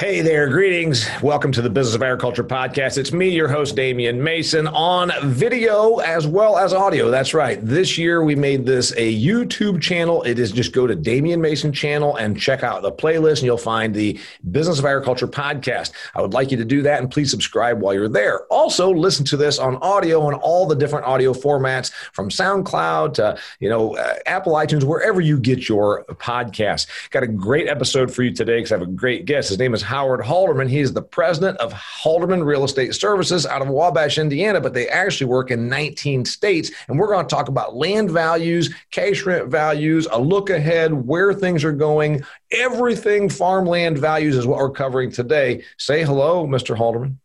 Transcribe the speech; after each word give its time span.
Hey 0.00 0.20
there, 0.20 0.48
greetings. 0.48 1.08
Welcome 1.24 1.50
to 1.50 1.60
the 1.60 1.68
Business 1.68 1.96
of 1.96 2.04
Agriculture 2.04 2.44
podcast. 2.44 2.98
It's 2.98 3.10
me, 3.10 3.30
your 3.30 3.48
host, 3.48 3.74
Damian 3.74 4.22
Mason, 4.22 4.68
on 4.68 5.10
video 5.24 5.96
as 5.96 6.24
well 6.24 6.56
as 6.56 6.72
audio. 6.72 7.10
That's 7.10 7.34
right. 7.34 7.58
This 7.60 7.98
year 7.98 8.22
we 8.22 8.36
made 8.36 8.64
this 8.64 8.92
a 8.92 9.20
YouTube 9.20 9.82
channel. 9.82 10.22
It 10.22 10.38
is 10.38 10.52
just 10.52 10.70
go 10.72 10.86
to 10.86 10.94
Damian 10.94 11.40
Mason 11.40 11.72
channel 11.72 12.14
and 12.14 12.38
check 12.38 12.62
out 12.62 12.82
the 12.82 12.92
playlist, 12.92 13.38
and 13.38 13.42
you'll 13.42 13.58
find 13.58 13.92
the 13.92 14.16
Business 14.52 14.78
of 14.78 14.84
Agriculture 14.84 15.26
podcast. 15.26 15.90
I 16.14 16.22
would 16.22 16.32
like 16.32 16.52
you 16.52 16.56
to 16.58 16.64
do 16.64 16.80
that, 16.82 17.00
and 17.00 17.10
please 17.10 17.28
subscribe 17.32 17.80
while 17.80 17.92
you're 17.92 18.08
there. 18.08 18.44
Also, 18.52 18.92
listen 18.92 19.24
to 19.24 19.36
this 19.36 19.58
on 19.58 19.78
audio 19.78 20.22
on 20.22 20.34
all 20.34 20.64
the 20.64 20.76
different 20.76 21.06
audio 21.06 21.32
formats 21.32 21.90
from 22.12 22.28
SoundCloud 22.28 23.14
to 23.14 23.36
you 23.58 23.68
know 23.68 23.96
uh, 23.96 24.14
Apple 24.26 24.52
iTunes, 24.52 24.84
wherever 24.84 25.20
you 25.20 25.40
get 25.40 25.68
your 25.68 26.04
podcast. 26.04 26.86
Got 27.10 27.24
a 27.24 27.26
great 27.26 27.66
episode 27.66 28.14
for 28.14 28.22
you 28.22 28.32
today 28.32 28.58
because 28.58 28.70
I 28.70 28.76
have 28.76 28.86
a 28.86 28.92
great 28.92 29.24
guest. 29.24 29.48
His 29.48 29.58
name 29.58 29.74
is 29.74 29.87
Howard 29.88 30.20
Halderman. 30.20 30.68
He's 30.68 30.92
the 30.92 31.00
president 31.00 31.56
of 31.60 31.72
Halderman 31.72 32.44
Real 32.44 32.64
Estate 32.64 32.94
Services 32.94 33.46
out 33.46 33.62
of 33.62 33.68
Wabash, 33.68 34.18
Indiana, 34.18 34.60
but 34.60 34.74
they 34.74 34.86
actually 34.86 35.28
work 35.28 35.50
in 35.50 35.66
19 35.66 36.26
states. 36.26 36.70
And 36.88 36.98
we're 36.98 37.06
going 37.08 37.26
to 37.26 37.34
talk 37.34 37.48
about 37.48 37.74
land 37.74 38.10
values, 38.10 38.68
cash 38.90 39.24
rent 39.24 39.48
values, 39.48 40.06
a 40.12 40.20
look 40.20 40.50
ahead, 40.50 40.92
where 40.92 41.32
things 41.32 41.64
are 41.64 41.72
going. 41.72 42.22
Everything 42.50 43.30
farmland 43.30 43.96
values 43.96 44.36
is 44.36 44.46
what 44.46 44.58
we're 44.58 44.70
covering 44.70 45.10
today. 45.10 45.64
Say 45.78 46.04
hello, 46.04 46.46
Mr. 46.46 46.76
Halderman. 46.76 47.16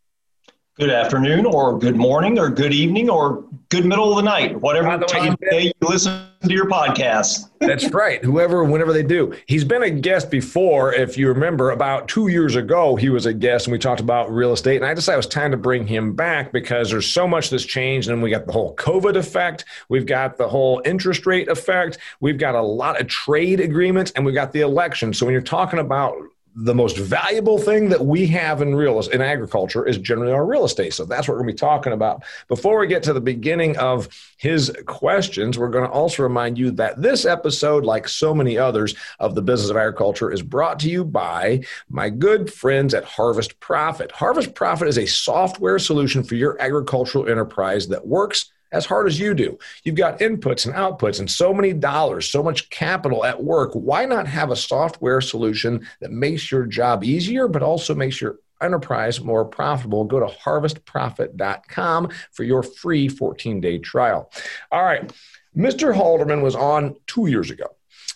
Good 0.76 0.90
afternoon, 0.90 1.46
or 1.46 1.78
good 1.78 1.96
morning, 1.96 2.40
or 2.40 2.50
good 2.50 2.74
evening, 2.74 3.08
or 3.08 3.44
good 3.70 3.86
middle 3.86 4.10
of 4.10 4.16
the 4.16 4.24
night, 4.24 4.60
whatever 4.60 4.98
the 4.98 5.06
time 5.06 5.34
of 5.34 5.40
day 5.52 5.66
you 5.66 5.72
listen 5.88 6.26
to 6.42 6.52
your 6.52 6.68
podcast. 6.68 7.52
That's 7.60 7.92
right. 7.92 8.24
Whoever, 8.24 8.64
whenever 8.64 8.92
they 8.92 9.04
do. 9.04 9.36
He's 9.46 9.64
been 9.64 9.84
a 9.84 9.92
guest 9.92 10.32
before. 10.32 10.92
If 10.92 11.16
you 11.16 11.28
remember, 11.28 11.70
about 11.70 12.08
two 12.08 12.28
years 12.28 12.56
ago, 12.56 12.96
he 12.96 13.10
was 13.10 13.28
a 13.28 13.36
guest 13.36 13.68
and 13.68 13.72
we 13.72 13.78
talked 13.78 14.02
about 14.02 14.34
real 14.34 14.52
estate. 14.52 14.78
And 14.78 14.86
I 14.86 14.96
decided 14.96 15.18
it 15.18 15.18
was 15.18 15.28
time 15.28 15.52
to 15.52 15.58
bring 15.58 15.86
him 15.86 16.16
back 16.16 16.52
because 16.52 16.90
there's 16.90 17.06
so 17.06 17.28
much 17.28 17.52
that's 17.52 17.66
changed. 17.66 18.10
And 18.10 18.24
we 18.24 18.32
got 18.32 18.48
the 18.48 18.52
whole 18.52 18.76
COVID 18.76 19.16
effect, 19.16 19.66
we've 19.90 20.08
got 20.08 20.38
the 20.38 20.50
whole 20.50 20.82
interest 20.86 21.28
rate 21.28 21.50
effect, 21.50 22.00
we've 22.20 22.40
got 22.40 22.56
a 22.56 22.62
lot 22.64 23.00
of 23.00 23.06
trade 23.06 23.60
agreements, 23.60 24.12
and 24.16 24.26
we've 24.26 24.34
got 24.34 24.52
the 24.52 24.62
election. 24.62 25.14
So 25.14 25.28
when 25.28 25.34
you're 25.34 25.42
talking 25.44 25.78
about 25.78 26.16
the 26.56 26.76
most 26.76 26.98
valuable 26.98 27.58
thing 27.58 27.90
that 27.90 28.06
we 28.06 28.28
have 28.28 28.62
in 28.62 28.76
real 28.76 29.00
in 29.00 29.22
agriculture 29.22 29.88
is 29.88 29.98
generally 29.98 30.32
our 30.32 30.46
real 30.46 30.66
estate. 30.66 30.94
So 30.94 31.06
that's 31.06 31.28
what 31.28 31.34
we're 31.34 31.44
going 31.44 31.50
to 31.50 31.54
be 31.54 31.58
talking 31.58 31.94
about. 31.94 32.24
Before 32.48 32.80
we 32.80 32.88
get 32.88 33.04
to 33.04 33.14
the 33.14 33.22
beginning 33.22 33.78
of 33.78 34.08
his 34.38 34.72
questions, 34.86 35.58
we're 35.58 35.70
going 35.70 35.86
to 35.86 35.92
also 35.92 36.24
remind 36.24 36.58
you 36.58 36.72
that 36.72 37.02
this 37.02 37.26
episode, 37.26 37.86
like 37.86 38.08
so 38.08 38.36
many 38.36 38.58
others 38.58 38.96
of 39.20 39.34
the 39.36 39.42
business 39.42 39.72
of 39.72 39.78
agriculture, 39.78 40.32
is 40.32 40.42
brought 40.42 40.80
to 40.82 40.90
you 40.90 41.04
by 41.04 41.64
my 41.90 42.10
good 42.10 42.54
friends 42.54 42.94
at 42.94 43.04
Harvest 43.04 43.60
Profit. 43.60 44.12
Harvest 44.12 44.54
Profit 44.54 44.88
is 44.88 44.98
a 44.98 45.08
software 45.08 45.80
solution 45.80 46.24
for 46.24 46.36
your 46.36 46.62
agricultural 46.62 47.28
enterprise 47.28 47.88
that 47.88 48.06
works 48.06 48.52
as 48.74 48.86
hard 48.86 49.08
as 49.08 49.20
you 49.20 49.34
do. 49.34 49.58
You've 49.84 49.96
got 49.96 50.20
inputs 50.20 50.66
and 50.66 50.76
outputs 50.76 51.20
and 51.20 51.32
so 51.32 51.54
many 51.54 51.72
dollars, 51.72 52.28
so 52.28 52.44
much 52.44 52.70
capital 52.70 53.24
at 53.24 53.42
work. 53.42 53.72
Why 53.74 54.06
not 54.06 54.28
have 54.28 54.52
a 54.52 54.56
software 54.56 55.22
solution 55.22 55.88
that 56.02 56.12
makes 56.12 56.52
your 56.52 56.66
job 56.66 57.04
easier, 57.04 57.48
but 57.48 57.64
also 57.64 57.96
makes 57.96 58.20
your 58.20 58.40
enterprise 58.62 59.22
more 59.22 59.46
profitable? 59.46 60.04
Go 60.04 60.20
to 60.20 60.26
harvestprofit.com 60.26 62.10
for 62.32 62.44
your 62.44 62.64
free 62.64 63.08
14 63.08 63.62
day 63.62 63.78
trial. 63.78 64.32
All 64.72 64.84
right. 64.84 65.14
Mr. 65.56 65.96
Halderman 65.96 66.42
was 66.42 66.56
on 66.56 66.96
two 67.06 67.28
years 67.28 67.52
ago 67.52 67.68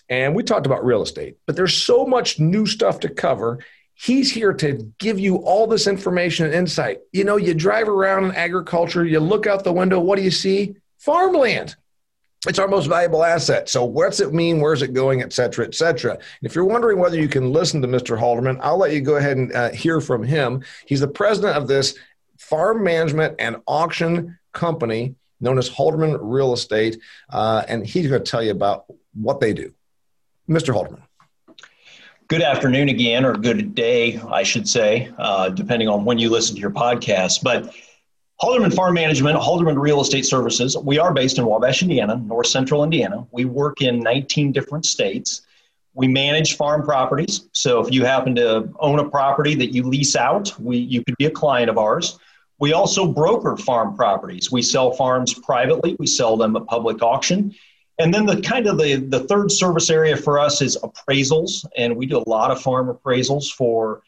and 0.09 0.35
we 0.35 0.43
talked 0.43 0.65
about 0.65 0.85
real 0.85 1.01
estate, 1.01 1.37
but 1.45 1.55
there's 1.55 1.75
so 1.75 2.05
much 2.05 2.39
new 2.39 2.65
stuff 2.65 2.99
to 3.01 3.09
cover. 3.09 3.59
He's 3.99 4.31
here 4.31 4.53
to 4.53 4.93
give 4.99 5.19
you 5.19 5.37
all 5.37 5.65
this 5.65 5.87
information 5.87 6.45
and 6.45 6.53
insight. 6.53 6.99
You 7.13 7.23
know, 7.23 7.37
you 7.37 7.55
drive 7.55 7.89
around 7.89 8.25
in 8.25 8.35
agriculture, 8.35 9.03
you 9.03 9.19
look 9.19 9.47
out 9.47 9.63
the 9.63 9.73
window, 9.73 9.99
what 9.99 10.17
do 10.17 10.21
you 10.21 10.29
see? 10.29 10.75
Farmland. 10.99 11.75
It's 12.47 12.59
our 12.59 12.67
most 12.67 12.85
valuable 12.85 13.23
asset. 13.23 13.67
So, 13.67 13.83
what's 13.83 14.19
it 14.19 14.33
mean? 14.33 14.61
Where's 14.61 14.83
it 14.83 14.93
going, 14.93 15.23
et 15.23 15.33
cetera, 15.33 15.65
et 15.65 15.73
cetera? 15.73 16.19
if 16.43 16.53
you're 16.53 16.65
wondering 16.65 16.99
whether 16.99 17.17
you 17.17 17.27
can 17.27 17.51
listen 17.51 17.81
to 17.81 17.87
Mr. 17.87 18.17
Halderman, 18.19 18.59
I'll 18.61 18.77
let 18.77 18.93
you 18.93 19.01
go 19.01 19.15
ahead 19.15 19.37
and 19.37 19.51
uh, 19.51 19.71
hear 19.71 19.99
from 19.99 20.23
him. 20.23 20.63
He's 20.85 20.99
the 20.99 21.07
president 21.07 21.57
of 21.57 21.67
this 21.67 21.97
farm 22.37 22.83
management 22.83 23.35
and 23.39 23.57
auction 23.65 24.37
company 24.53 25.15
known 25.41 25.57
as 25.57 25.69
Halderman 25.71 26.19
Real 26.21 26.53
Estate. 26.53 26.99
Uh, 27.31 27.63
and 27.67 27.85
he's 27.85 28.07
going 28.07 28.23
to 28.23 28.31
tell 28.31 28.43
you 28.43 28.51
about 28.51 28.85
what 29.15 29.39
they 29.39 29.53
do. 29.53 29.73
Mr. 30.47 30.73
Halderman. 30.73 31.01
Good 32.29 32.41
afternoon 32.41 32.89
again, 32.89 33.23
or 33.23 33.37
good 33.37 33.73
day, 33.73 34.19
I 34.29 34.43
should 34.43 34.67
say, 34.67 35.09
uh, 35.17 35.47
depending 35.47 35.87
on 35.87 36.03
when 36.03 36.19
you 36.19 36.29
listen 36.29 36.55
to 36.55 36.61
your 36.61 36.71
podcast. 36.71 37.41
But 37.41 37.73
Halderman 38.41 38.73
Farm 38.75 38.95
Management, 38.95 39.39
Halderman 39.39 39.79
Real 39.79 40.01
Estate 40.01 40.25
Services, 40.25 40.75
we 40.75 40.99
are 40.99 41.13
based 41.13 41.37
in 41.37 41.45
Wabash, 41.45 41.83
Indiana, 41.83 42.17
north 42.17 42.47
central 42.47 42.83
Indiana. 42.83 43.25
We 43.31 43.45
work 43.45 43.81
in 43.81 44.01
19 44.01 44.51
different 44.51 44.85
states. 44.85 45.43
We 45.93 46.09
manage 46.09 46.57
farm 46.57 46.83
properties. 46.83 47.47
So 47.53 47.79
if 47.79 47.93
you 47.93 48.03
happen 48.03 48.35
to 48.35 48.73
own 48.79 48.99
a 48.99 49.09
property 49.09 49.55
that 49.55 49.73
you 49.73 49.83
lease 49.83 50.17
out, 50.17 50.53
we, 50.59 50.79
you 50.79 51.05
could 51.05 51.15
be 51.17 51.27
a 51.27 51.31
client 51.31 51.69
of 51.69 51.77
ours. 51.77 52.19
We 52.59 52.73
also 52.73 53.07
broker 53.07 53.55
farm 53.55 53.95
properties. 53.95 54.51
We 54.51 54.63
sell 54.63 54.91
farms 54.91 55.33
privately, 55.33 55.95
we 55.97 56.07
sell 56.07 56.35
them 56.35 56.57
at 56.57 56.65
public 56.65 57.01
auction, 57.01 57.55
and 57.99 58.13
then 58.13 58.25
the 58.25 58.39
kind 58.41 58.67
of 58.67 58.77
the, 58.77 58.95
the 58.95 59.21
third 59.21 59.51
service 59.51 59.89
area 59.89 60.15
for 60.15 60.39
us 60.39 60.61
is 60.61 60.77
appraisals, 60.83 61.65
and 61.75 61.95
we 61.95 62.05
do 62.05 62.17
a 62.17 62.29
lot 62.29 62.51
of 62.51 62.61
farm 62.61 62.87
appraisals 62.87 63.51
for 63.51 64.03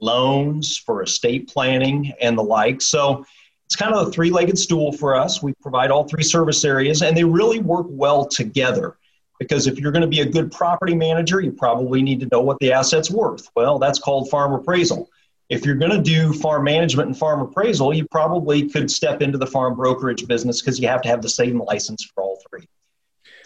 loans, 0.00 0.76
for 0.76 1.02
estate 1.02 1.48
planning, 1.48 2.12
and 2.20 2.36
the 2.36 2.42
like. 2.42 2.82
So 2.82 3.24
it's 3.66 3.76
kind 3.76 3.94
of 3.94 4.08
a 4.08 4.10
three 4.10 4.30
legged 4.30 4.58
stool 4.58 4.92
for 4.92 5.14
us. 5.14 5.42
We 5.42 5.54
provide 5.62 5.90
all 5.90 6.04
three 6.04 6.22
service 6.22 6.64
areas, 6.64 7.02
and 7.02 7.16
they 7.16 7.24
really 7.24 7.60
work 7.60 7.86
well 7.88 8.26
together. 8.26 8.96
Because 9.38 9.66
if 9.66 9.78
you're 9.78 9.92
going 9.92 10.02
to 10.02 10.08
be 10.08 10.20
a 10.20 10.26
good 10.26 10.52
property 10.52 10.94
manager, 10.94 11.40
you 11.40 11.50
probably 11.50 12.02
need 12.02 12.20
to 12.20 12.28
know 12.30 12.42
what 12.42 12.58
the 12.58 12.72
asset's 12.72 13.10
worth. 13.10 13.48
Well, 13.56 13.78
that's 13.78 13.98
called 13.98 14.28
farm 14.28 14.52
appraisal. 14.52 15.08
If 15.48 15.64
you're 15.64 15.76
going 15.76 15.92
to 15.92 16.02
do 16.02 16.34
farm 16.34 16.64
management 16.64 17.08
and 17.08 17.16
farm 17.16 17.40
appraisal, 17.40 17.94
you 17.94 18.06
probably 18.10 18.68
could 18.68 18.90
step 18.90 19.22
into 19.22 19.38
the 19.38 19.46
farm 19.46 19.76
brokerage 19.76 20.26
business 20.26 20.60
because 20.60 20.78
you 20.78 20.88
have 20.88 21.00
to 21.02 21.08
have 21.08 21.22
the 21.22 21.28
same 21.30 21.58
license 21.58 22.04
for 22.14 22.22
all 22.22 22.38
three. 22.50 22.66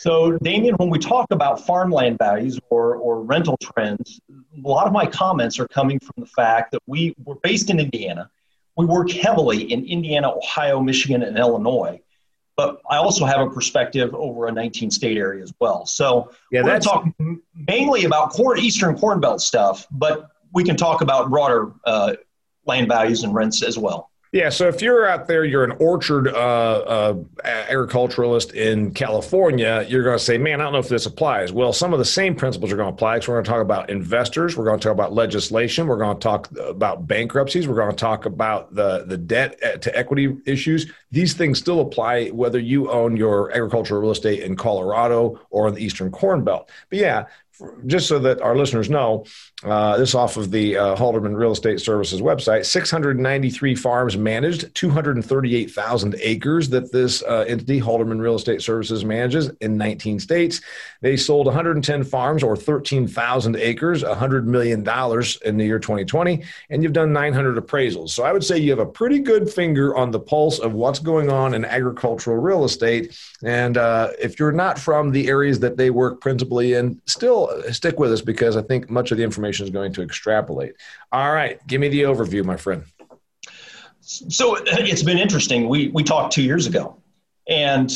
So, 0.05 0.37
Damian, 0.43 0.75
when 0.75 0.91
we 0.91 0.99
talk 0.99 1.29
about 1.31 1.65
farmland 1.65 2.19
values 2.19 2.61
or, 2.69 2.97
or 2.97 3.23
rental 3.23 3.57
trends, 3.57 4.21
a 4.31 4.69
lot 4.69 4.87
of 4.87 4.93
my 4.93 5.07
comments 5.07 5.59
are 5.59 5.67
coming 5.67 5.99
from 5.99 6.13
the 6.19 6.27
fact 6.27 6.73
that 6.73 6.83
we, 6.87 7.15
we're 7.25 7.37
based 7.37 7.71
in 7.71 7.81
Indiana. 7.81 8.29
We 8.77 8.85
work 8.85 9.11
heavily 9.11 9.73
in 9.73 9.87
Indiana, 9.87 10.31
Ohio, 10.31 10.83
Michigan, 10.83 11.23
and 11.23 11.39
Illinois. 11.39 12.03
But 12.55 12.83
I 12.91 12.99
also 12.99 13.25
have 13.25 13.41
a 13.41 13.49
perspective 13.49 14.15
over 14.15 14.47
a 14.47 14.53
19 14.53 14.91
state 14.91 15.17
area 15.17 15.43
as 15.43 15.55
well. 15.59 15.87
So 15.87 16.33
yeah, 16.53 16.63
we're 16.63 16.81
talking 16.81 17.41
mainly 17.55 18.05
about 18.05 18.29
corn, 18.29 18.59
Eastern 18.59 18.99
Corn 18.99 19.21
Belt 19.21 19.41
stuff, 19.41 19.87
but 19.91 20.33
we 20.53 20.65
can 20.65 20.77
talk 20.77 21.01
about 21.01 21.31
broader 21.31 21.73
uh, 21.87 22.17
land 22.67 22.89
values 22.89 23.23
and 23.23 23.35
rents 23.35 23.63
as 23.63 23.79
well. 23.79 24.11
Yeah, 24.35 24.49
so 24.49 24.67
if 24.67 24.83
you're 24.83 25.07
out 25.07 25.29
there, 25.29 25.45
you're 25.45 25.63
an 25.63 25.77
orchard 25.79 26.27
uh, 26.27 26.33
uh, 26.33 27.15
agriculturalist 27.45 28.53
in 28.53 28.93
California, 28.93 29.87
you're 29.89 30.03
going 30.03 30.19
to 30.19 30.25
say, 30.25 30.39
man, 30.39 30.61
I 30.61 30.65
don't 30.65 30.73
know 30.73 30.81
if 30.81 30.89
this 30.89 31.07
applies. 31.07 31.53
Well, 31.53 31.73
some 31.73 31.93
of 31.93 32.01
the 32.01 32.05
same 32.05 32.35
principles 32.35 32.73
are 32.73 32.77
going 32.77 32.89
to 32.89 32.93
apply. 32.93 33.21
So 33.21 33.31
we're 33.31 33.37
going 33.37 33.45
to 33.45 33.51
talk 33.53 33.63
about 33.63 33.91
investors. 33.91 34.57
We're 34.57 34.65
going 34.65 34.81
to 34.81 34.83
talk 34.83 34.93
about 34.93 35.13
legislation. 35.13 35.87
We're 35.87 35.99
going 35.99 36.17
to 36.17 36.21
talk 36.21 36.51
about 36.59 37.07
bankruptcies. 37.07 37.69
We're 37.69 37.77
going 37.77 37.93
to 37.93 37.97
talk 37.97 38.27
about 38.27 38.75
the, 38.75 39.05
the 39.07 39.17
debt 39.17 39.57
uh, 39.63 39.77
to 39.77 39.97
equity 39.97 40.37
issues. 40.47 40.91
These 41.13 41.35
things 41.35 41.61
still 41.61 41.79
apply 41.79 42.31
whether 42.31 42.59
you 42.59 42.91
own 42.91 43.17
your 43.17 43.53
agricultural 43.53 44.01
real 44.01 44.11
estate 44.11 44.41
in 44.43 44.57
Colorado 44.57 45.41
or 45.51 45.69
in 45.69 45.75
the 45.75 45.85
Eastern 45.85 46.11
Corn 46.11 46.43
Belt. 46.43 46.69
But 46.91 46.99
yeah, 46.99 47.27
just 47.87 48.09
so 48.09 48.19
that 48.19 48.41
our 48.41 48.57
listeners 48.57 48.91
know, 48.91 49.25
uh, 49.65 49.97
this 49.97 50.15
off 50.15 50.37
of 50.37 50.51
the 50.51 50.77
uh, 50.77 50.97
Halderman 50.97 51.37
Real 51.37 51.53
Estate 51.53 51.81
Services 51.81 52.21
website. 52.21 52.67
693 52.67 53.75
farms 53.75 54.17
managed, 54.17 54.75
238,000 54.75 56.17
acres 56.21 56.69
that 56.71 56.93
this 56.93 57.23
uh, 57.23 57.45
entity, 57.49 57.81
Halderman 57.81 58.21
Real 58.21 58.35
Estate 58.35 58.63
Services, 58.63 59.05
manages 59.05 59.51
in 59.61 59.77
19 59.77 60.19
states. 60.19 60.61
They 61.01 61.17
sold 61.17 61.47
110 61.47 62.05
farms 62.05 62.43
or 62.43 62.57
13,000 62.57 63.57
acres, 63.57 64.03
$100 64.03 64.45
million 64.45 64.81
in 65.45 65.57
the 65.57 65.65
year 65.65 65.79
2020, 65.79 66.43
and 66.71 66.83
you've 66.83 66.93
done 66.93 67.13
900 67.13 67.57
appraisals. 67.57 68.11
So 68.11 68.25
I 68.25 68.33
would 68.33 68.45
say 68.45 68.59
you 68.59 68.71
have 68.71 68.79
a 68.81 68.87
pretty 68.87 69.21
good 69.21 69.51
finger 69.51 69.97
on 69.97 70.11
the 70.11 70.21
pulse 70.21 70.59
of 70.59 70.75
what's 70.75 70.99
going 70.99 71.31
on 71.31 71.55
in 71.55 71.65
agricultural 71.65 72.37
real 72.37 72.65
estate. 72.65 73.19
And 73.45 73.77
uh, 73.77 74.11
if 74.21 74.39
you're 74.39 74.53
not 74.53 74.79
from 74.79 75.11
the 75.11 75.29
areas 75.29 75.61
that 75.61 75.77
they 75.77 75.91
work 75.91 76.21
principally 76.21 76.75
in, 76.75 77.01
still 77.07 77.44
stick 77.73 77.99
with 77.99 78.13
us 78.13 78.21
because 78.21 78.57
I 78.57 78.63
think 78.63 78.91
much 78.91 79.11
of 79.11 79.19
the 79.19 79.25
information 79.25 79.65
is 79.65 79.71
going 79.71 79.93
to 79.95 80.03
extrapolate. 80.03 80.75
All 81.13 81.33
right, 81.33 81.65
give 81.67 81.81
me 81.81 81.89
the 81.89 82.03
overview, 82.03 82.45
my 82.45 82.57
friend. 82.57 82.85
So 84.01 84.57
it's 84.67 85.03
been 85.03 85.19
interesting. 85.19 85.69
We 85.69 85.89
we 85.89 86.03
talked 86.03 86.33
two 86.33 86.43
years 86.43 86.67
ago, 86.67 86.97
and 87.49 87.91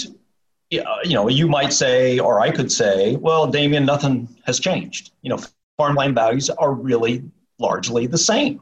you 0.71 0.83
know 1.11 1.29
you 1.29 1.47
might 1.49 1.73
say, 1.73 2.19
or 2.19 2.41
I 2.41 2.50
could 2.50 2.73
say, 2.73 3.17
well, 3.17 3.47
Damian, 3.47 3.85
nothing 3.85 4.29
has 4.45 4.59
changed. 4.59 5.12
You 5.23 5.31
know, 5.31 5.39
farmland 5.77 6.15
values 6.15 6.49
are 6.51 6.73
really 6.73 7.25
largely 7.59 8.06
the 8.06 8.19
same. 8.19 8.61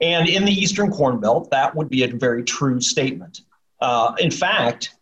And 0.00 0.28
in 0.28 0.44
the 0.44 0.52
Eastern 0.52 0.90
Corn 0.90 1.20
Belt, 1.20 1.50
that 1.50 1.74
would 1.74 1.88
be 1.88 2.04
a 2.04 2.08
very 2.08 2.42
true 2.42 2.80
statement. 2.80 3.42
Uh, 3.80 4.14
in 4.18 4.30
fact, 4.30 4.94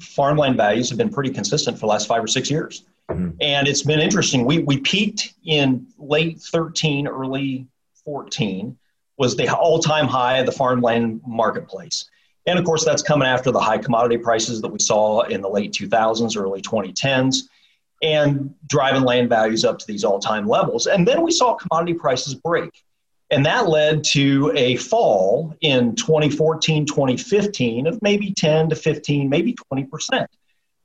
farmland 0.00 0.56
values 0.56 0.88
have 0.90 0.98
been 0.98 1.10
pretty 1.10 1.30
consistent 1.30 1.76
for 1.76 1.82
the 1.82 1.86
last 1.86 2.06
five 2.06 2.22
or 2.22 2.28
six 2.28 2.50
years. 2.50 2.84
Mm-hmm. 3.10 3.36
And 3.40 3.68
it's 3.68 3.82
been 3.82 4.00
interesting. 4.00 4.44
We, 4.44 4.58
we 4.60 4.78
peaked 4.78 5.34
in 5.44 5.86
late 5.98 6.40
13, 6.40 7.06
early 7.06 7.66
14, 8.04 8.76
was 9.16 9.36
the 9.36 9.48
all 9.48 9.78
time 9.78 10.06
high 10.06 10.38
of 10.38 10.46
the 10.46 10.52
farmland 10.52 11.20
marketplace. 11.26 12.10
And 12.46 12.58
of 12.58 12.64
course, 12.64 12.84
that's 12.84 13.02
coming 13.02 13.26
after 13.26 13.50
the 13.50 13.60
high 13.60 13.78
commodity 13.78 14.18
prices 14.18 14.60
that 14.60 14.68
we 14.68 14.78
saw 14.78 15.22
in 15.22 15.40
the 15.40 15.48
late 15.48 15.72
2000s, 15.72 16.36
early 16.36 16.62
2010s, 16.62 17.42
and 18.02 18.54
driving 18.66 19.02
land 19.02 19.28
values 19.28 19.64
up 19.64 19.78
to 19.78 19.86
these 19.86 20.04
all 20.04 20.18
time 20.18 20.46
levels. 20.46 20.86
And 20.86 21.06
then 21.06 21.22
we 21.22 21.30
saw 21.32 21.54
commodity 21.54 21.94
prices 21.94 22.34
break. 22.34 22.70
And 23.30 23.44
that 23.46 23.68
led 23.68 24.04
to 24.04 24.52
a 24.54 24.76
fall 24.76 25.56
in 25.60 25.96
2014, 25.96 26.86
2015 26.86 27.88
of 27.88 28.00
maybe 28.00 28.32
10 28.32 28.68
to 28.68 28.76
15, 28.76 29.28
maybe 29.28 29.56
20%. 29.72 30.26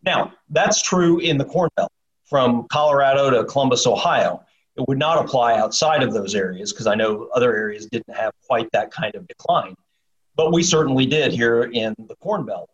Now, 0.03 0.33
that's 0.49 0.81
true 0.81 1.19
in 1.19 1.37
the 1.37 1.45
Corn 1.45 1.69
Belt 1.77 1.91
from 2.31 2.65
Colorado 2.69 3.29
to 3.29 3.43
Columbus, 3.43 3.85
Ohio. 3.85 4.41
It 4.77 4.87
would 4.87 4.97
not 4.97 5.23
apply 5.23 5.59
outside 5.59 6.01
of 6.01 6.13
those 6.13 6.33
areas 6.33 6.71
because 6.71 6.87
I 6.87 6.95
know 6.95 7.27
other 7.35 7.53
areas 7.53 7.87
didn't 7.87 8.15
have 8.15 8.31
quite 8.47 8.71
that 8.71 8.89
kind 8.89 9.13
of 9.15 9.27
decline. 9.27 9.75
But 10.37 10.53
we 10.53 10.63
certainly 10.63 11.05
did 11.05 11.33
here 11.33 11.63
in 11.63 11.93
the 12.07 12.15
Corn 12.15 12.45
Belt. 12.45 12.69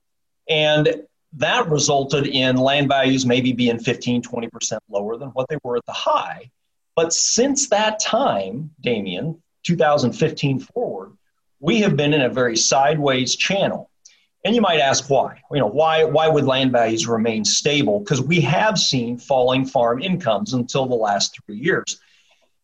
And 0.47 1.01
that 1.33 1.67
resulted 1.71 2.27
in 2.27 2.57
land 2.57 2.87
values 2.87 3.25
maybe 3.25 3.51
being 3.51 3.79
15, 3.79 4.21
20% 4.21 4.77
lower 4.91 5.17
than 5.17 5.29
what 5.29 5.49
they 5.49 5.57
were 5.63 5.77
at 5.77 5.85
the 5.87 5.91
high. 5.91 6.51
But 6.95 7.11
since 7.11 7.67
that 7.69 7.99
time, 7.99 8.69
Damian, 8.81 9.41
2015 9.63 10.59
forward, 10.59 11.17
we 11.59 11.81
have 11.81 11.97
been 11.97 12.13
in 12.13 12.21
a 12.21 12.29
very 12.29 12.55
sideways 12.55 13.35
channel. 13.35 13.89
And 14.47 14.55
you 14.55 14.61
might 14.61 14.79
ask 14.79 15.09
why. 15.09 15.41
You 15.51 15.59
know, 15.59 15.67
why 15.67 16.05
why 16.05 16.29
would 16.29 16.45
land 16.45 16.71
values 16.71 17.05
remain 17.05 17.43
stable? 17.43 17.99
Because 17.99 18.21
we 18.21 18.39
have 18.39 18.79
seen 18.79 19.17
falling 19.17 19.65
farm 19.65 20.01
incomes 20.01 20.53
until 20.53 20.85
the 20.85 20.95
last 20.95 21.37
three 21.45 21.57
years. 21.57 21.99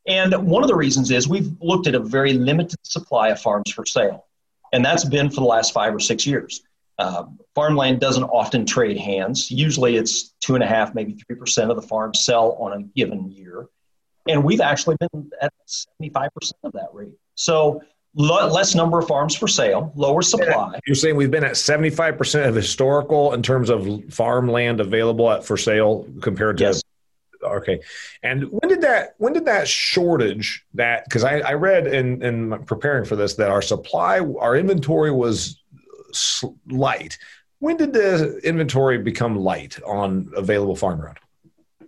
And 0.08 0.34
one 0.48 0.64
of 0.64 0.70
the 0.70 0.78
reasons 0.78 1.12
is 1.12 1.28
we've 1.28 1.52
looked 1.60 1.88
at 1.88 1.94
a 1.94 2.00
very 2.00 2.32
limited 2.32 2.80
supply 2.84 3.32
of 3.32 3.42
farms 3.42 3.70
for 3.70 3.86
sale. 3.86 4.28
And 4.72 4.86
that's 4.86 5.04
been 5.04 5.30
for 5.30 5.42
the 5.42 5.46
last 5.46 5.74
five 5.74 5.94
or 5.94 6.00
six 6.00 6.26
years. 6.26 6.64
Uh, 7.00 7.26
farmland 7.54 8.00
doesn't 8.00 8.24
often 8.24 8.66
trade 8.66 8.98
hands. 8.98 9.52
Usually 9.52 9.98
it's 9.98 10.36
two 10.40 10.56
and 10.56 10.64
a 10.64 10.68
half, 10.68 10.96
maybe 10.96 11.18
3% 11.30 11.70
of 11.70 11.76
the 11.76 11.82
farms 11.82 12.24
sell 12.24 12.54
on 12.62 12.72
a 12.72 12.84
given 12.96 13.30
year. 13.30 13.68
And 14.30 14.42
we've 14.46 14.62
actually 14.62 14.96
been 15.02 15.30
at 15.42 15.52
75% 16.02 16.30
of 16.64 16.72
that 16.72 16.88
rate. 16.94 17.12
So 17.36 17.82
less 18.16 18.76
number 18.76 19.00
of 19.00 19.08
farms 19.08 19.36
for 19.36 19.48
sale, 19.48 19.92
lower 19.96 20.22
supply. 20.22 20.80
You're 20.86 20.96
saying 20.96 21.16
we've 21.16 21.32
been 21.32 21.44
at 21.44 21.54
75% 21.54 22.48
of 22.48 22.56
historical 22.56 23.34
in 23.34 23.42
terms 23.42 23.70
of 23.70 23.88
farmland 24.14 24.80
available 24.80 25.32
at, 25.32 25.44
for 25.44 25.58
sale 25.58 26.08
compared 26.22 26.58
to 26.58 26.64
yes. 26.64 26.84
okay. 27.44 27.80
And 28.22 28.46
when 28.52 28.70
did 28.70 28.82
that 28.82 29.16
when 29.18 29.34
did 29.34 29.46
that 29.46 29.68
shortage 29.68 30.66
that 30.76 31.06
because 31.06 31.24
I, 31.24 31.40
I 31.40 31.54
read 31.54 31.88
in 31.88 32.22
in 32.22 32.64
preparing 32.66 33.06
for 33.06 33.16
this 33.16 33.34
that 33.36 33.50
our 33.50 33.62
supply 33.62 34.20
our 34.20 34.56
inventory 34.56 35.12
was 35.12 35.60
light. 36.70 37.18
When 37.60 37.78
did 37.78 37.94
the 37.94 38.40
inventory 38.44 38.98
become 38.98 39.38
light 39.38 39.82
on 39.84 40.32
available 40.36 40.76
farm 40.76 41.00
ground? 41.00 41.18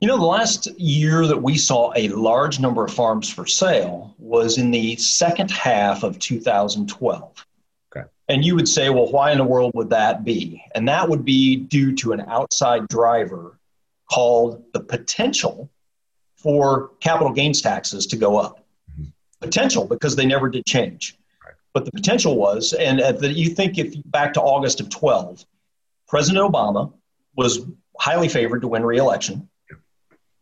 You 0.01 0.07
know, 0.07 0.17
the 0.17 0.25
last 0.25 0.67
year 0.79 1.27
that 1.27 1.41
we 1.41 1.57
saw 1.57 1.93
a 1.95 2.07
large 2.09 2.59
number 2.59 2.83
of 2.83 2.93
farms 2.93 3.29
for 3.29 3.45
sale 3.45 4.15
was 4.17 4.57
in 4.57 4.71
the 4.71 4.95
second 4.97 5.51
half 5.51 6.03
of 6.03 6.19
2012. 6.19 7.45
Okay. 7.95 8.07
And 8.27 8.43
you 8.43 8.55
would 8.55 8.67
say, 8.67 8.89
well, 8.89 9.11
why 9.11 9.31
in 9.31 9.37
the 9.37 9.43
world 9.43 9.71
would 9.75 9.89
that 9.91 10.23
be? 10.23 10.63
And 10.73 10.87
that 10.87 11.07
would 11.07 11.23
be 11.23 11.55
due 11.55 11.95
to 11.97 12.13
an 12.13 12.21
outside 12.21 12.87
driver 12.87 13.59
called 14.11 14.63
the 14.73 14.79
potential 14.79 15.69
for 16.35 16.91
capital 16.99 17.33
gains 17.33 17.61
taxes 17.61 18.05
to 18.07 18.17
go 18.17 18.37
up. 18.37 18.65
Mm-hmm. 18.91 19.09
Potential 19.41 19.85
because 19.85 20.15
they 20.15 20.25
never 20.25 20.49
did 20.49 20.65
change. 20.65 21.17
Right. 21.43 21.55
But 21.73 21.85
the 21.85 21.91
potential 21.91 22.35
was, 22.35 22.73
and 22.73 22.99
the, 22.99 23.31
you 23.31 23.49
think 23.49 23.77
if 23.77 23.95
back 24.05 24.33
to 24.33 24.41
August 24.41 24.79
of 24.79 24.89
12, 24.89 25.45
President 26.07 26.51
Obama 26.51 26.93
was 27.35 27.61
highly 27.99 28.29
favored 28.29 28.61
to 28.61 28.67
win 28.67 28.85
re-election 28.85 29.49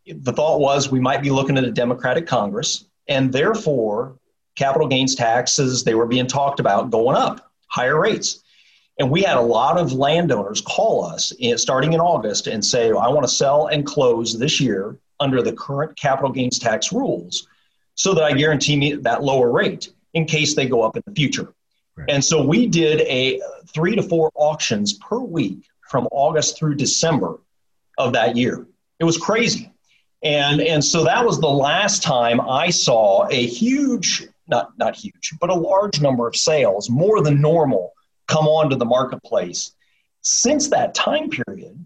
the 0.06 0.32
thought 0.32 0.60
was 0.60 0.90
we 0.90 1.00
might 1.00 1.22
be 1.22 1.30
looking 1.30 1.56
at 1.56 1.64
a 1.64 1.70
Democratic 1.70 2.26
Congress, 2.26 2.86
and 3.08 3.32
therefore 3.32 4.18
capital 4.54 4.86
gains 4.86 5.14
taxes 5.14 5.84
they 5.84 5.94
were 5.94 6.06
being 6.06 6.26
talked 6.26 6.60
about 6.60 6.90
going 6.90 7.16
up, 7.16 7.50
higher 7.68 8.00
rates. 8.00 8.42
And 8.98 9.10
we 9.10 9.22
had 9.22 9.36
a 9.36 9.42
lot 9.42 9.78
of 9.78 9.92
landowners 9.92 10.60
call 10.60 11.04
us 11.04 11.32
in, 11.40 11.58
starting 11.58 11.94
in 11.94 12.00
August 12.00 12.46
and 12.46 12.64
say, 12.64 12.88
I 12.88 13.08
want 13.08 13.24
to 13.24 13.28
sell 13.28 13.66
and 13.66 13.84
close 13.84 14.38
this 14.38 14.60
year 14.60 14.96
under 15.18 15.42
the 15.42 15.52
current 15.52 15.96
capital 15.96 16.30
gains 16.30 16.58
tax 16.58 16.92
rules 16.92 17.48
so 17.96 18.14
that 18.14 18.22
I 18.22 18.32
guarantee 18.32 18.76
me 18.76 18.94
that 18.94 19.22
lower 19.22 19.50
rate 19.50 19.92
in 20.12 20.26
case 20.26 20.54
they 20.54 20.66
go 20.66 20.82
up 20.82 20.96
in 20.96 21.02
the 21.06 21.12
future. 21.12 21.52
Right. 21.96 22.08
And 22.10 22.24
so 22.24 22.44
we 22.44 22.66
did 22.66 23.00
a 23.02 23.40
three 23.72 23.96
to 23.96 24.02
four 24.02 24.30
auctions 24.34 24.92
per 24.94 25.18
week 25.18 25.68
from 25.88 26.08
August 26.12 26.56
through 26.56 26.76
December 26.76 27.38
of 27.98 28.12
that 28.12 28.36
year. 28.36 28.66
It 29.00 29.04
was 29.04 29.16
crazy. 29.16 29.72
And, 30.24 30.62
and 30.62 30.82
so 30.82 31.04
that 31.04 31.24
was 31.24 31.38
the 31.38 31.46
last 31.46 32.02
time 32.02 32.40
I 32.40 32.70
saw 32.70 33.28
a 33.30 33.46
huge, 33.46 34.26
not, 34.48 34.70
not 34.78 34.96
huge, 34.96 35.34
but 35.38 35.50
a 35.50 35.54
large 35.54 36.00
number 36.00 36.26
of 36.26 36.34
sales, 36.34 36.88
more 36.88 37.22
than 37.22 37.42
normal, 37.42 37.92
come 38.26 38.46
onto 38.46 38.74
the 38.74 38.86
marketplace. 38.86 39.72
Since 40.22 40.68
that 40.68 40.94
time 40.94 41.28
period, 41.28 41.84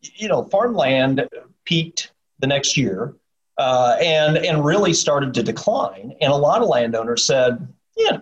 you 0.00 0.26
know, 0.26 0.44
farmland 0.44 1.28
peaked 1.64 2.12
the 2.40 2.48
next 2.48 2.76
year 2.76 3.14
uh, 3.58 3.96
and, 4.00 4.38
and 4.38 4.64
really 4.64 4.92
started 4.92 5.32
to 5.34 5.44
decline. 5.44 6.14
And 6.20 6.32
a 6.32 6.36
lot 6.36 6.62
of 6.62 6.68
landowners 6.68 7.24
said, 7.24 7.66
yeah, 7.96 8.18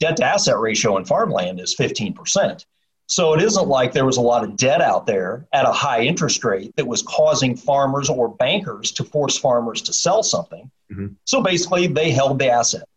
debt 0.00 0.16
to 0.16 0.24
asset 0.24 0.58
ratio 0.58 0.96
in 0.96 1.04
farmland 1.04 1.60
is 1.60 1.76
15%. 1.76 2.64
So 3.08 3.34
it 3.34 3.42
isn't 3.42 3.68
like 3.68 3.92
there 3.92 4.04
was 4.04 4.16
a 4.16 4.22
lot 4.22 4.42
of 4.42 4.56
debt 4.56 4.80
out 4.80 5.06
there 5.06 5.46
at 5.52 5.64
a 5.64 5.72
high 5.72 6.02
interest 6.02 6.44
rate 6.44 6.74
that 6.76 6.86
was 6.86 7.02
causing 7.02 7.56
farmers 7.56 8.10
or 8.10 8.28
bankers 8.28 8.90
to 8.92 9.04
force 9.04 9.38
farmers 9.38 9.80
to 9.82 9.92
sell 9.92 10.22
something. 10.22 10.70
Mm-hmm. 10.90 11.14
So 11.24 11.40
basically, 11.40 11.86
they 11.86 12.10
held 12.10 12.38
the 12.38 12.50
asset. 12.50 12.88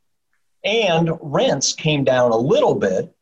And 0.64 1.12
rents 1.22 1.74
came 1.74 2.04
down 2.04 2.32
a 2.32 2.38
little 2.38 2.76
bit. 2.76 3.14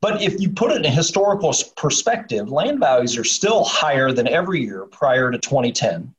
But 0.00 0.22
if 0.22 0.40
you 0.40 0.50
put 0.50 0.70
it 0.70 0.78
in 0.78 0.84
a 0.84 0.90
historical 0.90 1.52
perspective, 1.76 2.48
land 2.48 2.78
values 2.78 3.16
are 3.16 3.24
still 3.24 3.64
higher 3.64 4.12
than 4.12 4.28
every 4.28 4.60
year 4.60 4.84
prior 4.86 5.30
to 5.32 5.38
2010. 5.38 6.14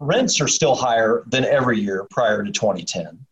Rents 0.00 0.40
are 0.40 0.48
still 0.48 0.74
higher 0.74 1.22
than 1.26 1.44
every 1.44 1.80
year 1.80 2.06
prior 2.10 2.42
to 2.42 2.50
2010. 2.50 3.24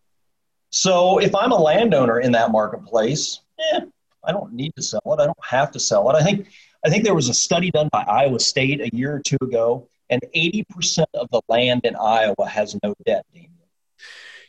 So 0.70 1.18
if 1.18 1.34
I'm 1.34 1.52
a 1.52 1.60
landowner 1.60 2.20
in 2.20 2.32
that 2.32 2.52
marketplace, 2.52 3.40
eh, 3.72 3.80
I 4.26 4.32
don't 4.32 4.52
need 4.52 4.74
to 4.76 4.82
sell 4.82 5.00
it. 5.06 5.20
I 5.20 5.26
don't 5.26 5.44
have 5.44 5.70
to 5.72 5.80
sell 5.80 6.10
it. 6.10 6.14
I 6.14 6.22
think 6.22 6.48
I 6.84 6.90
think 6.90 7.04
there 7.04 7.14
was 7.14 7.28
a 7.28 7.34
study 7.34 7.70
done 7.70 7.88
by 7.90 8.02
Iowa 8.02 8.38
State 8.38 8.80
a 8.80 8.88
year 8.96 9.14
or 9.14 9.20
two 9.20 9.38
ago, 9.42 9.88
and 10.10 10.22
80% 10.34 11.04
of 11.14 11.28
the 11.30 11.40
land 11.48 11.82
in 11.84 11.96
Iowa 11.96 12.48
has 12.48 12.76
no 12.82 12.94
debt. 13.04 13.26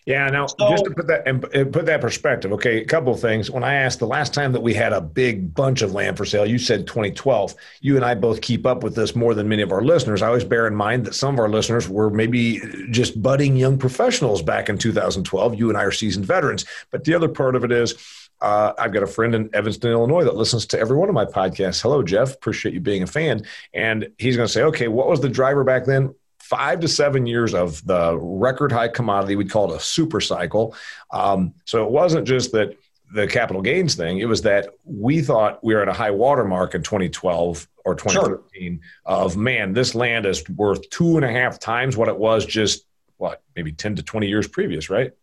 Yeah, 0.07 0.29
now 0.29 0.45
so, 0.45 0.69
just 0.69 0.85
to 0.85 0.91
put 0.91 1.07
that 1.07 1.27
and 1.27 1.41
put 1.41 1.85
that 1.85 1.99
perspective, 1.99 2.53
okay, 2.53 2.77
a 2.81 2.85
couple 2.85 3.11
of 3.11 3.19
things. 3.19 3.51
When 3.51 3.65
I 3.65 3.73
asked 3.73 3.99
the 3.99 4.07
last 4.07 4.33
time 4.33 4.53
that 4.53 4.61
we 4.61 4.73
had 4.73 4.93
a 4.93 5.01
big 5.01 5.53
bunch 5.53 5.81
of 5.81 5.91
land 5.91 6.15
for 6.15 6.23
sale, 6.23 6.45
you 6.45 6.59
said 6.59 6.87
2012. 6.87 7.53
You 7.81 7.97
and 7.97 8.05
I 8.05 8.15
both 8.15 8.39
keep 8.39 8.65
up 8.65 8.83
with 8.83 8.95
this 8.95 9.17
more 9.17 9.33
than 9.33 9.49
many 9.49 9.63
of 9.63 9.73
our 9.73 9.81
listeners. 9.81 10.21
I 10.21 10.27
always 10.27 10.45
bear 10.45 10.65
in 10.65 10.73
mind 10.75 11.03
that 11.05 11.13
some 11.13 11.35
of 11.35 11.39
our 11.41 11.49
listeners 11.49 11.89
were 11.89 12.09
maybe 12.09 12.61
just 12.89 13.21
budding 13.21 13.57
young 13.57 13.77
professionals 13.77 14.41
back 14.41 14.69
in 14.69 14.77
2012. 14.77 15.55
You 15.55 15.67
and 15.67 15.77
I 15.77 15.83
are 15.83 15.91
seasoned 15.91 16.25
veterans. 16.25 16.63
But 16.89 17.03
the 17.03 17.13
other 17.13 17.27
part 17.27 17.57
of 17.57 17.65
it 17.65 17.73
is 17.73 18.26
uh, 18.41 18.73
I've 18.77 18.93
got 18.93 19.03
a 19.03 19.07
friend 19.07 19.33
in 19.33 19.49
Evanston, 19.53 19.91
Illinois 19.91 20.23
that 20.23 20.35
listens 20.35 20.65
to 20.67 20.79
every 20.79 20.97
one 20.97 21.09
of 21.09 21.15
my 21.15 21.25
podcasts. 21.25 21.81
Hello, 21.81 22.03
Jeff. 22.03 22.33
Appreciate 22.35 22.73
you 22.73 22.79
being 22.79 23.03
a 23.03 23.07
fan. 23.07 23.43
And 23.73 24.09
he's 24.17 24.35
going 24.35 24.47
to 24.47 24.51
say, 24.53 24.63
okay, 24.63 24.87
what 24.87 25.07
was 25.07 25.21
the 25.21 25.29
driver 25.29 25.63
back 25.63 25.85
then? 25.85 26.13
Five 26.39 26.79
to 26.81 26.87
seven 26.87 27.25
years 27.25 27.53
of 27.53 27.85
the 27.85 28.17
record 28.17 28.71
high 28.71 28.87
commodity. 28.87 29.35
We'd 29.35 29.49
call 29.49 29.71
it 29.71 29.77
a 29.77 29.79
super 29.79 30.21
cycle. 30.21 30.75
Um, 31.11 31.53
so 31.65 31.83
it 31.83 31.91
wasn't 31.91 32.27
just 32.27 32.51
that 32.53 32.77
the 33.13 33.27
capital 33.27 33.61
gains 33.61 33.95
thing, 33.95 34.19
it 34.19 34.25
was 34.25 34.41
that 34.43 34.69
we 34.83 35.21
thought 35.21 35.63
we 35.63 35.73
were 35.73 35.81
at 35.81 35.87
a 35.87 35.93
high 35.93 36.11
watermark 36.11 36.75
in 36.75 36.83
2012 36.83 37.67
or 37.85 37.95
2013 37.95 38.81
sure. 38.81 38.91
of 39.05 39.37
man, 39.37 39.73
this 39.73 39.95
land 39.95 40.25
is 40.25 40.47
worth 40.49 40.89
two 40.89 41.15
and 41.15 41.25
a 41.25 41.31
half 41.31 41.57
times 41.57 41.95
what 41.95 42.09
it 42.09 42.17
was 42.17 42.45
just 42.45 42.85
what, 43.15 43.41
maybe 43.55 43.71
10 43.71 43.95
to 43.95 44.03
20 44.03 44.27
years 44.27 44.47
previous, 44.47 44.89
right? 44.89 45.13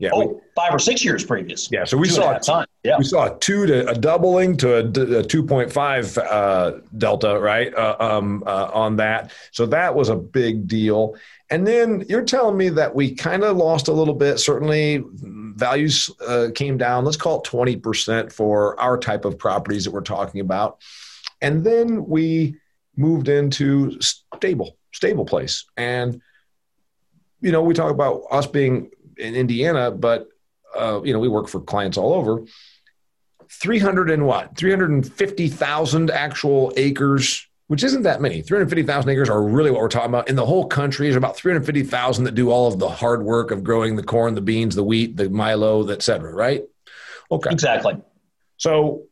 Yeah, 0.00 0.10
oh, 0.14 0.26
we, 0.26 0.40
five 0.56 0.74
or 0.74 0.78
six 0.78 1.04
years 1.04 1.26
previous. 1.26 1.70
Yeah, 1.70 1.84
so 1.84 1.98
we 1.98 2.08
saw 2.08 2.34
a 2.34 2.40
time. 2.40 2.66
Yeah. 2.84 2.96
we 2.96 3.04
saw 3.04 3.34
a 3.34 3.38
two 3.38 3.66
to 3.66 3.86
a 3.86 3.94
doubling 3.94 4.56
to 4.56 4.76
a, 4.76 5.18
a 5.18 5.22
two 5.22 5.44
point 5.44 5.70
five 5.70 6.16
uh, 6.16 6.78
delta, 6.96 7.38
right? 7.38 7.72
Uh, 7.74 7.96
um, 8.00 8.42
uh, 8.46 8.70
on 8.72 8.96
that, 8.96 9.30
so 9.52 9.66
that 9.66 9.94
was 9.94 10.08
a 10.08 10.16
big 10.16 10.66
deal. 10.66 11.16
And 11.50 11.66
then 11.66 12.06
you're 12.08 12.24
telling 12.24 12.56
me 12.56 12.70
that 12.70 12.94
we 12.94 13.14
kind 13.14 13.44
of 13.44 13.58
lost 13.58 13.88
a 13.88 13.92
little 13.92 14.14
bit. 14.14 14.38
Certainly, 14.38 15.04
values 15.14 16.08
uh, 16.26 16.48
came 16.54 16.78
down. 16.78 17.04
Let's 17.04 17.18
call 17.18 17.40
it 17.40 17.44
twenty 17.44 17.76
percent 17.76 18.32
for 18.32 18.80
our 18.80 18.96
type 18.96 19.26
of 19.26 19.38
properties 19.38 19.84
that 19.84 19.90
we're 19.90 20.00
talking 20.00 20.40
about. 20.40 20.80
And 21.42 21.62
then 21.62 22.06
we 22.06 22.56
moved 22.96 23.28
into 23.28 23.98
stable, 24.00 24.78
stable 24.92 25.26
place. 25.26 25.66
And 25.76 26.22
you 27.42 27.52
know, 27.52 27.62
we 27.62 27.74
talk 27.74 27.90
about 27.90 28.22
us 28.30 28.46
being 28.46 28.90
in 29.20 29.34
Indiana, 29.34 29.90
but 29.90 30.28
uh, 30.78 31.00
you 31.02 31.12
know, 31.12 31.18
we 31.18 31.28
work 31.28 31.48
for 31.48 31.60
clients 31.60 31.98
all 31.98 32.14
over. 32.14 32.44
300 33.50 34.10
and 34.10 34.26
what? 34.26 34.56
350,000 34.56 36.10
actual 36.10 36.72
acres, 36.76 37.46
which 37.66 37.82
isn't 37.82 38.02
that 38.02 38.20
many. 38.20 38.42
350,000 38.42 39.10
acres 39.10 39.28
are 39.28 39.42
really 39.42 39.70
what 39.70 39.80
we're 39.80 39.88
talking 39.88 40.10
about. 40.10 40.28
In 40.28 40.36
the 40.36 40.46
whole 40.46 40.66
country, 40.66 41.06
there's 41.06 41.16
about 41.16 41.36
350,000 41.36 42.24
that 42.24 42.34
do 42.34 42.50
all 42.50 42.68
of 42.68 42.78
the 42.78 42.88
hard 42.88 43.24
work 43.24 43.50
of 43.50 43.64
growing 43.64 43.96
the 43.96 44.04
corn, 44.04 44.34
the 44.34 44.40
beans, 44.40 44.76
the 44.76 44.84
wheat, 44.84 45.16
the 45.16 45.28
milo, 45.28 45.86
et 45.88 46.02
cetera, 46.02 46.32
right? 46.32 46.62
Okay. 47.32 47.50
Exactly. 47.50 48.00
So 48.56 49.04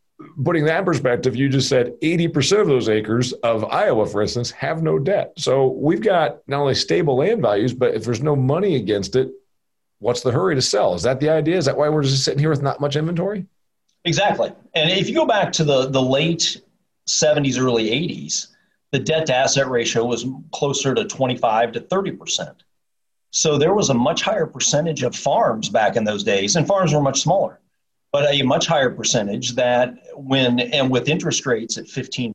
putting 0.45 0.65
that 0.67 0.81
in 0.81 0.85
perspective, 0.85 1.35
you 1.35 1.49
just 1.49 1.69
said 1.69 1.95
80% 2.01 2.61
of 2.61 2.67
those 2.67 2.89
acres 2.89 3.33
of 3.33 3.65
Iowa, 3.65 4.07
for 4.07 4.23
instance, 4.23 4.51
have 4.53 4.83
no 4.83 4.99
debt. 4.99 5.33
So 5.37 5.69
we've 5.69 6.03
got 6.03 6.39
not 6.47 6.61
only 6.61 6.75
stable 6.75 7.17
land 7.17 7.43
values, 7.43 7.73
but 7.73 7.95
if 7.95 8.05
there's 8.05 8.23
no 8.23 8.37
money 8.37 8.77
against 8.77 9.17
it, 9.17 9.31
what's 9.99 10.23
the 10.23 10.33
hurry 10.33 10.55
to 10.55 10.63
sell? 10.63 10.95
Is 10.95 11.03
that 11.03 11.21
the 11.21 11.31
idea? 11.31 11.57
Is 11.57 11.65
that 11.67 11.77
why 11.77 11.89
we're 11.89 12.03
just 12.03 12.25
sitting 12.25 12.39
here 12.39 12.51
with 12.51 12.63
not 12.63 12.81
much 12.81 12.97
inventory? 12.97 13.47
Exactly. 14.05 14.53
And 14.75 14.91
if 14.91 15.09
you 15.09 15.15
go 15.15 15.27
back 15.27 15.53
to 15.53 15.65
the, 15.65 15.89
the 15.89 16.03
late 16.03 16.61
70s, 17.09 17.59
early 17.61 17.91
80s, 17.91 18.49
the 18.93 18.99
debt 18.99 19.27
to 19.27 19.35
asset 19.35 19.69
ratio 19.69 20.05
was 20.05 20.25
closer 20.53 20.95
to 20.95 21.05
25 21.05 21.73
to 21.73 21.81
30%. 21.81 22.55
So 23.31 23.59
there 23.59 23.75
was 23.75 23.91
a 23.91 23.95
much 23.95 24.23
higher 24.23 24.47
percentage 24.47 25.03
of 25.03 25.15
farms 25.15 25.69
back 25.69 25.97
in 25.97 26.05
those 26.05 26.25
days, 26.25 26.57
and 26.57 26.67
farms 26.67 26.95
were 26.95 27.03
much 27.03 27.21
smaller 27.21 27.61
but 28.13 28.33
a 28.33 28.43
much 28.43 28.67
higher 28.67 28.91
percentage 28.91 29.55
that 29.55 29.95
when 30.15 30.61
and 30.61 30.91
with 30.91 31.09
interest 31.09 31.47
rates 31.47 31.77
at 31.79 31.85
15% 31.85 32.33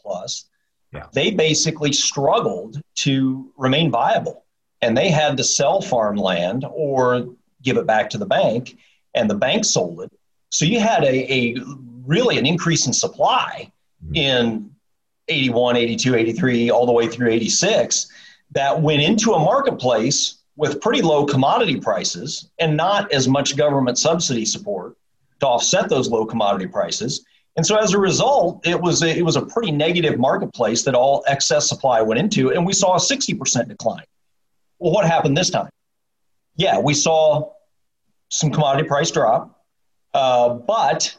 plus 0.00 0.46
yeah. 0.92 1.06
they 1.12 1.30
basically 1.30 1.92
struggled 1.92 2.80
to 2.94 3.52
remain 3.56 3.90
viable 3.90 4.44
and 4.82 4.96
they 4.96 5.10
had 5.10 5.36
to 5.36 5.44
sell 5.44 5.80
farmland 5.80 6.64
or 6.70 7.28
give 7.62 7.76
it 7.76 7.86
back 7.86 8.10
to 8.10 8.18
the 8.18 8.26
bank 8.26 8.76
and 9.14 9.28
the 9.28 9.34
bank 9.34 9.64
sold 9.64 10.02
it 10.02 10.12
so 10.50 10.64
you 10.64 10.80
had 10.80 11.04
a, 11.04 11.32
a 11.32 11.56
really 12.06 12.38
an 12.38 12.46
increase 12.46 12.86
in 12.86 12.92
supply 12.92 13.70
mm-hmm. 14.04 14.14
in 14.14 14.70
81 15.28 15.76
82 15.76 16.14
83 16.14 16.70
all 16.70 16.86
the 16.86 16.92
way 16.92 17.08
through 17.08 17.30
86 17.30 18.08
that 18.52 18.80
went 18.80 19.02
into 19.02 19.32
a 19.32 19.38
marketplace 19.38 20.36
with 20.56 20.80
pretty 20.80 21.02
low 21.02 21.26
commodity 21.26 21.78
prices 21.78 22.50
and 22.58 22.76
not 22.76 23.12
as 23.12 23.28
much 23.28 23.56
government 23.56 23.98
subsidy 23.98 24.44
support 24.44 24.96
to 25.40 25.46
offset 25.46 25.88
those 25.88 26.08
low 26.08 26.24
commodity 26.24 26.66
prices. 26.66 27.24
And 27.56 27.66
so 27.66 27.76
as 27.76 27.92
a 27.92 27.98
result, 27.98 28.66
it 28.66 28.80
was 28.80 29.02
a, 29.02 29.16
it 29.16 29.24
was 29.24 29.36
a 29.36 29.42
pretty 29.42 29.70
negative 29.70 30.18
marketplace 30.18 30.82
that 30.84 30.94
all 30.94 31.24
excess 31.26 31.68
supply 31.68 32.00
went 32.02 32.20
into, 32.20 32.52
and 32.52 32.66
we 32.66 32.72
saw 32.72 32.94
a 32.94 32.98
60% 32.98 33.68
decline. 33.68 34.04
Well, 34.78 34.92
what 34.92 35.06
happened 35.06 35.36
this 35.36 35.50
time? 35.50 35.70
Yeah, 36.56 36.78
we 36.78 36.94
saw 36.94 37.52
some 38.30 38.50
commodity 38.50 38.88
price 38.88 39.10
drop, 39.10 39.64
uh, 40.14 40.50
but 40.50 41.16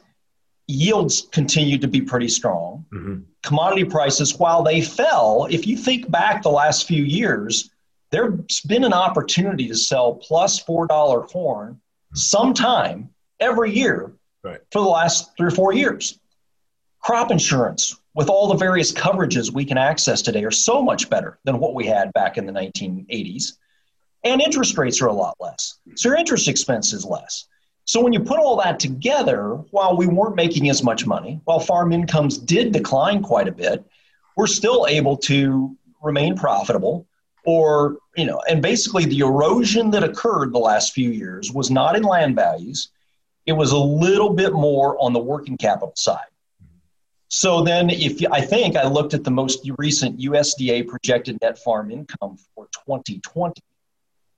yields 0.68 1.28
continued 1.32 1.82
to 1.82 1.88
be 1.88 2.02
pretty 2.02 2.28
strong. 2.28 2.86
Mm-hmm. 2.94 3.20
Commodity 3.44 3.86
prices, 3.86 4.38
while 4.38 4.64
they 4.64 4.82
fell, 4.82 5.48
if 5.50 5.66
you 5.66 5.78
think 5.78 6.10
back 6.12 6.44
the 6.44 6.50
last 6.50 6.88
few 6.88 7.04
years, 7.04 7.70
there's 8.12 8.62
been 8.62 8.84
an 8.84 8.94
opportunity 8.94 9.68
to 9.68 9.76
sell 9.76 10.16
plus 10.16 10.64
$4 10.64 11.28
corn 11.28 11.80
sometime 12.14 13.10
every 13.40 13.74
year 13.74 14.12
right. 14.44 14.60
for 14.72 14.82
the 14.82 14.90
last 14.90 15.32
three 15.38 15.48
or 15.48 15.52
four 15.52 15.74
years. 15.74 16.20
Crop 17.02 17.32
insurance, 17.32 18.00
with 18.18 18.30
all 18.30 18.48
the 18.48 18.56
various 18.56 18.92
coverages 18.92 19.54
we 19.54 19.64
can 19.64 19.78
access 19.78 20.24
today, 20.24 20.44
are 20.44 20.50
so 20.50 20.82
much 20.82 21.08
better 21.08 21.38
than 21.44 21.60
what 21.60 21.76
we 21.76 21.86
had 21.86 22.12
back 22.14 22.36
in 22.36 22.48
the 22.48 22.52
1980s. 22.52 23.54
And 24.24 24.42
interest 24.42 24.76
rates 24.76 25.00
are 25.04 25.08
a 25.08 25.14
lot 25.14 25.36
less. 25.40 25.76
So 25.96 26.10
your 26.10 26.18
interest 26.18 26.48
expense 26.48 26.94
is 26.94 27.06
less. 27.06 27.46
So 27.86 28.02
when 28.02 28.14
you 28.14 28.20
put 28.20 28.40
all 28.40 28.58
that 28.58 28.80
together, 28.80 29.52
while 29.70 29.96
we 29.96 30.08
weren't 30.08 30.36
making 30.36 30.68
as 30.70 30.82
much 30.82 31.06
money, 31.06 31.40
while 31.46 31.60
farm 31.60 31.94
incomes 31.94 32.40
did 32.40 32.72
decline 32.72 33.22
quite 33.22 33.48
a 33.48 33.52
bit, 33.52 33.86
we're 34.36 34.48
still 34.48 34.88
able 34.90 35.16
to 35.18 35.78
remain 36.02 36.36
profitable 36.36 37.08
or 37.46 37.98
you 38.16 38.26
know 38.26 38.42
and 38.50 38.62
basically 38.62 39.06
the 39.06 39.20
erosion 39.20 39.90
that 39.90 40.04
occurred 40.04 40.54
the 40.54 40.60
last 40.60 40.94
few 40.94 41.10
years 41.10 41.52
was 41.52 41.72
not 41.72 41.96
in 41.96 42.04
land 42.04 42.36
values 42.36 42.90
it 43.48 43.54
was 43.54 43.72
a 43.72 43.78
little 43.78 44.30
bit 44.30 44.54
more 44.54 45.02
on 45.02 45.14
the 45.14 45.20
working 45.20 45.58
capital 45.58 45.94
side. 45.96 46.28
So 47.30 47.62
then, 47.62 47.90
if 47.90 48.22
I 48.32 48.42
think 48.42 48.78
I 48.78 48.88
looked 48.88 49.14
at 49.14 49.24
the 49.24 49.32
most 49.32 49.70
recent 49.78 50.20
USDA 50.20 50.88
projected 50.88 51.38
net 51.42 51.60
farm 51.60 51.92
income 51.92 52.38
for 52.56 52.68
2020, 52.86 53.62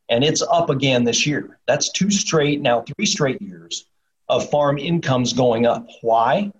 and 0.10 0.24
it's 0.24 0.41
up 0.41 0.69
again 0.69 1.03
this 1.03 1.25
year. 1.25 1.60
That's 1.67 1.91
two 1.91 2.10
straight, 2.10 2.62
now 2.62 2.81
three 2.81 3.05
straight 3.05 3.41
years 3.41 3.86
of 4.27 4.50
farm 4.50 4.77
incomes 4.77 5.34
going 5.34 5.65
up. 5.65 5.88
Why? 6.01 6.51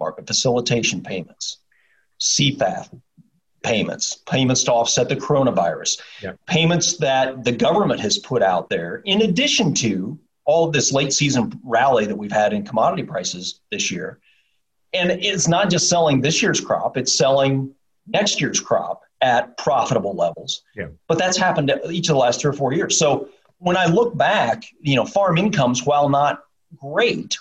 Market 0.00 0.26
facilitation 0.26 1.02
payments, 1.02 1.58
CFAP 2.20 3.00
payments, 3.62 4.16
payments 4.26 4.62
to 4.64 4.72
offset 4.72 5.08
the 5.08 5.16
coronavirus, 5.16 6.00
yeah. 6.22 6.32
payments 6.46 6.96
that 6.98 7.44
the 7.44 7.52
government 7.52 8.00
has 8.00 8.18
put 8.18 8.42
out 8.42 8.70
there, 8.70 9.02
in 9.04 9.22
addition 9.22 9.74
to 9.74 10.18
all 10.44 10.66
of 10.66 10.72
this 10.72 10.92
late 10.92 11.12
season 11.12 11.52
rally 11.64 12.06
that 12.06 12.16
we've 12.16 12.32
had 12.32 12.52
in 12.52 12.64
commodity 12.64 13.02
prices 13.02 13.60
this 13.70 13.90
year. 13.90 14.18
And 14.92 15.10
it's 15.10 15.48
not 15.48 15.70
just 15.70 15.88
selling 15.88 16.20
this 16.20 16.42
year's 16.42 16.60
crop, 16.60 16.96
it's 16.96 17.16
selling 17.16 17.74
next 18.06 18.40
year's 18.40 18.60
crop 18.60 19.02
at 19.20 19.56
profitable 19.58 20.14
levels. 20.14 20.62
Yeah. 20.76 20.88
But 21.08 21.18
that's 21.18 21.36
happened 21.36 21.72
each 21.90 22.08
of 22.08 22.14
the 22.14 22.20
last 22.20 22.40
three 22.40 22.50
or 22.50 22.54
four 22.54 22.72
years. 22.72 22.98
So 22.98 23.28
when 23.58 23.76
I 23.76 23.86
look 23.86 24.16
back, 24.16 24.64
you 24.80 24.96
know, 24.96 25.04
farm 25.04 25.38
incomes, 25.38 25.84
while 25.84 26.08
not 26.08 26.44
great, 26.76 27.36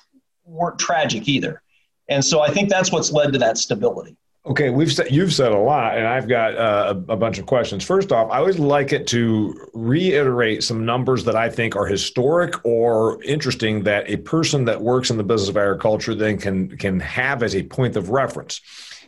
weren't 0.45 0.79
tragic 0.79 1.27
either. 1.27 1.61
And 2.09 2.23
so 2.23 2.41
I 2.41 2.49
think 2.49 2.69
that's 2.69 2.91
what's 2.91 3.11
led 3.11 3.33
to 3.33 3.39
that 3.39 3.57
stability. 3.57 4.17
Okay, 4.47 4.69
we've 4.69 4.91
said 4.91 5.11
you've 5.11 5.33
said 5.33 5.51
a 5.51 5.57
lot, 5.57 5.97
and 5.97 6.07
I've 6.07 6.29
got 6.29 6.55
uh, 6.55 6.95
a, 7.09 7.17
bunch 7.17 7.37
of 7.37 7.45
questions. 7.45 7.83
First 7.83 8.13
off, 8.13 8.31
I 8.31 8.37
always 8.37 8.57
like 8.57 8.93
it 8.93 9.05
to 9.07 9.69
reiterate 9.73 10.63
some 10.63 10.85
numbers 10.85 11.25
that 11.25 11.35
I 11.35 11.49
think 11.49 11.75
are 11.75 11.85
historic 11.85 12.53
or 12.63 13.21
interesting 13.23 13.83
that 13.83 14.09
a 14.09 14.15
person 14.15 14.63
that 14.63 14.81
works 14.81 15.09
in 15.09 15.17
the 15.17 15.23
business 15.23 15.49
of 15.49 15.57
agriculture 15.57 16.15
then 16.15 16.37
can 16.37 16.77
can 16.77 16.97
have 17.01 17.43
as 17.43 17.55
a 17.55 17.63
point 17.63 17.97
of 17.97 18.09
reference 18.09 18.61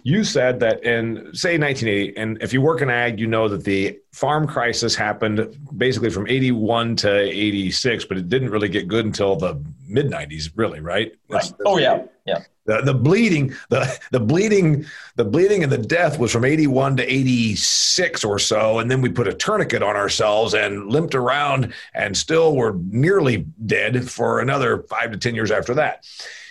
you 0.03 0.23
said 0.23 0.59
that 0.59 0.83
in 0.83 1.15
say 1.33 1.57
1980 1.57 2.17
and 2.17 2.41
if 2.41 2.53
you 2.53 2.61
work 2.61 2.81
in 2.81 2.89
ag 2.89 3.19
you 3.19 3.27
know 3.27 3.47
that 3.47 3.63
the 3.63 3.99
farm 4.11 4.47
crisis 4.47 4.95
happened 4.95 5.57
basically 5.77 6.09
from 6.09 6.27
81 6.27 6.95
to 6.97 7.19
86 7.19 8.05
but 8.05 8.17
it 8.17 8.29
didn't 8.29 8.49
really 8.49 8.69
get 8.69 8.87
good 8.87 9.05
until 9.05 9.35
the 9.35 9.61
mid 9.87 10.09
90s 10.09 10.51
really 10.55 10.79
right, 10.79 11.13
right. 11.29 11.53
oh 11.65 11.77
yeah. 11.77 12.03
Yeah. 12.25 12.43
The, 12.65 12.81
the 12.81 12.93
bleeding 12.93 13.55
the 13.69 13.99
the 14.11 14.19
bleeding 14.19 14.85
the 15.15 15.25
bleeding 15.25 15.63
and 15.63 15.71
the 15.71 15.79
death 15.79 16.19
was 16.19 16.31
from 16.31 16.45
81 16.45 16.97
to 16.97 17.11
86 17.11 18.23
or 18.23 18.37
so 18.37 18.77
and 18.77 18.91
then 18.91 19.01
we 19.01 19.09
put 19.09 19.27
a 19.27 19.33
tourniquet 19.33 19.81
on 19.81 19.95
ourselves 19.95 20.53
and 20.53 20.87
limped 20.87 21.15
around 21.15 21.73
and 21.95 22.15
still 22.15 22.55
were 22.55 22.77
nearly 22.89 23.47
dead 23.65 24.07
for 24.09 24.39
another 24.39 24.83
5 24.83 25.11
to 25.11 25.17
10 25.17 25.33
years 25.33 25.49
after 25.49 25.73
that 25.73 26.05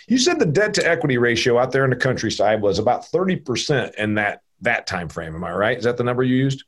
you 0.09 0.17
said 0.17 0.39
the 0.39 0.45
debt 0.45 0.73
to 0.75 0.87
equity 0.87 1.17
ratio 1.17 1.57
out 1.57 1.71
there 1.71 1.83
in 1.83 1.89
the 1.89 1.95
countryside 1.95 2.61
was 2.61 2.79
about 2.79 3.03
30% 3.03 3.95
in 3.95 4.15
that 4.15 4.41
that 4.61 4.87
time 4.87 5.07
frame. 5.07 5.35
Am 5.35 5.43
I 5.43 5.53
right? 5.53 5.77
Is 5.77 5.85
that 5.85 5.95
the 5.95 6.03
number 6.03 6.23
you 6.23 6.35
used? 6.35 6.65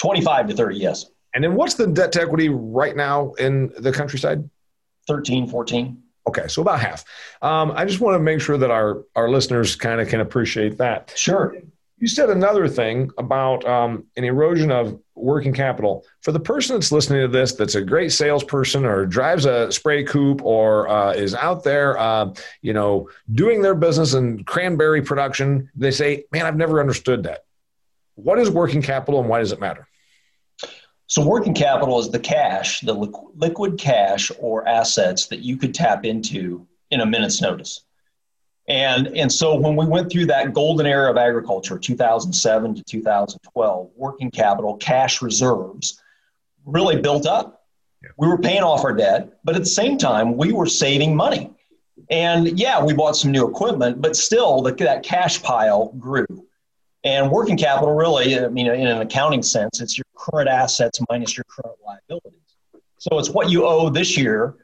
25 0.00 0.48
to 0.48 0.54
30, 0.54 0.76
yes. 0.76 1.06
And 1.34 1.42
then 1.42 1.54
what's 1.54 1.74
the 1.74 1.86
debt 1.86 2.12
to 2.12 2.22
equity 2.22 2.48
right 2.48 2.94
now 2.94 3.32
in 3.32 3.72
the 3.78 3.90
countryside? 3.90 4.48
13, 5.08 5.48
14. 5.48 6.02
Okay, 6.28 6.46
so 6.46 6.62
about 6.62 6.78
half. 6.78 7.04
Um, 7.40 7.72
I 7.74 7.84
just 7.84 8.00
want 8.00 8.14
to 8.14 8.20
make 8.20 8.40
sure 8.40 8.56
that 8.56 8.70
our, 8.70 9.04
our 9.16 9.28
listeners 9.28 9.74
kind 9.74 10.00
of 10.00 10.08
can 10.08 10.20
appreciate 10.20 10.78
that. 10.78 11.12
Sure. 11.16 11.56
You 12.02 12.08
said 12.08 12.30
another 12.30 12.66
thing 12.66 13.12
about 13.16 13.64
um, 13.64 14.06
an 14.16 14.24
erosion 14.24 14.72
of 14.72 15.00
working 15.14 15.52
capital. 15.52 16.04
For 16.20 16.32
the 16.32 16.40
person 16.40 16.74
that's 16.74 16.90
listening 16.90 17.20
to 17.20 17.28
this, 17.28 17.52
that's 17.52 17.76
a 17.76 17.80
great 17.80 18.10
salesperson 18.10 18.84
or 18.84 19.06
drives 19.06 19.46
a 19.46 19.68
Spra-Coupe 19.68 20.42
or 20.42 20.88
uh, 20.88 21.12
is 21.12 21.32
out 21.32 21.62
there, 21.62 21.96
uh, 21.96 22.34
you 22.60 22.72
know, 22.72 23.08
doing 23.34 23.62
their 23.62 23.76
business 23.76 24.14
in 24.14 24.42
cranberry 24.42 25.00
production, 25.00 25.70
they 25.76 25.92
say, 25.92 26.24
"Man, 26.32 26.44
I've 26.44 26.56
never 26.56 26.80
understood 26.80 27.22
that." 27.22 27.44
What 28.16 28.40
is 28.40 28.50
working 28.50 28.82
capital 28.82 29.20
and 29.20 29.28
why 29.28 29.38
does 29.38 29.52
it 29.52 29.60
matter? 29.60 29.86
So, 31.06 31.24
working 31.24 31.54
capital 31.54 32.00
is 32.00 32.10
the 32.10 32.18
cash, 32.18 32.80
the 32.80 32.94
liquid 32.94 33.78
cash 33.78 34.32
or 34.40 34.66
assets 34.66 35.26
that 35.26 35.38
you 35.38 35.56
could 35.56 35.72
tap 35.72 36.04
into 36.04 36.66
in 36.90 37.00
a 37.00 37.06
minute's 37.06 37.40
notice. 37.40 37.84
And, 38.68 39.08
and 39.08 39.30
so, 39.30 39.56
when 39.56 39.74
we 39.74 39.86
went 39.86 40.10
through 40.10 40.26
that 40.26 40.52
golden 40.52 40.86
era 40.86 41.10
of 41.10 41.16
agriculture, 41.16 41.78
2007 41.78 42.74
to 42.76 42.82
2012, 42.84 43.90
working 43.96 44.30
capital, 44.30 44.76
cash 44.76 45.20
reserves 45.20 46.00
really 46.64 47.00
built 47.00 47.26
up. 47.26 47.66
Yeah. 48.02 48.10
We 48.18 48.28
were 48.28 48.38
paying 48.38 48.62
off 48.62 48.84
our 48.84 48.92
debt, 48.92 49.40
but 49.42 49.56
at 49.56 49.62
the 49.62 49.66
same 49.66 49.98
time, 49.98 50.36
we 50.36 50.52
were 50.52 50.66
saving 50.66 51.16
money. 51.16 51.50
And 52.10 52.58
yeah, 52.58 52.82
we 52.82 52.94
bought 52.94 53.16
some 53.16 53.32
new 53.32 53.48
equipment, 53.48 54.00
but 54.00 54.16
still, 54.16 54.62
the, 54.62 54.72
that 54.74 55.02
cash 55.02 55.42
pile 55.42 55.88
grew. 55.98 56.26
And 57.04 57.30
working 57.30 57.56
capital, 57.56 57.94
really, 57.94 58.38
I 58.38 58.48
mean, 58.48 58.68
in 58.68 58.86
an 58.86 59.00
accounting 59.00 59.42
sense, 59.42 59.80
it's 59.80 59.98
your 59.98 60.04
current 60.16 60.48
assets 60.48 61.00
minus 61.10 61.36
your 61.36 61.44
current 61.48 61.76
liabilities. 61.84 62.38
So 62.98 63.18
it's 63.18 63.30
what 63.30 63.50
you 63.50 63.66
owe 63.66 63.88
this 63.88 64.16
year, 64.16 64.54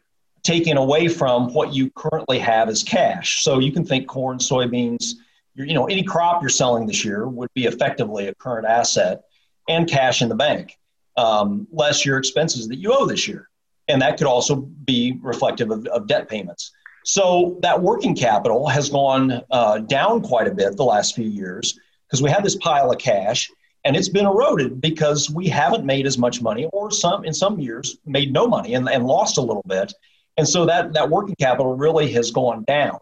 taken 0.42 0.76
away 0.76 1.08
from 1.08 1.52
what 1.52 1.72
you 1.72 1.90
currently 1.90 2.38
have 2.38 2.68
as 2.68 2.82
cash. 2.82 3.42
So 3.42 3.58
you 3.58 3.72
can 3.72 3.84
think 3.84 4.06
corn, 4.06 4.38
soybeans, 4.38 5.14
you 5.54 5.74
know, 5.74 5.86
any 5.86 6.02
crop 6.02 6.42
you're 6.42 6.48
selling 6.48 6.86
this 6.86 7.04
year 7.04 7.26
would 7.26 7.52
be 7.54 7.66
effectively 7.66 8.28
a 8.28 8.34
current 8.34 8.66
asset 8.66 9.22
and 9.68 9.88
cash 9.88 10.22
in 10.22 10.28
the 10.28 10.34
bank, 10.34 10.78
um, 11.16 11.66
less 11.72 12.04
your 12.06 12.18
expenses 12.18 12.68
that 12.68 12.78
you 12.78 12.92
owe 12.92 13.06
this 13.06 13.26
year. 13.26 13.48
And 13.88 14.02
that 14.02 14.18
could 14.18 14.26
also 14.26 14.56
be 14.56 15.18
reflective 15.22 15.70
of, 15.70 15.86
of 15.86 16.06
debt 16.06 16.28
payments. 16.28 16.72
So 17.04 17.58
that 17.62 17.80
working 17.80 18.14
capital 18.14 18.68
has 18.68 18.90
gone 18.90 19.42
uh, 19.50 19.78
down 19.78 20.22
quite 20.22 20.46
a 20.46 20.54
bit 20.54 20.76
the 20.76 20.84
last 20.84 21.14
few 21.14 21.28
years 21.28 21.78
because 22.06 22.22
we 22.22 22.30
have 22.30 22.42
this 22.42 22.56
pile 22.56 22.90
of 22.90 22.98
cash 22.98 23.50
and 23.84 23.96
it's 23.96 24.08
been 24.08 24.26
eroded 24.26 24.80
because 24.80 25.30
we 25.30 25.48
haven't 25.48 25.84
made 25.84 26.06
as 26.06 26.18
much 26.18 26.42
money 26.42 26.66
or 26.72 26.90
some 26.90 27.24
in 27.24 27.32
some 27.32 27.58
years 27.58 27.96
made 28.04 28.32
no 28.32 28.46
money 28.46 28.74
and, 28.74 28.88
and 28.88 29.06
lost 29.06 29.38
a 29.38 29.40
little 29.40 29.64
bit 29.66 29.92
and 30.38 30.48
so 30.48 30.64
that 30.64 30.94
that 30.94 31.10
working 31.10 31.34
capital 31.38 31.76
really 31.76 32.10
has 32.12 32.30
gone 32.30 32.64
down. 32.64 33.00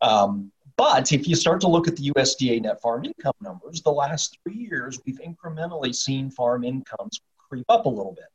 Um, 0.00 0.50
but 0.76 1.12
if 1.12 1.28
you 1.28 1.36
start 1.36 1.60
to 1.60 1.68
look 1.68 1.86
at 1.86 1.96
the 1.96 2.10
usda 2.12 2.60
net 2.62 2.80
farm 2.80 3.04
income 3.04 3.34
numbers 3.40 3.82
the 3.82 3.90
last 3.90 4.38
three 4.42 4.56
years 4.56 5.00
we've 5.04 5.20
incrementally 5.20 5.94
seen 5.94 6.30
farm 6.30 6.64
incomes 6.64 7.20
creep 7.36 7.66
up 7.68 7.86
a 7.86 7.88
little 7.88 8.12
bit. 8.12 8.26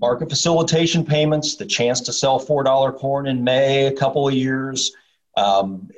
Market 0.00 0.30
facilitation 0.30 1.04
payments 1.04 1.56
the 1.56 1.66
chance 1.66 2.00
to 2.00 2.12
sell 2.12 2.40
$4 2.40 2.96
corn 2.96 3.26
in 3.26 3.44
may 3.44 3.86
a 3.86 3.92
couple 3.92 4.26
of 4.26 4.34
years 4.34 4.92
um, 5.36 5.88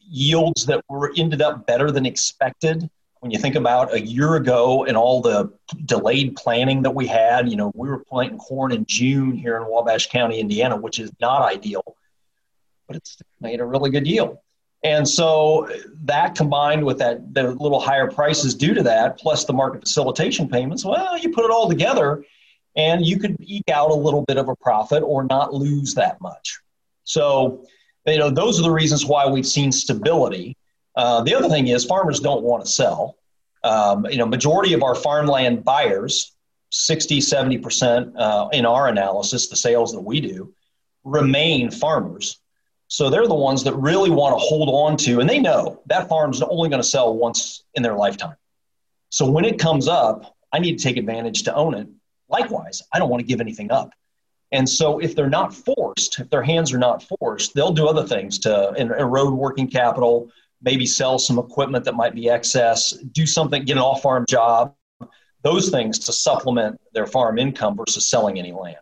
yields 0.00 0.64
that 0.66 0.84
were 0.88 1.12
ended 1.16 1.42
up 1.42 1.66
better 1.66 1.90
than 1.90 2.06
expected 2.06 2.88
when 3.22 3.30
you 3.30 3.38
think 3.38 3.54
about 3.54 3.94
a 3.94 4.00
year 4.00 4.34
ago 4.34 4.84
and 4.84 4.96
all 4.96 5.20
the 5.20 5.48
delayed 5.84 6.34
planning 6.34 6.82
that 6.82 6.90
we 6.90 7.06
had 7.06 7.48
you 7.48 7.54
know 7.54 7.70
we 7.74 7.88
were 7.88 8.00
planting 8.00 8.36
corn 8.36 8.72
in 8.72 8.84
june 8.84 9.32
here 9.32 9.56
in 9.56 9.66
wabash 9.68 10.08
county 10.08 10.40
indiana 10.40 10.76
which 10.76 10.98
is 10.98 11.10
not 11.20 11.40
ideal 11.40 11.96
but 12.88 12.96
it's 12.96 13.18
made 13.40 13.60
a 13.60 13.64
really 13.64 13.90
good 13.90 14.06
yield 14.06 14.38
and 14.84 15.08
so 15.08 15.70
that 16.02 16.34
combined 16.34 16.84
with 16.84 16.98
that 16.98 17.32
the 17.32 17.52
little 17.52 17.80
higher 17.80 18.10
prices 18.10 18.56
due 18.56 18.74
to 18.74 18.82
that 18.82 19.16
plus 19.18 19.44
the 19.44 19.52
market 19.52 19.80
facilitation 19.82 20.48
payments 20.48 20.84
well 20.84 21.16
you 21.16 21.30
put 21.30 21.44
it 21.44 21.50
all 21.50 21.68
together 21.68 22.24
and 22.74 23.06
you 23.06 23.20
could 23.20 23.36
eke 23.40 23.68
out 23.68 23.90
a 23.90 23.94
little 23.94 24.22
bit 24.22 24.36
of 24.36 24.48
a 24.48 24.56
profit 24.56 25.02
or 25.04 25.24
not 25.24 25.54
lose 25.54 25.94
that 25.94 26.20
much 26.20 26.58
so 27.04 27.64
you 28.06 28.18
know, 28.18 28.30
those 28.30 28.58
are 28.58 28.62
the 28.62 28.70
reasons 28.70 29.06
why 29.06 29.26
we've 29.26 29.46
seen 29.46 29.70
stability. 29.70 30.56
Uh, 30.94 31.22
the 31.22 31.34
other 31.34 31.48
thing 31.48 31.68
is 31.68 31.84
farmers 31.84 32.20
don't 32.20 32.42
want 32.42 32.64
to 32.64 32.70
sell. 32.70 33.16
Um, 33.64 34.06
you 34.06 34.18
know, 34.18 34.26
majority 34.26 34.72
of 34.74 34.82
our 34.82 34.94
farmland 34.94 35.64
buyers, 35.64 36.32
60, 36.70 37.20
70% 37.20 38.12
uh, 38.16 38.48
in 38.52 38.66
our 38.66 38.88
analysis, 38.88 39.48
the 39.48 39.56
sales 39.56 39.92
that 39.92 40.00
we 40.00 40.20
do, 40.20 40.52
remain 41.04 41.70
farmers. 41.70 42.40
So 42.88 43.08
they're 43.08 43.26
the 43.26 43.34
ones 43.34 43.64
that 43.64 43.74
really 43.74 44.10
want 44.10 44.34
to 44.34 44.38
hold 44.38 44.68
on 44.68 44.96
to, 44.98 45.20
and 45.20 45.28
they 45.28 45.38
know 45.38 45.80
that 45.86 46.08
farm's 46.08 46.42
only 46.42 46.68
going 46.68 46.82
to 46.82 46.88
sell 46.88 47.16
once 47.16 47.64
in 47.74 47.82
their 47.82 47.94
lifetime. 47.94 48.36
So 49.08 49.30
when 49.30 49.44
it 49.44 49.58
comes 49.58 49.88
up, 49.88 50.36
I 50.52 50.58
need 50.58 50.78
to 50.78 50.84
take 50.84 50.96
advantage 50.96 51.44
to 51.44 51.54
own 51.54 51.74
it. 51.74 51.88
Likewise, 52.28 52.82
I 52.92 52.98
don't 52.98 53.08
want 53.08 53.20
to 53.20 53.26
give 53.26 53.40
anything 53.40 53.70
up. 53.70 53.92
And 54.52 54.68
so, 54.68 54.98
if 54.98 55.16
they're 55.16 55.30
not 55.30 55.54
forced, 55.54 56.20
if 56.20 56.28
their 56.28 56.42
hands 56.42 56.74
are 56.74 56.78
not 56.78 57.02
forced, 57.02 57.54
they'll 57.54 57.72
do 57.72 57.88
other 57.88 58.06
things 58.06 58.38
to 58.40 58.74
erode 58.76 59.32
working 59.32 59.68
capital, 59.68 60.30
maybe 60.62 60.86
sell 60.86 61.18
some 61.18 61.38
equipment 61.38 61.84
that 61.84 61.94
might 61.94 62.14
be 62.14 62.28
excess, 62.28 62.92
do 63.12 63.26
something, 63.26 63.64
get 63.64 63.76
an 63.76 63.82
off 63.82 64.02
farm 64.02 64.24
job, 64.28 64.74
those 65.42 65.70
things 65.70 65.98
to 65.98 66.12
supplement 66.12 66.80
their 66.92 67.06
farm 67.06 67.38
income 67.38 67.76
versus 67.76 68.08
selling 68.08 68.38
any 68.38 68.52
land. 68.52 68.76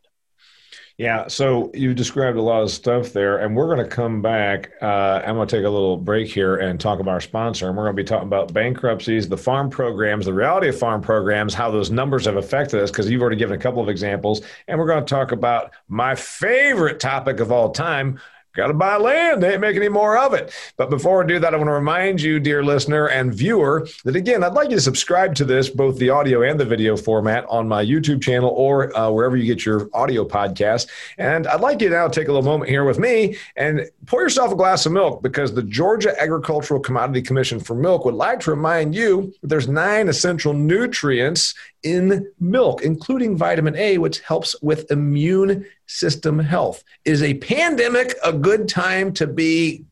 Yeah, 0.98 1.28
so 1.28 1.70
you 1.72 1.94
described 1.94 2.36
a 2.36 2.42
lot 2.42 2.62
of 2.62 2.70
stuff 2.70 3.14
there, 3.14 3.38
and 3.38 3.56
we're 3.56 3.74
going 3.74 3.88
to 3.88 3.88
come 3.88 4.20
back. 4.20 4.72
Uh, 4.82 5.22
I'm 5.24 5.36
going 5.36 5.48
to 5.48 5.56
take 5.56 5.64
a 5.64 5.70
little 5.70 5.96
break 5.96 6.28
here 6.28 6.56
and 6.56 6.78
talk 6.78 7.00
about 7.00 7.12
our 7.12 7.22
sponsor. 7.22 7.68
And 7.68 7.74
we're 7.74 7.84
going 7.84 7.96
to 7.96 8.02
be 8.02 8.06
talking 8.06 8.28
about 8.28 8.52
bankruptcies, 8.52 9.26
the 9.26 9.38
farm 9.38 9.70
programs, 9.70 10.26
the 10.26 10.34
reality 10.34 10.68
of 10.68 10.78
farm 10.78 11.00
programs, 11.00 11.54
how 11.54 11.70
those 11.70 11.90
numbers 11.90 12.26
have 12.26 12.36
affected 12.36 12.82
us, 12.82 12.90
because 12.90 13.08
you've 13.08 13.22
already 13.22 13.38
given 13.38 13.58
a 13.58 13.62
couple 13.62 13.82
of 13.82 13.88
examples. 13.88 14.42
And 14.68 14.78
we're 14.78 14.88
going 14.88 15.02
to 15.02 15.08
talk 15.08 15.32
about 15.32 15.72
my 15.88 16.14
favorite 16.14 17.00
topic 17.00 17.40
of 17.40 17.50
all 17.50 17.70
time 17.70 18.20
Got 18.52 18.66
to 18.66 18.74
buy 18.74 18.96
land. 18.96 19.42
They 19.42 19.52
ain't 19.52 19.60
making 19.60 19.82
any 19.82 19.88
more 19.88 20.18
of 20.18 20.34
it. 20.34 20.52
But 20.76 20.90
before 20.90 21.20
we 21.20 21.28
do 21.28 21.38
that, 21.38 21.54
I 21.54 21.56
want 21.56 21.68
to 21.68 21.72
remind 21.72 22.20
you, 22.20 22.40
dear 22.40 22.64
listener 22.64 23.08
and 23.08 23.32
viewer, 23.32 23.86
that 24.04 24.16
again, 24.16 24.42
I'd 24.42 24.54
like 24.54 24.70
you 24.70 24.76
to 24.76 24.82
subscribe 24.82 25.36
to 25.36 25.44
this, 25.44 25.68
both 25.68 25.98
the 25.98 26.10
audio 26.10 26.42
and 26.42 26.58
the 26.58 26.64
video 26.64 26.96
format, 26.96 27.46
on 27.48 27.68
my 27.68 27.84
YouTube 27.84 28.20
channel 28.20 28.50
or 28.50 28.96
uh, 28.96 29.08
wherever 29.08 29.36
you 29.36 29.46
get 29.46 29.64
your 29.64 29.88
audio 29.94 30.24
podcast. 30.26 30.88
And 31.16 31.46
I'd 31.46 31.60
like 31.60 31.80
you 31.80 31.90
now 31.90 32.08
to 32.08 32.12
take 32.12 32.26
a 32.26 32.32
little 32.32 32.50
moment 32.50 32.70
here 32.70 32.84
with 32.84 32.98
me 32.98 33.36
and 33.54 33.88
pour 34.06 34.20
yourself 34.20 34.50
a 34.50 34.56
glass 34.56 34.84
of 34.84 34.92
milk 34.92 35.22
because 35.22 35.54
the 35.54 35.62
Georgia 35.62 36.20
Agricultural 36.20 36.80
Commodity 36.80 37.22
Commission 37.22 37.60
for 37.60 37.76
Milk 37.76 38.04
would 38.04 38.14
like 38.14 38.40
to 38.40 38.50
remind 38.50 38.96
you 38.96 39.32
that 39.42 39.48
there's 39.48 39.68
nine 39.68 40.08
essential 40.08 40.52
nutrients 40.52 41.54
in 41.82 42.30
milk, 42.40 42.82
including 42.82 43.36
vitamin 43.36 43.76
A, 43.76 43.98
which 43.98 44.20
helps 44.20 44.60
with 44.60 44.90
immune 44.90 45.66
system 45.90 46.38
health. 46.38 46.84
Is 47.04 47.22
a 47.22 47.34
pandemic 47.34 48.14
a 48.24 48.32
good 48.32 48.68
time 48.68 49.12
to 49.14 49.26
be 49.26 49.84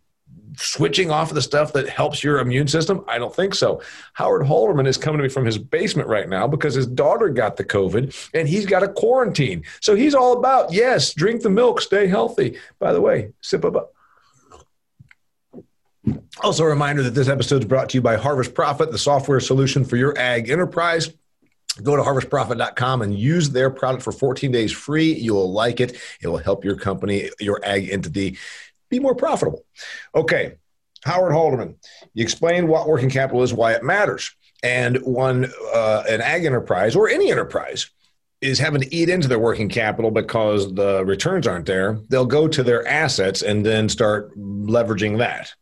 switching 0.56 1.10
off 1.10 1.30
of 1.30 1.34
the 1.34 1.42
stuff 1.42 1.72
that 1.72 1.88
helps 1.88 2.22
your 2.22 2.38
immune 2.38 2.68
system? 2.68 3.04
I 3.08 3.18
don't 3.18 3.34
think 3.34 3.54
so. 3.54 3.82
Howard 4.14 4.42
Halderman 4.42 4.86
is 4.86 4.96
coming 4.96 5.18
to 5.18 5.24
me 5.24 5.28
from 5.28 5.44
his 5.44 5.58
basement 5.58 6.08
right 6.08 6.28
now 6.28 6.46
because 6.46 6.74
his 6.74 6.86
daughter 6.86 7.28
got 7.28 7.56
the 7.56 7.64
COVID 7.64 8.30
and 8.32 8.48
he's 8.48 8.64
got 8.64 8.84
a 8.84 8.88
quarantine. 8.88 9.64
So 9.80 9.96
he's 9.96 10.14
all 10.14 10.38
about, 10.38 10.72
yes, 10.72 11.12
drink 11.14 11.42
the 11.42 11.50
milk, 11.50 11.80
stay 11.80 12.06
healthy. 12.06 12.58
By 12.78 12.92
the 12.92 13.00
way, 13.00 13.32
sip 13.40 13.64
up. 13.64 13.92
Also, 16.40 16.62
a 16.62 16.68
reminder 16.68 17.02
that 17.02 17.14
this 17.14 17.28
episode 17.28 17.62
is 17.62 17.68
brought 17.68 17.88
to 17.90 17.98
you 17.98 18.02
by 18.02 18.16
Harvest 18.16 18.54
Profit, 18.54 18.92
the 18.92 18.98
software 18.98 19.40
solution 19.40 19.84
for 19.84 19.96
your 19.96 20.16
ag 20.16 20.48
enterprise 20.48 21.10
go 21.82 21.96
to 21.96 22.02
harvestprofit.com 22.02 23.02
and 23.02 23.18
use 23.18 23.50
their 23.50 23.70
product 23.70 24.02
for 24.02 24.12
14 24.12 24.50
days 24.50 24.72
free. 24.72 25.12
You'll 25.14 25.52
like 25.52 25.80
it. 25.80 25.96
It 26.20 26.28
will 26.28 26.38
help 26.38 26.64
your 26.64 26.76
company, 26.76 27.30
your 27.40 27.60
ag 27.64 27.90
entity, 27.90 28.38
be 28.88 29.00
more 29.00 29.14
profitable. 29.14 29.64
Okay, 30.14 30.54
Howard 31.04 31.32
Halderman, 31.32 31.76
you 32.14 32.22
explained 32.22 32.68
what 32.68 32.88
working 32.88 33.10
capital 33.10 33.42
is, 33.42 33.52
why 33.52 33.72
it 33.72 33.82
matters. 33.82 34.34
And 34.62 34.98
when 35.04 35.46
uh, 35.72 36.04
an 36.08 36.20
ag 36.20 36.44
enterprise 36.44 36.96
or 36.96 37.08
any 37.08 37.30
enterprise 37.30 37.90
is 38.40 38.58
having 38.58 38.80
to 38.80 38.94
eat 38.94 39.08
into 39.08 39.26
their 39.26 39.38
working 39.38 39.68
capital 39.68 40.10
because 40.10 40.72
the 40.74 41.04
returns 41.04 41.46
aren't 41.46 41.66
there, 41.66 41.98
they'll 42.08 42.24
go 42.24 42.46
to 42.46 42.62
their 42.62 42.86
assets 42.86 43.42
and 43.42 43.66
then 43.66 43.88
start 43.88 44.36
leveraging 44.38 45.18
that. 45.18 45.52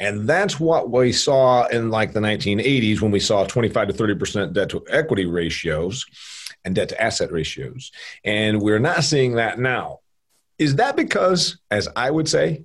And 0.00 0.26
that's 0.26 0.58
what 0.58 0.90
we 0.90 1.12
saw 1.12 1.66
in 1.66 1.90
like 1.90 2.12
the 2.12 2.20
1980s 2.20 3.00
when 3.00 3.10
we 3.10 3.20
saw 3.20 3.44
25 3.44 3.88
to 3.88 3.94
30% 3.94 4.52
debt 4.52 4.70
to 4.70 4.84
equity 4.88 5.26
ratios 5.26 6.06
and 6.64 6.74
debt 6.74 6.88
to 6.88 7.00
asset 7.00 7.30
ratios. 7.30 7.92
And 8.24 8.62
we're 8.62 8.78
not 8.78 9.04
seeing 9.04 9.34
that 9.34 9.58
now. 9.58 10.00
Is 10.58 10.76
that 10.76 10.96
because, 10.96 11.58
as 11.70 11.88
I 11.96 12.10
would 12.10 12.28
say, 12.28 12.64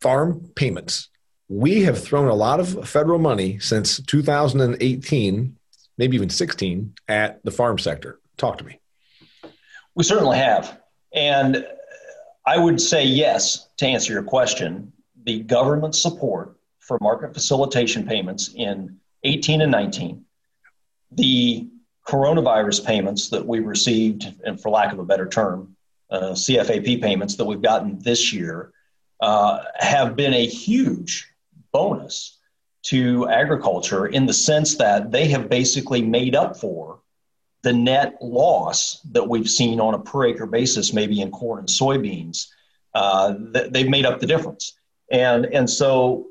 farm 0.00 0.50
payments? 0.54 1.08
We 1.48 1.82
have 1.82 2.02
thrown 2.02 2.28
a 2.28 2.34
lot 2.34 2.60
of 2.60 2.88
federal 2.88 3.18
money 3.18 3.58
since 3.58 4.00
2018, 4.04 5.56
maybe 5.98 6.16
even 6.16 6.30
16, 6.30 6.94
at 7.08 7.42
the 7.44 7.50
farm 7.50 7.78
sector. 7.78 8.20
Talk 8.40 8.56
to 8.56 8.64
me. 8.64 8.80
We 9.94 10.02
certainly 10.02 10.38
have. 10.38 10.80
And 11.12 11.66
I 12.46 12.56
would 12.56 12.80
say 12.80 13.04
yes 13.04 13.68
to 13.76 13.86
answer 13.86 14.14
your 14.14 14.22
question. 14.22 14.94
The 15.24 15.40
government 15.40 15.94
support 15.94 16.56
for 16.78 16.96
market 17.02 17.34
facilitation 17.34 18.06
payments 18.06 18.54
in 18.56 18.98
18 19.24 19.60
and 19.60 19.70
19, 19.70 20.24
the 21.12 21.68
coronavirus 22.08 22.86
payments 22.86 23.28
that 23.28 23.46
we 23.46 23.60
received, 23.60 24.32
and 24.42 24.58
for 24.58 24.70
lack 24.70 24.94
of 24.94 24.98
a 24.98 25.04
better 25.04 25.28
term, 25.28 25.76
uh, 26.10 26.30
CFAP 26.30 27.02
payments 27.02 27.36
that 27.36 27.44
we've 27.44 27.60
gotten 27.60 27.98
this 27.98 28.32
year, 28.32 28.72
uh, 29.20 29.64
have 29.76 30.16
been 30.16 30.32
a 30.32 30.46
huge 30.46 31.30
bonus 31.72 32.38
to 32.84 33.28
agriculture 33.28 34.06
in 34.06 34.24
the 34.24 34.32
sense 34.32 34.76
that 34.76 35.10
they 35.10 35.28
have 35.28 35.50
basically 35.50 36.00
made 36.00 36.34
up 36.34 36.56
for 36.56 37.00
the 37.62 37.72
net 37.72 38.16
loss 38.20 39.00
that 39.12 39.28
we've 39.28 39.50
seen 39.50 39.80
on 39.80 39.94
a 39.94 39.98
per 39.98 40.26
acre 40.26 40.46
basis, 40.46 40.92
maybe 40.92 41.20
in 41.20 41.30
corn 41.30 41.58
and 41.60 41.68
soybeans, 41.68 42.46
uh, 42.94 43.34
they've 43.70 43.88
made 43.88 44.06
up 44.06 44.20
the 44.20 44.26
difference. 44.26 44.74
And, 45.10 45.46
and 45.46 45.68
so 45.68 46.28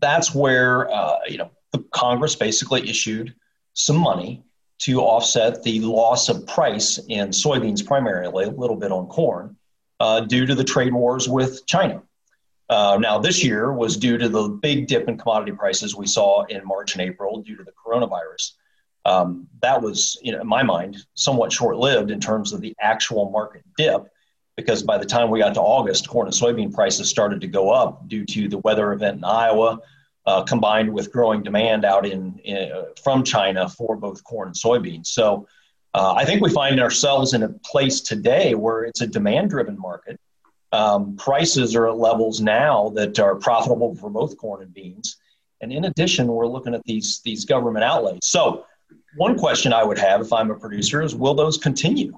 that's 0.00 0.34
where, 0.34 0.90
uh, 0.92 1.18
you 1.28 1.38
know, 1.38 1.50
the 1.72 1.78
Congress 1.92 2.34
basically 2.34 2.88
issued 2.88 3.34
some 3.74 3.96
money 3.96 4.42
to 4.80 5.00
offset 5.00 5.62
the 5.62 5.78
loss 5.80 6.28
of 6.28 6.46
price 6.46 6.98
in 7.08 7.28
soybeans 7.28 7.86
primarily, 7.86 8.44
a 8.46 8.50
little 8.50 8.76
bit 8.76 8.90
on 8.90 9.06
corn, 9.06 9.56
uh, 10.00 10.20
due 10.20 10.44
to 10.44 10.54
the 10.54 10.64
trade 10.64 10.92
wars 10.92 11.28
with 11.28 11.64
China. 11.66 12.02
Uh, 12.68 12.98
now, 13.00 13.18
this 13.18 13.44
year 13.44 13.72
was 13.72 13.96
due 13.96 14.18
to 14.18 14.28
the 14.28 14.48
big 14.48 14.86
dip 14.86 15.08
in 15.08 15.16
commodity 15.16 15.52
prices 15.52 15.94
we 15.94 16.06
saw 16.06 16.42
in 16.46 16.66
March 16.66 16.94
and 16.94 17.02
April 17.02 17.40
due 17.42 17.56
to 17.56 17.62
the 17.62 17.72
coronavirus. 17.72 18.52
Um, 19.04 19.48
that 19.62 19.82
was, 19.82 20.16
you 20.22 20.32
know, 20.32 20.40
in 20.40 20.46
my 20.46 20.62
mind, 20.62 21.04
somewhat 21.14 21.52
short 21.52 21.76
lived 21.76 22.10
in 22.10 22.20
terms 22.20 22.52
of 22.52 22.60
the 22.60 22.74
actual 22.80 23.30
market 23.30 23.64
dip, 23.76 24.06
because 24.56 24.82
by 24.82 24.98
the 24.98 25.06
time 25.06 25.30
we 25.30 25.40
got 25.40 25.54
to 25.54 25.60
August, 25.60 26.08
corn 26.08 26.26
and 26.28 26.34
soybean 26.34 26.72
prices 26.72 27.08
started 27.08 27.40
to 27.40 27.46
go 27.46 27.70
up 27.70 28.06
due 28.08 28.24
to 28.26 28.48
the 28.48 28.58
weather 28.58 28.92
event 28.92 29.18
in 29.18 29.24
Iowa, 29.24 29.80
uh, 30.26 30.42
combined 30.44 30.92
with 30.92 31.10
growing 31.10 31.42
demand 31.42 31.84
out 31.84 32.06
in, 32.06 32.38
in, 32.44 32.70
from 33.02 33.24
China 33.24 33.68
for 33.68 33.96
both 33.96 34.22
corn 34.22 34.48
and 34.48 34.56
soybeans. 34.56 35.06
So 35.06 35.48
uh, 35.94 36.14
I 36.14 36.24
think 36.24 36.40
we 36.40 36.50
find 36.50 36.80
ourselves 36.80 37.34
in 37.34 37.42
a 37.42 37.48
place 37.48 38.00
today 38.00 38.54
where 38.54 38.84
it's 38.84 39.00
a 39.00 39.06
demand 39.06 39.50
driven 39.50 39.78
market. 39.78 40.20
Um, 40.70 41.16
prices 41.16 41.74
are 41.74 41.88
at 41.88 41.98
levels 41.98 42.40
now 42.40 42.90
that 42.90 43.18
are 43.18 43.34
profitable 43.34 43.94
for 43.96 44.10
both 44.10 44.36
corn 44.38 44.62
and 44.62 44.72
beans. 44.72 45.16
And 45.60 45.72
in 45.72 45.84
addition, 45.84 46.28
we're 46.28 46.46
looking 46.46 46.74
at 46.74 46.82
these, 46.84 47.20
these 47.24 47.44
government 47.44 47.84
outlays. 47.84 48.20
So, 48.22 48.64
one 49.16 49.38
question 49.38 49.72
I 49.72 49.84
would 49.84 49.98
have 49.98 50.20
if 50.20 50.32
I'm 50.32 50.50
a 50.50 50.54
producer 50.54 51.02
is 51.02 51.14
will 51.14 51.34
those 51.34 51.58
continue? 51.58 52.12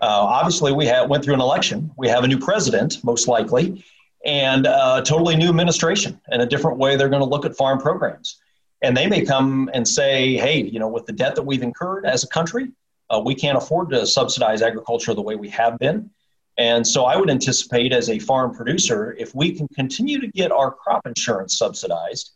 Uh, 0.00 0.06
obviously, 0.06 0.72
we 0.72 0.86
have, 0.86 1.08
went 1.08 1.24
through 1.24 1.34
an 1.34 1.40
election. 1.40 1.90
We 1.96 2.08
have 2.08 2.22
a 2.22 2.28
new 2.28 2.38
president, 2.38 3.02
most 3.02 3.26
likely 3.26 3.84
and 4.24 4.66
a 4.66 5.02
totally 5.04 5.36
new 5.36 5.48
administration 5.48 6.20
and 6.30 6.42
a 6.42 6.46
different 6.46 6.78
way 6.78 6.96
they're 6.96 7.08
going 7.08 7.22
to 7.22 7.28
look 7.28 7.44
at 7.44 7.56
farm 7.56 7.78
programs. 7.78 8.40
And 8.82 8.96
they 8.96 9.06
may 9.06 9.24
come 9.24 9.70
and 9.74 9.86
say, 9.86 10.36
hey, 10.36 10.62
you 10.62 10.78
know, 10.78 10.88
with 10.88 11.06
the 11.06 11.12
debt 11.12 11.34
that 11.34 11.42
we've 11.42 11.62
incurred 11.62 12.06
as 12.06 12.24
a 12.24 12.28
country, 12.28 12.68
uh, 13.10 13.20
we 13.24 13.34
can't 13.34 13.56
afford 13.56 13.90
to 13.90 14.06
subsidize 14.06 14.62
agriculture 14.62 15.14
the 15.14 15.22
way 15.22 15.34
we 15.34 15.48
have 15.50 15.78
been. 15.78 16.10
And 16.58 16.86
so 16.86 17.04
I 17.04 17.16
would 17.16 17.30
anticipate 17.30 17.92
as 17.92 18.10
a 18.10 18.18
farm 18.18 18.54
producer, 18.54 19.14
if 19.18 19.34
we 19.34 19.52
can 19.52 19.68
continue 19.68 20.20
to 20.20 20.26
get 20.26 20.50
our 20.50 20.72
crop 20.72 21.06
insurance 21.06 21.56
subsidized, 21.56 22.32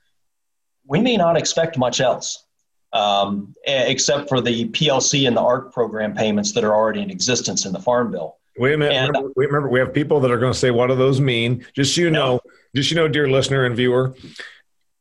we 0.86 1.00
may 1.00 1.16
not 1.16 1.36
expect 1.36 1.76
much 1.76 2.00
else, 2.00 2.46
um, 2.92 3.54
except 3.66 4.28
for 4.28 4.40
the 4.40 4.68
PLC 4.70 5.26
and 5.26 5.36
the 5.36 5.40
ARC 5.40 5.72
program 5.72 6.14
payments 6.14 6.52
that 6.52 6.64
are 6.64 6.74
already 6.74 7.00
in 7.00 7.10
existence 7.10 7.64
in 7.64 7.72
the 7.72 7.80
Farm 7.80 8.10
Bill. 8.10 8.36
Wait 8.58 8.74
a 8.74 8.78
minute. 8.78 8.94
And, 8.94 9.08
remember, 9.08 9.32
remember, 9.36 9.68
we 9.68 9.78
have 9.78 9.94
people 9.94 10.20
that 10.20 10.30
are 10.30 10.38
going 10.38 10.52
to 10.52 10.58
say, 10.58 10.70
"What 10.70 10.88
do 10.88 10.94
those 10.94 11.20
mean?" 11.20 11.64
Just 11.74 11.94
so 11.94 12.02
you 12.02 12.10
know, 12.10 12.40
just 12.76 12.90
so 12.90 12.94
you 12.94 13.00
know, 13.00 13.08
dear 13.08 13.28
listener 13.28 13.64
and 13.64 13.74
viewer, 13.74 14.14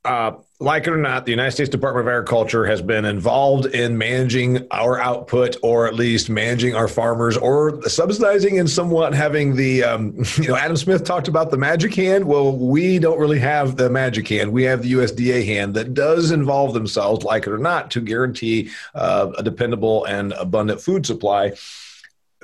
uh, 0.06 0.34
like 0.62 0.86
it 0.86 0.92
or 0.92 0.98
not, 0.98 1.26
the 1.26 1.32
United 1.32 1.52
States 1.52 1.70
Department 1.70 2.08
of 2.08 2.14
Agriculture 2.14 2.66
has 2.66 2.84
been 2.84 3.04
involved 3.04 3.66
in 3.66 3.98
managing 3.98 4.68
our 4.70 5.00
output, 5.00 5.58
or 5.64 5.88
at 5.88 5.96
least 5.96 6.30
managing 6.30 6.76
our 6.76 6.88
farmers, 6.88 7.36
or 7.36 7.82
subsidizing 7.90 8.60
and 8.60 8.70
somewhat 8.70 9.14
having 9.14 9.56
the. 9.56 9.84
Um, 9.84 10.24
you 10.38 10.50
know, 10.50 10.56
Adam 10.56 10.78
Smith 10.78 11.04
talked 11.04 11.28
about 11.28 11.50
the 11.50 11.58
magic 11.58 11.96
hand. 11.96 12.26
Well, 12.26 12.56
we 12.56 13.00
don't 13.00 13.20
really 13.20 13.40
have 13.40 13.76
the 13.76 13.90
magic 13.90 14.28
hand. 14.28 14.54
We 14.54 14.64
have 14.64 14.84
the 14.84 14.94
USDA 14.94 15.46
hand 15.46 15.74
that 15.74 15.96
does 15.96 16.30
involve 16.30 16.74
themselves, 16.74 17.26
like 17.26 17.48
it 17.48 17.52
or 17.52 17.58
not, 17.58 17.90
to 17.92 18.02
guarantee 18.02 18.70
uh, 18.94 19.32
a 19.38 19.44
dependable 19.44 20.06
and 20.06 20.32
abundant 20.34 20.80
food 20.80 21.06
supply 21.06 21.54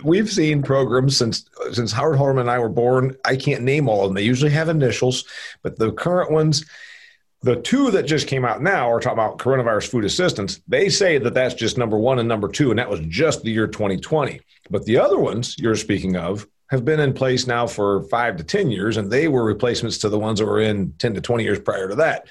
we've 0.03 0.31
seen 0.31 0.61
programs 0.61 1.17
since 1.17 1.45
since 1.71 1.91
Howard 1.91 2.19
Halderman 2.19 2.41
and 2.41 2.51
I 2.51 2.59
were 2.59 2.69
born. 2.69 3.15
I 3.25 3.35
can't 3.35 3.63
name 3.63 3.89
all 3.89 4.03
of 4.03 4.09
them. 4.09 4.15
They 4.15 4.21
usually 4.21 4.51
have 4.51 4.69
initials, 4.69 5.25
but 5.63 5.77
the 5.77 5.91
current 5.91 6.31
ones, 6.31 6.65
the 7.41 7.57
two 7.57 7.91
that 7.91 8.03
just 8.03 8.27
came 8.27 8.45
out 8.45 8.61
now 8.61 8.89
are 8.91 8.99
talking 8.99 9.19
about 9.19 9.37
coronavirus 9.37 9.89
food 9.89 10.05
assistance. 10.05 10.61
They 10.67 10.89
say 10.89 11.17
that 11.19 11.33
that's 11.33 11.53
just 11.53 11.77
number 11.77 11.97
one 11.97 12.19
and 12.19 12.27
number 12.27 12.47
two, 12.47 12.71
and 12.71 12.79
that 12.79 12.89
was 12.89 12.99
just 13.01 13.43
the 13.43 13.51
year 13.51 13.67
2020. 13.67 14.41
But 14.69 14.85
the 14.85 14.97
other 14.97 15.19
ones 15.19 15.55
you're 15.57 15.75
speaking 15.75 16.15
of 16.15 16.47
have 16.69 16.83
been 16.83 16.99
in 16.99 17.13
place 17.13 17.47
now 17.47 17.67
for 17.67 18.03
five 18.03 18.37
to 18.37 18.43
10 18.43 18.71
years, 18.71 18.97
and 18.97 19.11
they 19.11 19.27
were 19.27 19.43
replacements 19.43 19.99
to 19.99 20.09
the 20.09 20.19
ones 20.19 20.39
that 20.39 20.45
were 20.45 20.59
in 20.59 20.93
10 20.93 21.13
to 21.13 21.21
20 21.21 21.43
years 21.43 21.59
prior 21.59 21.87
to 21.87 21.95
that. 21.95 22.27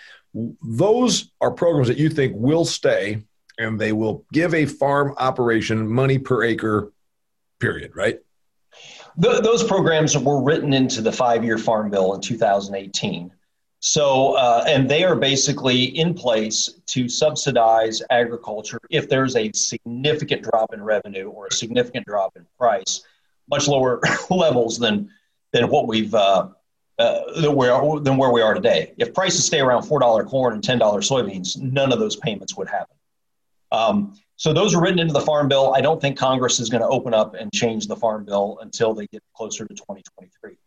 Those 0.61 1.31
are 1.41 1.51
programs 1.51 1.89
that 1.89 1.99
you 1.99 2.11
think 2.11 2.35
will 2.37 2.65
stay 2.65 3.23
and 3.59 3.81
they 3.81 3.93
will 3.93 4.27
give 4.33 4.53
a 4.55 4.67
farm 4.67 5.15
operation 5.17 5.89
money 5.89 6.19
per 6.19 6.45
acre 6.45 6.93
period, 7.59 7.93
right? 7.95 8.19
Those 9.17 9.65
programs 9.65 10.17
were 10.19 10.43
written 10.43 10.75
into 10.75 11.01
the 11.01 11.13
five 11.13 11.43
year 11.43 11.57
farm 11.57 11.91
bill 11.91 12.15
in 12.15 12.21
2018. 12.21 13.33
So, 13.87 14.33
uh, 14.33 14.65
and 14.67 14.91
they 14.91 15.05
are 15.05 15.15
basically 15.15 15.85
in 15.85 16.13
place 16.13 16.81
to 16.87 17.09
subsidize 17.09 18.03
agriculture 18.11 18.81
if 18.91 19.09
there's 19.09 19.37
a 19.37 19.53
significant 19.53 20.43
drop 20.43 20.75
in 20.75 20.83
revenue 20.83 21.29
or 21.29 21.47
a 21.47 21.53
significant 21.53 22.05
drop 22.05 22.33
in 22.35 22.45
price, 22.59 23.03
much 23.49 23.69
lower 23.69 24.01
levels 24.31 24.77
than 24.81 25.09
than 25.53 25.69
what 25.69 25.87
we've 25.87 26.13
uh, 26.13 26.49
uh, 26.99 27.41
than, 27.41 27.55
where, 27.55 28.01
than 28.01 28.17
where 28.17 28.33
we 28.33 28.43
are 28.43 28.55
today. 28.55 28.93
If 28.99 29.15
prices 29.15 29.47
stay 29.47 29.61
around 29.61 29.85
four 29.85 30.01
dollar 30.01 30.25
corn 30.25 30.55
and 30.55 30.65
ten 30.65 30.81
dollar 30.81 31.01
soybeans, 31.01 31.57
none 31.57 31.93
of 31.93 32.01
those 32.01 32.17
payments 32.17 32.57
would 32.57 32.67
happen. 32.67 32.97
Um, 33.71 34.19
so 34.35 34.53
those 34.53 34.75
are 34.75 34.83
written 34.83 34.99
into 34.99 35.13
the 35.13 35.21
Farm 35.21 35.47
Bill. 35.47 35.73
I 35.77 35.81
don't 35.81 36.01
think 36.01 36.19
Congress 36.19 36.59
is 36.59 36.69
going 36.69 36.83
to 36.83 36.89
open 36.89 37.15
up 37.15 37.35
and 37.35 37.53
change 37.53 37.87
the 37.87 37.97
Farm 37.97 38.25
Bill 38.25 38.59
until 38.63 38.95
they 38.95 39.07
get 39.07 39.23
closer 39.37 39.65
to 39.65 39.75
2023. 39.75 40.59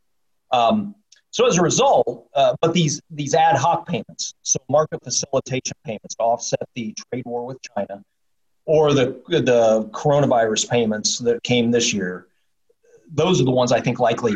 Um, 0.53 0.95
so 1.31 1.45
as 1.47 1.57
a 1.57 1.61
result, 1.61 2.27
uh, 2.33 2.55
but 2.61 2.73
these 2.73 3.01
these 3.11 3.33
ad 3.33 3.55
hoc 3.55 3.87
payments, 3.87 4.33
so 4.41 4.59
market 4.69 5.03
facilitation 5.03 5.75
payments 5.85 6.15
to 6.15 6.23
offset 6.23 6.67
the 6.75 6.93
trade 6.93 7.23
war 7.25 7.45
with 7.45 7.57
China, 7.61 8.03
or 8.65 8.93
the 8.93 9.21
the 9.27 9.89
coronavirus 9.91 10.69
payments 10.69 11.19
that 11.19 11.43
came 11.43 11.71
this 11.71 11.93
year, 11.93 12.27
those 13.13 13.39
are 13.41 13.45
the 13.45 13.51
ones 13.51 13.71
I 13.71 13.79
think 13.79 13.99
likely 13.99 14.35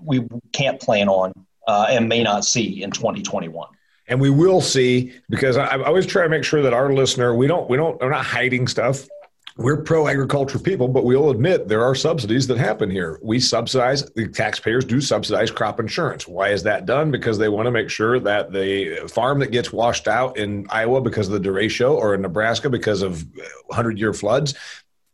we 0.00 0.26
can't 0.52 0.80
plan 0.80 1.08
on 1.08 1.32
uh, 1.66 1.86
and 1.90 2.08
may 2.08 2.22
not 2.22 2.44
see 2.44 2.82
in 2.82 2.90
2021 2.90 3.68
and 4.08 4.20
we 4.20 4.30
will 4.30 4.60
see 4.60 5.12
because 5.28 5.56
I, 5.56 5.66
I, 5.66 5.84
always 5.84 6.06
try 6.06 6.22
to 6.22 6.28
make 6.28 6.44
sure 6.44 6.62
that 6.62 6.72
our 6.72 6.92
listener 6.92 7.34
we 7.34 7.46
don't 7.46 7.68
we 7.68 7.76
don't 7.76 8.00
we're 8.00 8.10
not 8.10 8.24
hiding 8.24 8.66
stuff 8.66 9.06
we're 9.58 9.82
pro 9.82 10.06
agriculture 10.06 10.60
people, 10.60 10.86
but 10.86 11.04
we'll 11.04 11.30
admit 11.30 11.66
there 11.66 11.82
are 11.82 11.94
subsidies 11.94 12.46
that 12.46 12.58
happen 12.58 12.88
here. 12.88 13.18
We 13.22 13.40
subsidize, 13.40 14.08
the 14.12 14.28
taxpayers 14.28 14.84
do 14.84 15.00
subsidize 15.00 15.50
crop 15.50 15.80
insurance. 15.80 16.28
Why 16.28 16.50
is 16.50 16.62
that 16.62 16.86
done? 16.86 17.10
Because 17.10 17.38
they 17.38 17.48
want 17.48 17.66
to 17.66 17.72
make 17.72 17.90
sure 17.90 18.20
that 18.20 18.52
the 18.52 19.08
farm 19.12 19.40
that 19.40 19.50
gets 19.50 19.72
washed 19.72 20.06
out 20.06 20.38
in 20.38 20.68
Iowa 20.70 21.00
because 21.00 21.28
of 21.28 21.42
the 21.42 21.48
derecho 21.48 21.92
or 21.92 22.14
in 22.14 22.22
Nebraska 22.22 22.70
because 22.70 23.02
of 23.02 23.26
100 23.66 23.98
year 23.98 24.12
floods, 24.12 24.54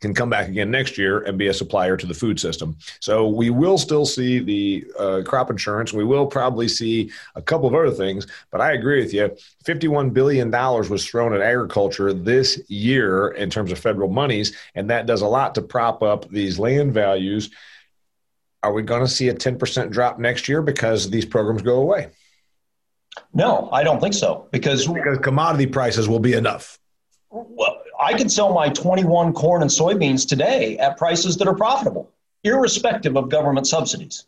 can 0.05 0.14
come 0.14 0.29
back 0.29 0.49
again 0.49 0.71
next 0.71 0.99
year 0.99 1.21
and 1.21 1.38
be 1.38 1.47
a 1.47 1.55
supplier 1.55 1.97
to 1.97 2.07
the 2.07 2.12
food 2.12 2.38
system. 2.38 2.77
So 3.01 3.27
we 3.27 3.49
will 3.49 3.79
still 3.79 4.05
see 4.05 4.38
the 4.38 4.85
uh, 4.99 5.23
crop 5.25 5.51
insurance. 5.51 5.95
We 5.95 6.05
will 6.05 6.27
probably 6.27 6.69
see 6.69 7.11
a 7.35 7.40
couple 7.40 7.67
of 7.67 7.75
other 7.75 7.90
things, 7.90 8.27
but 8.51 8.61
I 8.61 8.73
agree 8.73 9.03
with 9.03 9.14
you. 9.14 9.35
$51 9.64 10.12
billion 10.12 10.51
was 10.51 11.07
thrown 11.07 11.33
at 11.33 11.40
agriculture 11.40 12.12
this 12.12 12.61
year 12.69 13.29
in 13.29 13.49
terms 13.49 13.73
of 13.73 13.79
federal 13.79 14.11
monies, 14.11 14.55
and 14.75 14.90
that 14.90 15.07
does 15.07 15.23
a 15.23 15.27
lot 15.27 15.55
to 15.55 15.62
prop 15.62 16.03
up 16.03 16.29
these 16.29 16.59
land 16.59 16.93
values. 16.93 17.51
Are 18.62 18.73
we 18.73 18.83
going 18.83 19.03
to 19.03 19.09
see 19.09 19.29
a 19.29 19.35
10% 19.35 19.90
drop 19.90 20.19
next 20.19 20.49
year 20.49 20.61
because 20.61 21.09
these 21.09 21.25
programs 21.25 21.62
go 21.62 21.77
away? 21.77 22.11
No, 23.33 23.71
I 23.73 23.85
don't 23.85 24.01
think 24.01 24.14
so. 24.14 24.49
Because, 24.53 24.87
because 24.87 25.19
commodity 25.19 25.67
prices 25.67 26.09
will 26.09 26.21
be 26.21 26.35
enough. 26.35 26.79
Well, 27.31 27.81
I 28.05 28.12
could 28.12 28.31
sell 28.31 28.53
my 28.53 28.69
21 28.69 29.33
corn 29.33 29.62
and 29.62 29.71
soybeans 29.71 30.29
today 30.29 30.77
at 30.79 30.99
prices 30.99 31.38
that 31.38 31.49
are 31.49 31.55
profitable, 31.55 32.12
irrespective 32.45 33.17
of 33.17 33.31
government 33.31 33.67
subsidies. 33.67 34.27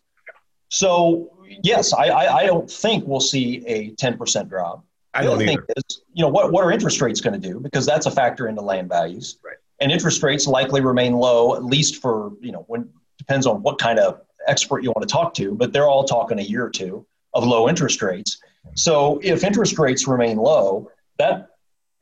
So, 0.71 1.31
yes, 1.63 1.93
I, 1.93 2.07
I, 2.07 2.37
I 2.39 2.47
don't 2.47 2.71
think 2.71 3.07
we'll 3.07 3.21
see 3.21 3.65
a 3.67 3.91
10% 3.93 4.49
drop. 4.49 4.83
I 5.13 5.23
don't 5.23 5.39
think 5.39 5.61
is, 5.77 6.03
you 6.13 6.23
know, 6.23 6.29
what, 6.29 6.53
what 6.53 6.65
are 6.65 6.73
interest 6.73 7.01
rates 7.01 7.21
going 7.21 7.41
to 7.41 7.49
do? 7.49 7.61
Because 7.61 7.87
that's 7.87 8.07
a 8.07 8.11
factor 8.11 8.49
into 8.49 8.63
land 8.63 8.89
values. 8.89 9.39
Right. 9.45 9.57
And 9.81 9.93
interest 9.93 10.23
rates 10.23 10.47
likely 10.47 10.81
remain 10.81 11.15
low, 11.15 11.55
at 11.55 11.65
least 11.65 12.01
for, 12.01 12.33
you 12.41 12.53
know, 12.53 12.65
when 12.69 12.89
depends 13.19 13.47
on 13.47 13.63
what 13.63 13.79
kind 13.79 13.99
of 13.99 14.23
expert 14.47 14.83
you 14.83 14.91
want 14.91 15.07
to 15.07 15.13
talk 15.13 15.35
to, 15.35 15.55
but 15.55 15.73
they're 15.73 15.89
all 15.89 16.05
talking 16.05 16.39
a 16.39 16.43
year 16.43 16.65
or 16.65 16.71
two 16.71 17.07
of 17.35 17.45
low 17.45 17.69
interest 17.69 18.01
rates. 18.03 18.39
So 18.75 19.21
if 19.23 19.45
interest 19.45 19.79
rates 19.79 20.07
remain 20.07 20.39
low, 20.39 20.91
that 21.19 21.51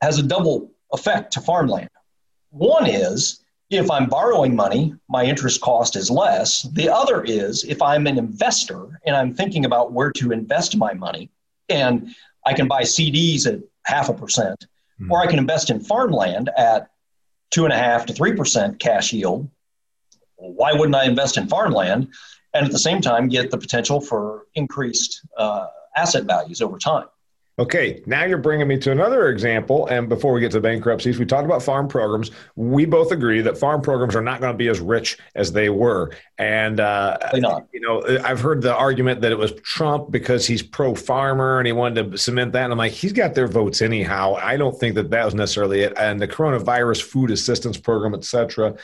has 0.01 0.19
a 0.19 0.23
double 0.23 0.71
effect 0.91 1.33
to 1.33 1.41
farmland. 1.41 1.89
One 2.51 2.87
is 2.87 3.43
if 3.69 3.89
I'm 3.89 4.07
borrowing 4.07 4.55
money, 4.55 4.93
my 5.09 5.25
interest 5.25 5.61
cost 5.61 5.95
is 5.95 6.09
less. 6.09 6.63
The 6.63 6.89
other 6.89 7.23
is 7.23 7.63
if 7.63 7.81
I'm 7.81 8.07
an 8.07 8.17
investor 8.17 9.01
and 9.05 9.15
I'm 9.15 9.33
thinking 9.33 9.65
about 9.65 9.91
where 9.91 10.11
to 10.13 10.31
invest 10.31 10.77
my 10.77 10.93
money, 10.93 11.29
and 11.67 12.15
I 12.45 12.53
can 12.53 12.67
buy 12.67 12.83
CDs 12.83 13.47
at 13.47 13.59
half 13.85 14.09
a 14.09 14.13
percent, 14.13 14.67
mm. 15.01 15.09
or 15.09 15.19
I 15.19 15.27
can 15.27 15.39
invest 15.39 15.69
in 15.69 15.79
farmland 15.79 16.49
at 16.57 16.89
two 17.49 17.63
and 17.63 17.73
a 17.73 17.77
half 17.77 18.05
to 18.05 18.13
three 18.13 18.33
percent 18.33 18.79
cash 18.79 19.13
yield, 19.13 19.49
why 20.35 20.73
wouldn't 20.73 20.95
I 20.95 21.05
invest 21.05 21.37
in 21.37 21.47
farmland 21.47 22.09
and 22.53 22.65
at 22.65 22.71
the 22.71 22.79
same 22.79 23.01
time 23.01 23.27
get 23.27 23.51
the 23.51 23.57
potential 23.57 23.99
for 23.99 24.45
increased 24.55 25.21
uh, 25.37 25.67
asset 25.95 26.25
values 26.25 26.61
over 26.61 26.77
time? 26.77 27.07
Okay, 27.57 28.03
now 28.05 28.25
you're 28.25 28.37
bringing 28.37 28.67
me 28.67 28.77
to 28.79 28.91
another 28.91 29.29
example. 29.29 29.87
And 29.87 30.09
before 30.09 30.33
we 30.33 30.41
get 30.41 30.51
to 30.51 30.59
bankruptcies, 30.59 31.17
we 31.17 31.25
talked 31.25 31.45
about 31.45 31.63
farm 31.63 31.87
programs. 31.87 32.31
We 32.57 32.83
both 32.83 33.13
agree 33.13 33.39
that 33.41 33.57
farm 33.57 33.81
programs 33.81 34.13
are 34.13 34.21
not 34.21 34.41
going 34.41 34.51
to 34.51 34.57
be 34.57 34.67
as 34.67 34.81
rich 34.81 35.17
as 35.35 35.53
they 35.53 35.69
were. 35.69 36.11
And, 36.37 36.81
uh, 36.81 37.17
you 37.71 37.79
know, 37.79 38.03
I've 38.25 38.41
heard 38.41 38.61
the 38.61 38.75
argument 38.75 39.21
that 39.21 39.31
it 39.31 39.37
was 39.37 39.53
Trump 39.63 40.11
because 40.11 40.45
he's 40.45 40.61
pro 40.61 40.95
farmer 40.95 41.59
and 41.59 41.65
he 41.65 41.71
wanted 41.71 42.11
to 42.11 42.17
cement 42.17 42.51
that. 42.51 42.65
And 42.65 42.73
I'm 42.73 42.77
like, 42.77 42.91
he's 42.91 43.13
got 43.13 43.35
their 43.35 43.47
votes 43.47 43.81
anyhow. 43.81 44.35
I 44.35 44.57
don't 44.57 44.77
think 44.77 44.95
that 44.95 45.09
that 45.11 45.23
was 45.23 45.33
necessarily 45.33 45.79
it. 45.79 45.93
And 45.97 46.21
the 46.21 46.27
coronavirus 46.27 47.03
food 47.03 47.31
assistance 47.31 47.77
program, 47.77 48.13
et 48.15 48.25
cetera. 48.25 48.75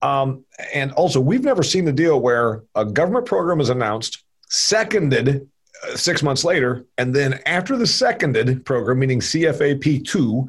Um, 0.00 0.46
and 0.72 0.90
also, 0.92 1.20
we've 1.20 1.44
never 1.44 1.62
seen 1.62 1.84
the 1.84 1.92
deal 1.92 2.18
where 2.18 2.62
a 2.74 2.86
government 2.86 3.26
program 3.26 3.60
is 3.60 3.68
announced, 3.68 4.24
seconded 4.48 5.50
six 5.94 6.22
months 6.22 6.44
later. 6.44 6.84
And 6.98 7.14
then 7.14 7.40
after 7.46 7.76
the 7.76 7.86
seconded 7.86 8.64
program, 8.64 8.98
meaning 8.98 9.20
CFAP2, 9.20 10.48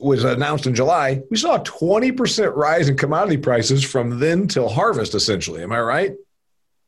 was 0.00 0.24
announced 0.24 0.66
in 0.66 0.74
July, 0.74 1.22
we 1.30 1.36
saw 1.36 1.54
a 1.54 1.60
20% 1.60 2.54
rise 2.54 2.88
in 2.88 2.96
commodity 2.96 3.38
prices 3.38 3.82
from 3.84 4.18
then 4.18 4.46
till 4.46 4.68
harvest, 4.68 5.14
essentially. 5.14 5.62
Am 5.62 5.72
I 5.72 5.80
right? 5.80 6.14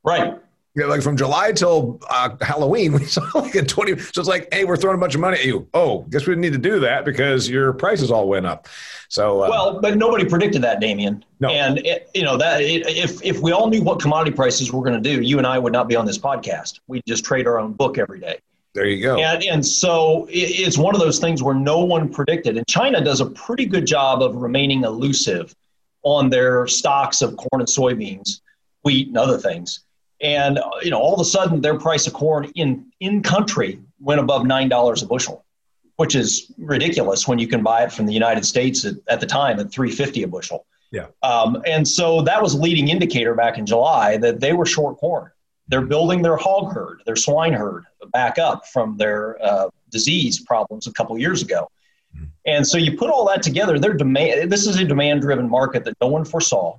Right. 0.05 0.35
Yeah, 0.77 0.85
like 0.85 1.01
from 1.01 1.17
July 1.17 1.53
till 1.53 1.99
uh, 2.11 2.37
Halloween, 2.43 2.93
we 3.01 3.07
saw 3.07 3.23
like 3.35 3.55
a 3.55 3.65
20. 3.65 3.99
So 3.99 4.21
it's 4.21 4.29
like, 4.29 4.53
hey, 4.53 4.65
we're 4.65 4.77
throwing 4.77 4.97
a 4.97 5.01
bunch 5.01 5.15
of 5.15 5.23
money 5.23 5.39
at 5.39 5.45
you. 5.47 5.67
Oh, 5.73 6.03
guess 6.11 6.27
we 6.27 6.33
didn't 6.33 6.43
need 6.43 6.53
to 6.53 6.59
do 6.59 6.81
that 6.81 7.07
because 7.07 7.49
your 7.49 7.73
prices 7.73 8.11
all 8.11 8.29
went 8.29 8.45
up. 8.45 8.69
So, 9.09 9.43
uh, 9.43 9.49
well, 9.49 9.81
but 9.81 9.97
nobody 9.97 10.27
predicted 10.27 10.61
that, 10.63 10.81
Damian. 10.81 11.25
No. 11.41 11.49
And, 11.49 11.79
it, 11.79 12.11
you 12.15 12.23
know, 12.23 12.37
that 12.37 12.61
it, 12.61 12.87
if, 12.87 13.25
if 13.25 13.41
we 13.41 13.53
all 13.53 13.71
knew 13.71 13.83
what 13.83 14.01
commodity 14.01 14.37
prices 14.37 14.71
were 14.71 14.83
going 14.83 15.03
to 15.03 15.17
do, 15.17 15.23
you 15.23 15.39
and 15.39 15.47
I 15.47 15.59
would 15.59 15.73
not 15.73 15.89
be 15.89 15.97
on 15.97 16.05
this 16.05 16.19
podcast. 16.19 16.81
We 16.89 17.01
just 17.09 17.25
trade 17.25 17.47
our 17.47 17.59
own 17.59 17.73
book 17.73 17.97
every 17.97 18.21
day. 18.21 18.39
There 18.75 18.85
you 18.85 19.03
go. 19.03 19.17
And, 19.17 19.43
and 19.45 19.67
so 19.67 20.27
it, 20.27 20.61
it's 20.61 20.77
one 20.77 20.95
of 20.95 21.01
those 21.01 21.19
things 21.19 21.43
where 21.43 21.55
no 21.55 21.83
one 21.83 22.13
predicted. 22.13 22.59
And 22.59 22.67
China 22.69 23.03
does 23.03 23.23
a 23.23 23.27
pretty 23.27 23.65
good 23.65 23.87
job 23.87 24.23
of 24.23 24.37
remaining 24.37 24.85
elusive 24.85 25.55
on 26.03 26.29
their 26.29 26.67
stocks 26.67 27.23
of 27.23 27.35
corn 27.39 27.63
and 27.63 27.67
soybeans, 27.67 28.43
wheat, 28.83 29.09
and 29.09 29.17
other 29.17 29.39
things 29.39 29.86
and 30.21 30.59
you 30.83 30.91
know 30.91 30.99
all 30.99 31.15
of 31.15 31.21
a 31.21 31.25
sudden 31.25 31.61
their 31.61 31.79
price 31.79 32.07
of 32.07 32.13
corn 32.13 32.51
in 32.55 32.87
in 33.01 33.23
country 33.23 33.79
went 34.01 34.21
above 34.21 34.47
nine 34.47 34.69
dollars 34.69 35.03
a 35.03 35.07
bushel 35.07 35.45
which 35.97 36.15
is 36.15 36.53
ridiculous 36.59 37.27
when 37.27 37.39
you 37.39 37.49
can 37.49 37.63
buy 37.63 37.83
it 37.83 37.93
from 37.93 38.07
the 38.07 38.13
united 38.13 38.45
states 38.45 38.85
at, 38.85 38.95
at 39.09 39.21
the 39.21 39.27
time 39.27 39.59
at 39.59 39.71
350 39.71 40.23
a 40.23 40.29
bushel. 40.29 40.67
Yeah. 40.93 41.07
Um, 41.23 41.63
and 41.67 41.87
so 41.87 42.23
that 42.23 42.41
was 42.41 42.55
a 42.55 42.59
leading 42.59 42.89
indicator 42.89 43.35
back 43.35 43.59
in 43.59 43.67
july 43.67 44.17
that 44.19 44.41
they 44.41 44.53
were 44.53 44.65
short 44.65 44.99
corn. 44.99 45.31
They're 45.69 45.85
building 45.85 46.23
their 46.23 46.37
hog 46.37 46.73
herd 46.73 47.03
their 47.05 47.17
swine 47.17 47.53
herd 47.53 47.85
back 48.13 48.39
up 48.39 48.67
from 48.67 48.97
their 48.97 49.43
uh, 49.45 49.69
disease 49.91 50.41
problems 50.41 50.87
a 50.87 50.93
couple 50.93 51.19
years 51.19 51.43
ago. 51.43 51.69
Mm-hmm. 52.15 52.25
and 52.47 52.67
so 52.67 52.79
you 52.79 52.97
put 52.97 53.11
all 53.11 53.27
that 53.27 53.43
together 53.43 53.79
their 53.79 53.93
demand 53.93 54.51
this 54.51 54.67
is 54.67 54.79
a 54.79 54.85
demand 54.85 55.21
driven 55.21 55.51
market 55.51 55.85
that 55.85 55.95
no 56.01 56.07
one 56.07 56.25
foresaw 56.25 56.79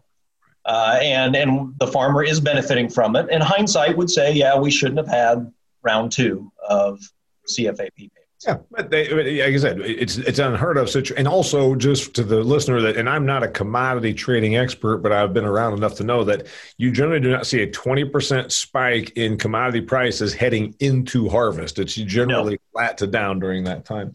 uh, 0.67 0.99
and 1.01 1.35
and 1.35 1.73
the 1.79 1.87
farmer 1.87 2.23
is 2.23 2.39
benefiting 2.39 2.89
from 2.89 3.15
it. 3.15 3.27
And 3.31 3.41
hindsight 3.41 3.97
would 3.97 4.09
say, 4.09 4.33
yeah, 4.33 4.57
we 4.57 4.69
shouldn't 4.69 4.97
have 4.97 5.07
had 5.07 5.51
round 5.81 6.11
two 6.11 6.51
of 6.67 6.99
CFAP 7.47 7.89
payments. 7.95 8.13
Yeah, 8.45 8.57
but 8.69 8.91
they, 8.91 9.09
like 9.09 9.55
I 9.55 9.57
said, 9.57 9.79
it's 9.79 10.17
it's 10.17 10.37
unheard 10.37 10.77
of 10.77 10.89
situation. 10.89 11.17
And 11.17 11.27
also, 11.27 11.73
just 11.73 12.13
to 12.15 12.23
the 12.23 12.43
listener, 12.43 12.81
that 12.81 12.95
and 12.95 13.09
I'm 13.09 13.25
not 13.25 13.41
a 13.41 13.47
commodity 13.47 14.13
trading 14.13 14.57
expert, 14.57 14.97
but 14.97 15.11
I've 15.11 15.33
been 15.33 15.45
around 15.45 15.73
enough 15.73 15.95
to 15.95 16.03
know 16.03 16.23
that 16.25 16.45
you 16.77 16.91
generally 16.91 17.19
do 17.19 17.31
not 17.31 17.47
see 17.47 17.63
a 17.63 17.67
20% 17.67 18.51
spike 18.51 19.11
in 19.15 19.37
commodity 19.37 19.81
prices 19.81 20.35
heading 20.35 20.75
into 20.79 21.29
harvest. 21.29 21.79
It's 21.79 21.95
generally 21.95 22.53
no. 22.53 22.59
flat 22.73 22.97
to 22.99 23.07
down 23.07 23.39
during 23.39 23.63
that 23.63 23.85
time. 23.85 24.13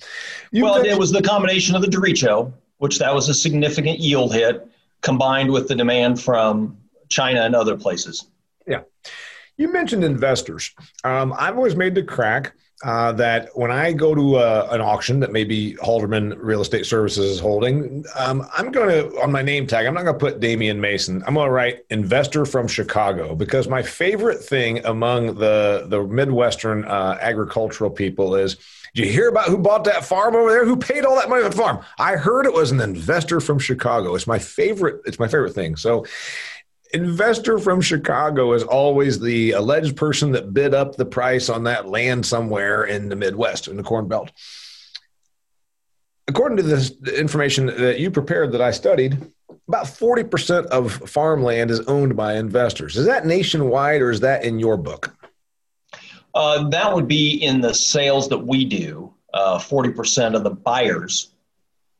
You 0.52 0.64
well, 0.64 0.76
it 0.76 0.96
was 0.96 1.10
the 1.10 1.22
combination 1.22 1.74
of 1.74 1.82
the 1.82 1.88
derecho, 1.88 2.52
which 2.78 3.00
that 3.00 3.12
was 3.12 3.28
a 3.28 3.34
significant 3.34 3.98
yield 3.98 4.32
hit 4.32 4.68
combined 5.02 5.50
with 5.50 5.68
the 5.68 5.74
demand 5.74 6.20
from 6.20 6.78
China 7.08 7.42
and 7.42 7.54
other 7.54 7.76
places. 7.76 8.30
Yeah. 8.66 8.82
You 9.56 9.72
mentioned 9.72 10.02
investors. 10.04 10.72
Um, 11.04 11.34
I've 11.36 11.56
always 11.56 11.76
made 11.76 11.94
the 11.94 12.02
crack 12.02 12.54
uh, 12.82 13.12
that 13.12 13.50
when 13.54 13.70
I 13.70 13.92
go 13.92 14.14
to 14.14 14.36
uh, 14.36 14.68
an 14.70 14.80
auction 14.80 15.20
that 15.20 15.32
maybe 15.32 15.74
Halderman 15.74 16.36
Real 16.38 16.60
Estate 16.60 16.86
Services 16.86 17.24
is 17.24 17.40
holding, 17.40 18.04
um, 18.16 18.46
I'm 18.56 18.72
going 18.72 18.88
to, 18.88 19.20
on 19.20 19.30
my 19.30 19.42
name 19.42 19.66
tag, 19.66 19.86
I'm 19.86 19.94
not 19.94 20.02
going 20.04 20.14
to 20.14 20.18
put 20.18 20.40
Damian 20.40 20.80
Mason. 20.80 21.22
I'm 21.26 21.34
going 21.34 21.46
to 21.46 21.52
write 21.52 21.84
investor 21.90 22.44
from 22.44 22.66
Chicago 22.66 23.34
because 23.34 23.68
my 23.68 23.82
favorite 23.82 24.42
thing 24.42 24.84
among 24.84 25.34
the, 25.36 25.86
the 25.88 26.02
Midwestern 26.02 26.84
uh, 26.84 27.18
agricultural 27.20 27.90
people 27.90 28.34
is 28.34 28.56
did 28.94 29.06
you 29.06 29.12
hear 29.12 29.28
about 29.28 29.46
who 29.46 29.56
bought 29.56 29.84
that 29.84 30.04
farm 30.04 30.36
over 30.36 30.50
there? 30.50 30.66
Who 30.66 30.76
paid 30.76 31.06
all 31.06 31.16
that 31.16 31.30
money 31.30 31.42
for 31.42 31.48
the 31.48 31.56
farm? 31.56 31.82
I 31.98 32.16
heard 32.16 32.44
it 32.44 32.52
was 32.52 32.72
an 32.72 32.80
investor 32.80 33.40
from 33.40 33.58
Chicago. 33.58 34.14
It's 34.14 34.26
my 34.26 34.38
favorite. 34.38 35.00
It's 35.06 35.18
my 35.18 35.28
favorite 35.28 35.54
thing. 35.54 35.76
So, 35.76 36.04
investor 36.92 37.58
from 37.58 37.80
Chicago 37.80 38.52
is 38.52 38.62
always 38.62 39.18
the 39.18 39.52
alleged 39.52 39.96
person 39.96 40.32
that 40.32 40.52
bid 40.52 40.74
up 40.74 40.96
the 40.96 41.04
price 41.04 41.48
on 41.48 41.64
that 41.64 41.88
land 41.88 42.24
somewhere 42.26 42.84
in 42.84 43.08
the 43.08 43.16
Midwest 43.16 43.68
in 43.68 43.76
the 43.76 43.82
Corn 43.82 44.08
Belt. 44.08 44.30
According 46.28 46.56
to 46.58 46.62
this 46.62 46.92
information 47.16 47.66
that 47.66 47.98
you 47.98 48.10
prepared 48.10 48.52
that 48.52 48.60
I 48.60 48.70
studied, 48.70 49.18
about 49.68 49.86
40% 49.86 50.66
of 50.66 50.92
farmland 51.08 51.70
is 51.70 51.80
owned 51.80 52.16
by 52.16 52.34
investors. 52.34 52.96
Is 52.96 53.06
that 53.06 53.26
nationwide 53.26 54.00
or 54.00 54.10
is 54.10 54.20
that 54.20 54.44
in 54.44 54.58
your 54.58 54.76
book? 54.76 55.14
Uh, 56.34 56.68
that 56.68 56.94
would 56.94 57.08
be 57.08 57.34
in 57.42 57.60
the 57.60 57.74
sales 57.74 58.28
that 58.28 58.38
we 58.38 58.64
do. 58.64 59.12
Uh, 59.34 59.58
40% 59.58 60.34
of 60.34 60.44
the 60.44 60.50
buyers 60.50 61.32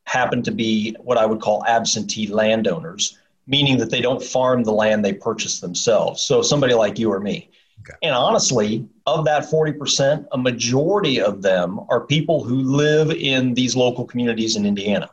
happen 0.05 0.43
to 0.43 0.51
be 0.51 0.95
what 1.01 1.19
I 1.19 1.27
would 1.27 1.41
call 1.41 1.65
absentee 1.65 2.27
landowners, 2.27 3.19
meaning 3.47 3.79
that 3.79 3.91
they 3.91 4.01
don't 4.01 4.23
farm 4.23 4.65
the 4.65 4.73
land 4.73 5.05
they 5.05 5.13
purchase 5.13 5.61
themselves. 5.61 6.23
So 6.23 6.43
somebody 6.43 6.75
like 6.75 6.99
you 6.99 7.13
or 7.13 7.21
me. 7.21 7.51
Okay. 7.81 7.95
And 8.03 8.15
honestly, 8.15 8.87
of 9.07 9.25
that 9.25 9.45
40%, 9.45 10.27
a 10.31 10.39
majority 10.39 11.21
of 11.21 11.43
them 11.43 11.81
are 11.89 12.07
people 12.07 12.45
who 12.45 12.57
live 12.57 13.11
in 13.11 13.55
these 13.55 13.75
local 13.75 14.05
communities 14.05 14.57
in 14.57 14.65
Indiana. 14.65 15.11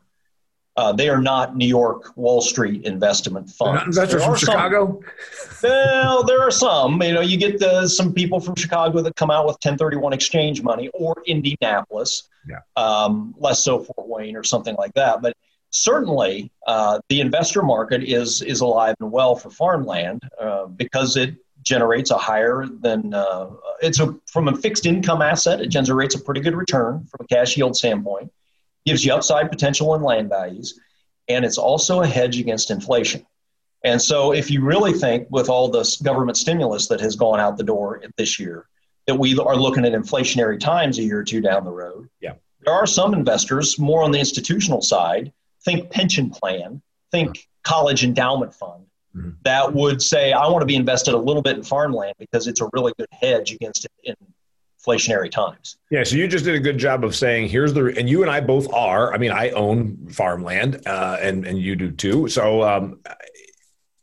Uh, 0.77 0.93
they 0.93 1.09
are 1.09 1.19
not 1.19 1.57
New 1.57 1.67
York 1.67 2.15
Wall 2.15 2.41
Street 2.41 2.85
investment 2.85 3.49
funds. 3.49 3.79
Not 3.79 3.87
investors 3.87 4.23
from 4.23 4.35
Chicago. 4.35 5.01
Some, 5.33 5.59
well, 5.69 6.23
there 6.23 6.39
are 6.39 6.51
some. 6.51 7.01
You 7.01 7.15
know, 7.15 7.21
you 7.21 7.37
get 7.37 7.59
the, 7.59 7.85
some 7.87 8.13
people 8.13 8.39
from 8.39 8.55
Chicago 8.55 9.01
that 9.01 9.15
come 9.17 9.29
out 9.29 9.45
with 9.45 9.55
1031 9.55 10.13
exchange 10.13 10.61
money, 10.61 10.89
or 10.93 11.17
Indianapolis. 11.25 12.29
Yeah. 12.47 12.59
Um, 12.81 13.35
less 13.37 13.61
so 13.61 13.79
Fort 13.79 14.07
Wayne 14.07 14.37
or 14.37 14.43
something 14.43 14.75
like 14.75 14.93
that. 14.93 15.21
But 15.21 15.35
certainly, 15.71 16.51
uh, 16.67 16.99
the 17.09 17.21
investor 17.21 17.61
market 17.61 18.03
is 18.03 18.41
is 18.41 18.61
alive 18.61 18.95
and 18.99 19.11
well 19.11 19.35
for 19.35 19.49
farmland 19.49 20.21
uh, 20.39 20.65
because 20.65 21.15
it 21.15 21.35
generates 21.63 22.09
a 22.11 22.17
higher 22.17 22.65
than 22.81 23.13
uh, 23.13 23.49
it's 23.81 23.99
a 23.99 24.15
from 24.27 24.47
a 24.47 24.55
fixed 24.55 24.85
income 24.85 25.21
asset. 25.21 25.61
It 25.61 25.67
generates 25.67 26.15
a 26.15 26.19
pretty 26.19 26.41
good 26.41 26.55
return 26.55 27.05
from 27.05 27.25
a 27.25 27.27
cash 27.27 27.57
yield 27.57 27.75
standpoint 27.75 28.31
gives 28.85 29.05
you 29.05 29.13
upside 29.13 29.49
potential 29.49 29.93
in 29.95 30.01
land 30.01 30.29
values, 30.29 30.79
and 31.27 31.45
it's 31.45 31.57
also 31.57 32.01
a 32.01 32.07
hedge 32.07 32.39
against 32.39 32.71
inflation. 32.71 33.25
And 33.83 34.01
so, 34.01 34.33
if 34.33 34.51
you 34.51 34.63
really 34.63 34.93
think 34.93 35.27
with 35.29 35.47
all 35.47 35.69
this 35.69 35.97
government 35.97 36.37
stimulus 36.37 36.87
that 36.87 36.99
has 36.99 37.15
gone 37.15 37.39
out 37.39 37.57
the 37.57 37.63
door 37.63 38.01
this 38.17 38.39
year, 38.39 38.67
that 39.07 39.15
we 39.15 39.37
are 39.39 39.55
looking 39.55 39.85
at 39.85 39.93
inflationary 39.93 40.59
times 40.59 40.99
a 40.99 41.03
year 41.03 41.19
or 41.19 41.23
two 41.23 41.39
down 41.39 41.63
the 41.63 41.71
road, 41.71 42.09
yeah. 42.19 42.33
there 42.65 42.73
are 42.73 42.85
some 42.85 43.13
investors 43.13 43.79
more 43.79 44.03
on 44.03 44.11
the 44.11 44.19
institutional 44.19 44.81
side, 44.81 45.31
think 45.63 45.91
pension 45.91 46.29
plan, 46.29 46.81
think 47.11 47.47
college 47.63 48.03
endowment 48.03 48.53
fund, 48.53 48.85
mm-hmm. 49.15 49.31
that 49.43 49.73
would 49.73 50.01
say, 50.01 50.33
I 50.33 50.47
want 50.47 50.61
to 50.61 50.65
be 50.65 50.75
invested 50.75 51.13
a 51.13 51.17
little 51.17 51.41
bit 51.41 51.57
in 51.57 51.63
farmland 51.63 52.15
because 52.19 52.47
it's 52.47 52.61
a 52.61 52.69
really 52.73 52.93
good 52.97 53.09
hedge 53.11 53.53
against 53.53 53.87
in, 54.03 54.15
inflationary 54.79 55.29
times. 55.29 55.77
Yeah, 55.89 56.03
so 56.03 56.15
you 56.15 56.27
just 56.27 56.45
did 56.45 56.55
a 56.55 56.59
good 56.59 56.77
job 56.77 57.03
of 57.03 57.15
saying 57.15 57.49
here's 57.49 57.73
the 57.73 57.93
and 57.97 58.09
you 58.09 58.21
and 58.21 58.31
I 58.31 58.41
both 58.41 58.71
are. 58.73 59.13
I 59.13 59.17
mean, 59.17 59.31
I 59.31 59.49
own 59.51 60.07
farmland, 60.09 60.81
uh, 60.87 61.17
and 61.21 61.45
and 61.45 61.59
you 61.59 61.75
do 61.75 61.91
too. 61.91 62.27
So 62.27 62.63
um, 62.63 62.99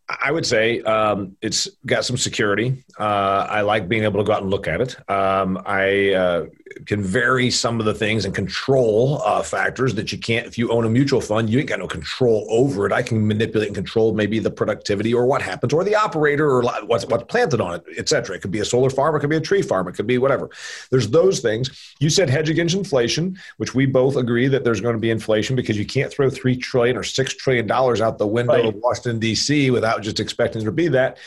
I 0.08 0.30
would 0.30 0.46
say 0.46 0.82
um, 0.82 1.36
it's 1.40 1.68
got 1.84 2.04
some 2.04 2.16
security. 2.16 2.84
Uh, 2.98 3.46
I 3.48 3.62
like 3.62 3.88
being 3.88 4.04
able 4.04 4.20
to 4.20 4.24
go 4.24 4.32
out 4.32 4.42
and 4.42 4.50
look 4.50 4.68
at 4.68 4.80
it. 4.80 5.10
Um, 5.10 5.62
I 5.64 6.12
uh, 6.12 6.46
can 6.84 7.02
vary 7.02 7.50
some 7.50 7.78
of 7.78 7.86
the 7.86 7.94
things 7.94 8.24
and 8.24 8.34
control 8.34 9.22
uh, 9.24 9.42
factors 9.42 9.94
that 9.94 10.10
you 10.10 10.18
can't. 10.18 10.46
If 10.46 10.58
you 10.58 10.70
own 10.70 10.84
a 10.84 10.90
mutual 10.90 11.20
fund, 11.20 11.48
you 11.48 11.60
ain't 11.60 11.68
got 11.68 11.78
no 11.78 11.86
control 11.86 12.46
over 12.50 12.86
it. 12.86 12.92
I 12.92 13.02
can 13.02 13.26
manipulate 13.26 13.68
and 13.68 13.74
control 13.74 14.12
maybe 14.14 14.38
the 14.40 14.50
productivity 14.50 15.14
or 15.14 15.26
what 15.26 15.42
happens 15.42 15.72
or 15.72 15.84
the 15.84 15.94
operator 15.94 16.48
or 16.48 16.62
what's 16.84 17.06
what's 17.06 17.24
planted 17.24 17.60
on 17.60 17.76
it, 17.76 17.84
et 17.96 18.08
cetera. 18.08 18.36
It 18.36 18.42
could 18.42 18.50
be 18.50 18.60
a 18.60 18.64
solar 18.64 18.90
farm, 18.90 19.14
it 19.14 19.20
could 19.20 19.30
be 19.30 19.36
a 19.36 19.40
tree 19.40 19.62
farm, 19.62 19.86
it 19.88 19.92
could 19.92 20.06
be 20.06 20.18
whatever. 20.18 20.50
There's 20.90 21.08
those 21.08 21.40
things. 21.40 21.94
You 22.00 22.10
said 22.10 22.28
hedge 22.28 22.50
against 22.50 22.74
inflation, 22.74 23.38
which 23.58 23.74
we 23.74 23.86
both 23.86 24.16
agree 24.16 24.48
that 24.48 24.64
there's 24.64 24.80
going 24.80 24.94
to 24.94 25.00
be 25.00 25.10
inflation 25.10 25.54
because 25.54 25.78
you 25.78 25.86
can't 25.86 26.12
throw 26.12 26.28
three 26.30 26.56
trillion 26.56 26.96
or 26.96 27.04
six 27.04 27.34
trillion 27.34 27.66
dollars 27.66 28.00
out 28.00 28.18
the 28.18 28.26
window 28.26 28.54
right. 28.54 28.66
of 28.66 28.74
Washington 28.76 29.20
D.C. 29.20 29.70
without 29.70 30.02
just 30.02 30.18
expecting 30.18 30.60
there 30.60 30.70
to 30.70 30.74
be 30.74 30.88
that. 30.88 31.18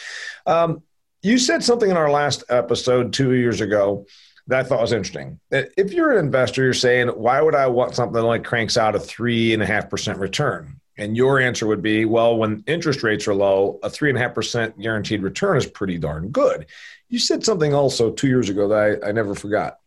Um, 0.46 0.84
you 1.22 1.38
said 1.38 1.64
something 1.64 1.90
in 1.90 1.98
our 1.98 2.10
last 2.10 2.44
episode 2.50 3.12
two 3.12 3.34
years 3.34 3.62
ago 3.62 4.06
that 4.50 4.60
I 4.60 4.64
thought 4.64 4.82
was 4.82 4.92
interesting. 4.92 5.40
If 5.52 5.94
you're 5.94 6.12
an 6.12 6.26
investor, 6.26 6.64
you're 6.64 6.74
saying, 6.74 7.10
why 7.10 7.40
would 7.40 7.54
I 7.54 7.68
want 7.68 7.96
something 7.96 8.14
that 8.14 8.24
only 8.24 8.40
cranks 8.40 8.78
out 8.78 8.96
a 8.96 9.00
three 9.00 9.54
and 9.54 9.62
a 9.62 9.66
half 9.66 9.90
percent 9.90 10.18
return? 10.18 10.80
And 10.98 11.16
your 11.16 11.40
answer 11.40 11.68
would 11.68 11.84
be, 11.84 12.06
well, 12.06 12.36
when 12.36 12.64
interest 12.66 13.04
rates 13.04 13.28
are 13.28 13.36
low, 13.36 13.80
a 13.84 13.92
three 13.92 14.10
and 14.10 14.18
a 14.18 14.22
half 14.22 14.34
percent 14.34 14.80
guaranteed 14.82 15.22
return 15.22 15.56
is 15.56 15.68
pretty 15.68 16.00
darn 16.00 16.30
good. 16.30 16.66
You 17.10 17.20
said 17.20 17.46
something 17.46 17.76
also 17.76 18.12
two 18.12 18.28
years 18.28 18.50
ago 18.50 18.68
that 18.68 19.04
I, 19.04 19.10
I 19.10 19.12
never 19.12 19.36
forgot. 19.36 19.78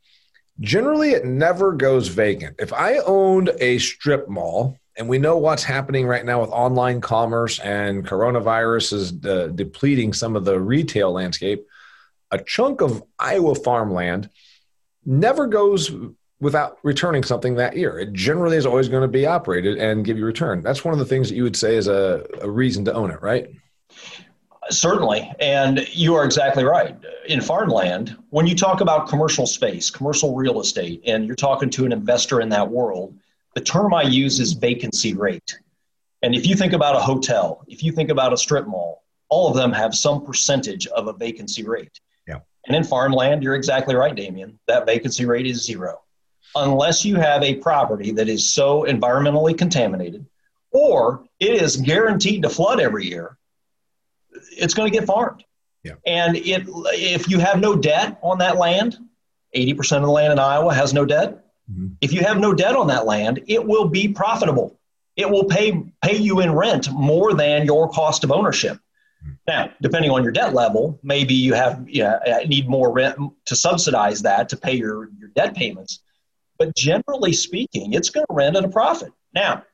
Generally, 0.60 1.10
it 1.10 1.24
never 1.24 1.72
goes 1.72 2.06
vacant. 2.06 2.56
If 2.60 2.72
I 2.72 2.98
owned 2.98 3.50
a 3.58 3.78
strip 3.78 4.28
mall, 4.28 4.78
and 4.96 5.08
we 5.08 5.18
know 5.18 5.38
what's 5.38 5.64
happening 5.64 6.06
right 6.06 6.24
now 6.24 6.40
with 6.40 6.50
online 6.50 7.00
commerce 7.00 7.58
and 7.58 8.06
coronavirus 8.06 8.92
is 8.92 9.24
uh, 9.24 9.48
depleting 9.48 10.12
some 10.12 10.36
of 10.36 10.44
the 10.44 10.60
retail 10.60 11.10
landscape, 11.10 11.66
a 12.30 12.38
chunk 12.38 12.80
of 12.80 13.02
Iowa 13.18 13.54
farmland 13.54 14.30
never 15.04 15.46
goes 15.46 15.90
without 16.40 16.78
returning 16.82 17.22
something 17.22 17.54
that 17.54 17.76
year. 17.76 17.98
It 18.00 18.12
generally 18.12 18.56
is 18.56 18.66
always 18.66 18.88
going 18.88 19.02
to 19.02 19.08
be 19.08 19.26
operated 19.26 19.78
and 19.78 20.04
give 20.04 20.18
you 20.18 20.24
return. 20.24 20.60
That's 20.60 20.84
one 20.84 20.92
of 20.92 20.98
the 20.98 21.04
things 21.04 21.28
that 21.28 21.36
you 21.36 21.44
would 21.44 21.56
say 21.56 21.76
is 21.76 21.86
a, 21.86 22.26
a 22.40 22.50
reason 22.50 22.84
to 22.86 22.92
own 22.92 23.12
it, 23.12 23.22
right? 23.22 23.48
Certainly. 24.70 25.32
And 25.38 25.86
you 25.92 26.14
are 26.14 26.24
exactly 26.24 26.64
right. 26.64 26.96
In 27.26 27.40
farmland, 27.40 28.16
when 28.30 28.46
you 28.46 28.56
talk 28.56 28.80
about 28.80 29.08
commercial 29.08 29.46
space, 29.46 29.88
commercial 29.88 30.34
real 30.34 30.60
estate, 30.60 31.02
and 31.06 31.26
you're 31.26 31.36
talking 31.36 31.70
to 31.70 31.84
an 31.84 31.92
investor 31.92 32.40
in 32.40 32.48
that 32.48 32.68
world, 32.68 33.14
the 33.54 33.60
term 33.60 33.94
I 33.94 34.02
use 34.02 34.40
is 34.40 34.52
vacancy 34.52 35.14
rate. 35.14 35.58
And 36.22 36.34
if 36.34 36.46
you 36.46 36.56
think 36.56 36.72
about 36.72 36.96
a 36.96 37.00
hotel, 37.00 37.64
if 37.68 37.82
you 37.82 37.92
think 37.92 38.10
about 38.10 38.32
a 38.32 38.36
strip 38.36 38.66
mall, 38.66 39.04
all 39.28 39.48
of 39.48 39.56
them 39.56 39.72
have 39.72 39.94
some 39.94 40.24
percentage 40.24 40.86
of 40.88 41.06
a 41.06 41.12
vacancy 41.12 41.64
rate. 41.64 42.00
And 42.66 42.76
in 42.76 42.84
farmland, 42.84 43.42
you're 43.42 43.54
exactly 43.54 43.94
right, 43.94 44.14
Damian. 44.14 44.58
That 44.68 44.86
vacancy 44.86 45.24
rate 45.24 45.46
is 45.46 45.64
zero. 45.64 46.02
Unless 46.54 47.04
you 47.04 47.16
have 47.16 47.42
a 47.42 47.54
property 47.56 48.12
that 48.12 48.28
is 48.28 48.52
so 48.52 48.84
environmentally 48.84 49.56
contaminated 49.56 50.26
or 50.70 51.24
it 51.40 51.62
is 51.62 51.76
guaranteed 51.76 52.42
to 52.42 52.48
flood 52.48 52.80
every 52.80 53.06
year, 53.06 53.36
it's 54.30 54.74
going 54.74 54.90
to 54.90 54.96
get 54.96 55.06
farmed. 55.06 55.44
Yeah. 55.82 55.94
And 56.06 56.36
it, 56.36 56.64
if 56.66 57.28
you 57.28 57.38
have 57.38 57.60
no 57.60 57.74
debt 57.74 58.18
on 58.22 58.38
that 58.38 58.56
land, 58.56 58.96
80% 59.54 59.96
of 59.96 60.02
the 60.02 60.10
land 60.10 60.32
in 60.32 60.38
Iowa 60.38 60.72
has 60.72 60.94
no 60.94 61.04
debt. 61.04 61.44
Mm-hmm. 61.70 61.88
If 62.00 62.12
you 62.12 62.22
have 62.22 62.38
no 62.38 62.54
debt 62.54 62.76
on 62.76 62.86
that 62.88 63.06
land, 63.06 63.42
it 63.46 63.64
will 63.64 63.88
be 63.88 64.08
profitable. 64.08 64.78
It 65.16 65.28
will 65.28 65.44
pay, 65.44 65.82
pay 66.02 66.16
you 66.16 66.40
in 66.40 66.52
rent 66.54 66.90
more 66.90 67.34
than 67.34 67.66
your 67.66 67.88
cost 67.90 68.24
of 68.24 68.32
ownership. 68.32 68.78
Now, 69.46 69.70
depending 69.80 70.10
on 70.10 70.22
your 70.22 70.32
debt 70.32 70.54
level, 70.54 71.00
maybe 71.02 71.34
you 71.34 71.54
have 71.54 71.84
you 71.88 72.04
know, 72.04 72.20
need 72.46 72.68
more 72.68 72.92
rent 72.92 73.16
to 73.46 73.56
subsidize 73.56 74.22
that 74.22 74.48
to 74.50 74.56
pay 74.56 74.74
your, 74.74 75.10
your 75.18 75.30
debt 75.34 75.54
payments. 75.54 76.00
But 76.58 76.76
generally 76.76 77.32
speaking, 77.32 77.92
it's 77.92 78.10
going 78.10 78.26
to 78.26 78.34
rent 78.34 78.56
at 78.56 78.64
a 78.64 78.68
profit. 78.68 79.12
Now, 79.34 79.64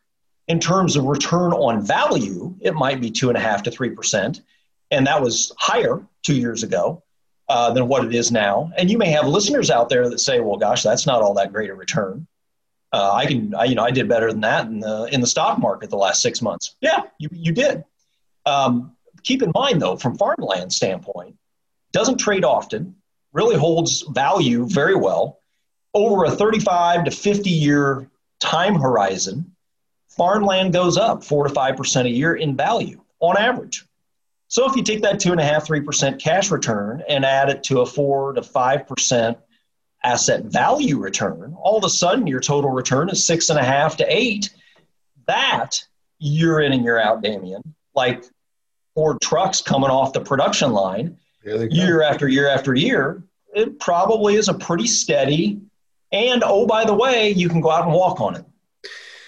in 0.47 0.59
terms 0.59 0.97
of 0.97 1.05
return 1.05 1.53
on 1.53 1.83
value, 1.83 2.57
it 2.61 2.75
might 2.75 3.01
be 3.01 3.11
two 3.11 3.29
and 3.29 3.37
a 3.37 3.41
half 3.41 3.63
to 3.65 3.71
three 3.71 3.91
percent, 3.91 4.41
and 4.91 5.07
that 5.07 5.21
was 5.21 5.53
higher 5.59 6.01
two 6.23 6.35
years 6.35 6.63
ago 6.63 7.03
uh, 7.51 7.71
than 7.73 7.89
what 7.89 8.05
it 8.07 8.15
is 8.15 8.33
now. 8.33 8.73
And 8.79 8.91
you 8.91 8.97
may 8.97 9.11
have 9.11 9.27
listeners 9.27 9.71
out 9.71 9.91
there 9.91 10.09
that 10.09 10.21
say, 10.21 10.41
"Well, 10.41 10.57
gosh, 10.57 10.83
that's 10.83 11.07
not 11.07 11.21
all 11.21 11.35
that 11.35 11.53
great 11.53 11.69
a 11.69 11.75
return." 11.75 12.27
Uh, 12.91 13.13
I 13.13 13.27
can, 13.27 13.55
I, 13.55 13.65
you 13.65 13.75
know, 13.75 13.85
I 13.85 13.91
did 13.91 14.09
better 14.09 14.31
than 14.33 14.41
that 14.41 14.67
in 14.67 14.81
the 14.81 15.09
in 15.13 15.21
the 15.21 15.27
stock 15.27 15.59
market 15.59 15.91
the 15.91 15.97
last 15.97 16.23
six 16.23 16.41
months. 16.41 16.77
Yeah, 16.81 17.03
you 17.19 17.29
you 17.31 17.53
did. 17.53 17.85
Um, 18.47 18.97
keep 19.23 19.43
in 19.43 19.53
mind, 19.55 19.81
though, 19.81 19.97
from 19.97 20.17
farmland 20.17 20.73
standpoint, 20.73 21.37
doesn't 21.93 22.19
trade 22.19 22.45
often, 22.45 22.97
really 23.33 23.57
holds 23.57 24.03
value 24.11 24.67
very 24.67 24.95
well. 24.95 25.41
Over 25.95 26.25
a 26.25 26.31
35 26.31 27.05
to 27.05 27.11
50 27.11 27.51
year 27.51 28.11
time 28.41 28.75
horizon, 28.75 29.55
farmland 30.09 30.73
goes 30.73 30.97
up 30.97 31.25
four 31.25 31.47
to 31.47 31.53
5% 31.53 32.05
a 32.05 32.11
year 32.11 32.35
in 32.35 32.57
value 32.57 33.01
on 33.21 33.37
average. 33.37 33.85
So 34.49 34.69
if 34.69 34.77
you 34.77 34.83
take 34.83 35.03
that 35.03 35.21
two 35.21 35.33
and 35.33 35.41
a 35.41 35.45
half, 35.45 35.67
three 35.67 35.83
percent 35.83 36.21
cash 36.21 36.51
return 36.51 37.03
and 37.07 37.25
add 37.25 37.51
it 37.51 37.63
to 37.65 37.81
a 37.81 37.87
four 37.87 38.33
to 38.33 38.43
five 38.43 38.87
percent 38.87 39.37
asset 40.03 40.45
value 40.45 40.99
return, 40.99 41.55
all 41.61 41.77
of 41.77 41.85
a 41.85 41.91
sudden 41.91 42.27
your 42.27 42.41
total 42.41 42.71
return 42.71 43.11
is 43.11 43.27
six 43.27 43.51
and 43.51 43.59
a 43.59 43.65
half 43.65 43.99
to 43.99 44.07
eight. 44.09 44.51
That 45.27 45.85
year 46.19 46.61
in 46.61 46.73
and 46.73 46.83
year 46.83 46.99
out, 46.99 47.23
Damian, 47.23 47.75
like 47.95 48.25
Ford 48.99 49.21
trucks 49.21 49.63
coming 49.63 49.91
off 49.91 50.13
the 50.13 50.21
production 50.21 50.73
line 50.73 51.17
year 51.45 52.03
after 52.03 52.27
year 52.27 52.49
after 52.49 52.75
year, 52.75 53.23
it 53.55 53.79
probably 53.79 54.35
is 54.35 54.49
a 54.49 54.55
pretty 54.55 54.89
steady. 54.89 55.61
And 56.11 56.43
oh, 56.45 56.67
by 56.67 56.85
the 56.85 56.95
way, 56.95 57.31
you 57.31 57.49
can 57.49 57.61
go 57.61 57.71
out 57.71 57.85
and 57.85 57.93
walk 57.93 58.21
on 58.21 58.35
it, 58.35 58.45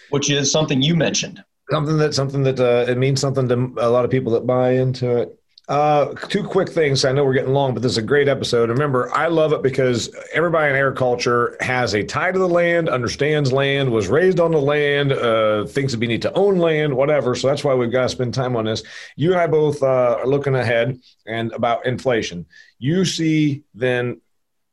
which 0.09 0.29
is 0.29 0.51
something 0.51 0.83
you 0.83 0.97
mentioned. 0.97 1.45
Something 1.71 1.99
that 1.99 2.15
something 2.15 2.43
that 2.43 2.59
uh, 2.59 2.91
it 2.91 2.99
means 2.99 3.21
something 3.21 3.49
to 3.49 3.73
a 3.79 3.89
lot 3.89 4.05
of 4.05 4.11
people 4.11 4.33
that 4.33 4.45
buy 4.45 4.73
into 4.73 5.19
it. 5.19 5.40
Uh, 5.71 6.13
two 6.29 6.43
quick 6.43 6.69
things. 6.69 7.05
I 7.05 7.13
know 7.13 7.25
we're 7.25 7.33
getting 7.33 7.53
long, 7.53 7.75
but 7.75 7.83
this 7.85 7.93
is 7.93 7.99
a 7.99 8.03
great 8.03 8.27
episode. 8.27 8.71
Remember, 8.71 9.09
I 9.15 9.29
love 9.29 9.53
it 9.53 9.63
because 9.63 10.13
everybody 10.33 10.69
in 10.69 10.77
agriculture 10.77 11.57
has 11.61 11.95
a 11.95 12.03
tie 12.03 12.33
to 12.33 12.39
the 12.41 12.49
land, 12.49 12.89
understands 12.89 13.53
land, 13.53 13.93
was 13.93 14.09
raised 14.09 14.41
on 14.41 14.51
the 14.51 14.61
land, 14.61 15.13
uh, 15.13 15.65
thinks 15.67 15.93
that 15.93 16.01
we 16.01 16.09
need 16.09 16.23
to 16.23 16.33
own 16.33 16.59
land, 16.59 16.93
whatever. 16.93 17.37
So 17.37 17.47
that's 17.47 17.63
why 17.63 17.73
we've 17.75 17.93
got 17.93 18.03
to 18.03 18.09
spend 18.09 18.35
time 18.35 18.57
on 18.57 18.65
this. 18.65 18.83
You 19.15 19.31
and 19.31 19.41
I 19.41 19.47
both 19.47 19.81
uh, 19.81 20.19
are 20.19 20.27
looking 20.27 20.57
ahead 20.57 20.99
and 21.25 21.53
about 21.53 21.87
inflation. 21.87 22.47
You 22.81 23.05
see 23.05 23.63
then 23.73 24.21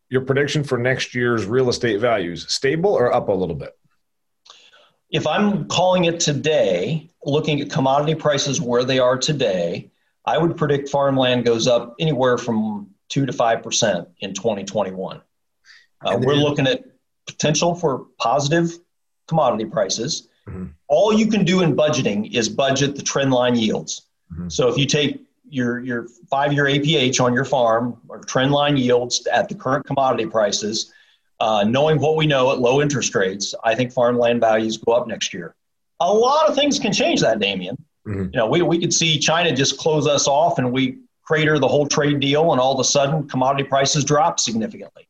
your 0.09 0.21
prediction 0.21 0.63
for 0.63 0.79
next 0.79 1.13
year's 1.13 1.45
real 1.45 1.69
estate 1.69 1.99
values 1.99 2.51
stable 2.51 2.93
or 2.93 3.13
up 3.13 3.27
a 3.27 3.33
little 3.33 3.55
bit? 3.55 3.77
If 5.11 5.27
I'm 5.27 5.67
calling 5.67 6.05
it 6.05 6.19
today, 6.19 7.11
looking 7.23 7.61
at 7.61 7.69
commodity 7.69 8.15
prices 8.15 8.59
where 8.59 8.83
they 8.83 8.97
are 8.97 9.15
today, 9.19 9.91
I 10.27 10.37
would 10.37 10.57
predict 10.57 10.89
farmland 10.89 11.45
goes 11.45 11.67
up 11.67 11.95
anywhere 11.99 12.37
from 12.37 12.89
two 13.07 13.25
to 13.25 13.33
five 13.33 13.63
percent 13.63 14.09
in 14.19 14.33
2021. 14.33 15.21
Uh, 16.05 16.17
we're 16.21 16.35
looking 16.35 16.67
at 16.67 16.83
potential 17.25 17.73
for 17.73 18.05
positive 18.19 18.77
commodity 19.27 19.65
prices. 19.65 20.27
Mm-hmm. 20.47 20.65
All 20.89 21.13
you 21.13 21.27
can 21.27 21.43
do 21.43 21.61
in 21.61 21.75
budgeting 21.75 22.33
is 22.33 22.49
budget 22.49 22.95
the 22.95 23.01
trend 23.01 23.31
line 23.31 23.55
yields. 23.55 24.03
Mm-hmm. 24.31 24.49
So 24.49 24.67
if 24.67 24.77
you 24.77 24.85
take 24.85 25.21
your 25.49 25.79
your 25.79 26.07
five 26.29 26.51
year 26.51 26.65
APH 26.65 27.23
on 27.23 27.33
your 27.33 27.45
farm 27.45 27.97
or 28.09 28.19
trend 28.19 28.51
line 28.51 28.75
yields 28.75 29.25
at 29.27 29.47
the 29.47 29.55
current 29.55 29.85
commodity 29.85 30.25
prices, 30.25 30.91
uh, 31.39 31.63
knowing 31.63 31.99
what 31.99 32.17
we 32.17 32.27
know 32.27 32.51
at 32.51 32.59
low 32.59 32.81
interest 32.81 33.15
rates, 33.15 33.55
I 33.63 33.75
think 33.75 33.93
farmland 33.93 34.41
values 34.41 34.75
go 34.77 34.91
up 34.91 35.07
next 35.07 35.33
year. 35.33 35.55
A 36.01 36.13
lot 36.13 36.49
of 36.49 36.55
things 36.55 36.79
can 36.79 36.91
change 36.91 37.21
that, 37.21 37.39
Damian. 37.39 37.77
Mm-hmm. 38.07 38.23
You 38.23 38.29
know, 38.33 38.47
we, 38.47 38.61
we 38.61 38.79
could 38.79 38.93
see 38.93 39.19
China 39.19 39.55
just 39.55 39.77
close 39.77 40.07
us 40.07 40.27
off 40.27 40.57
and 40.57 40.71
we 40.71 40.99
crater 41.23 41.59
the 41.59 41.67
whole 41.67 41.85
trade 41.85 42.21
deal, 42.21 42.53
and 42.53 42.61
all 42.61 42.73
of 42.73 42.79
a 42.79 42.83
sudden 42.83 43.27
commodity 43.27 43.67
prices 43.67 44.05
drop 44.05 44.39
significantly. 44.39 45.07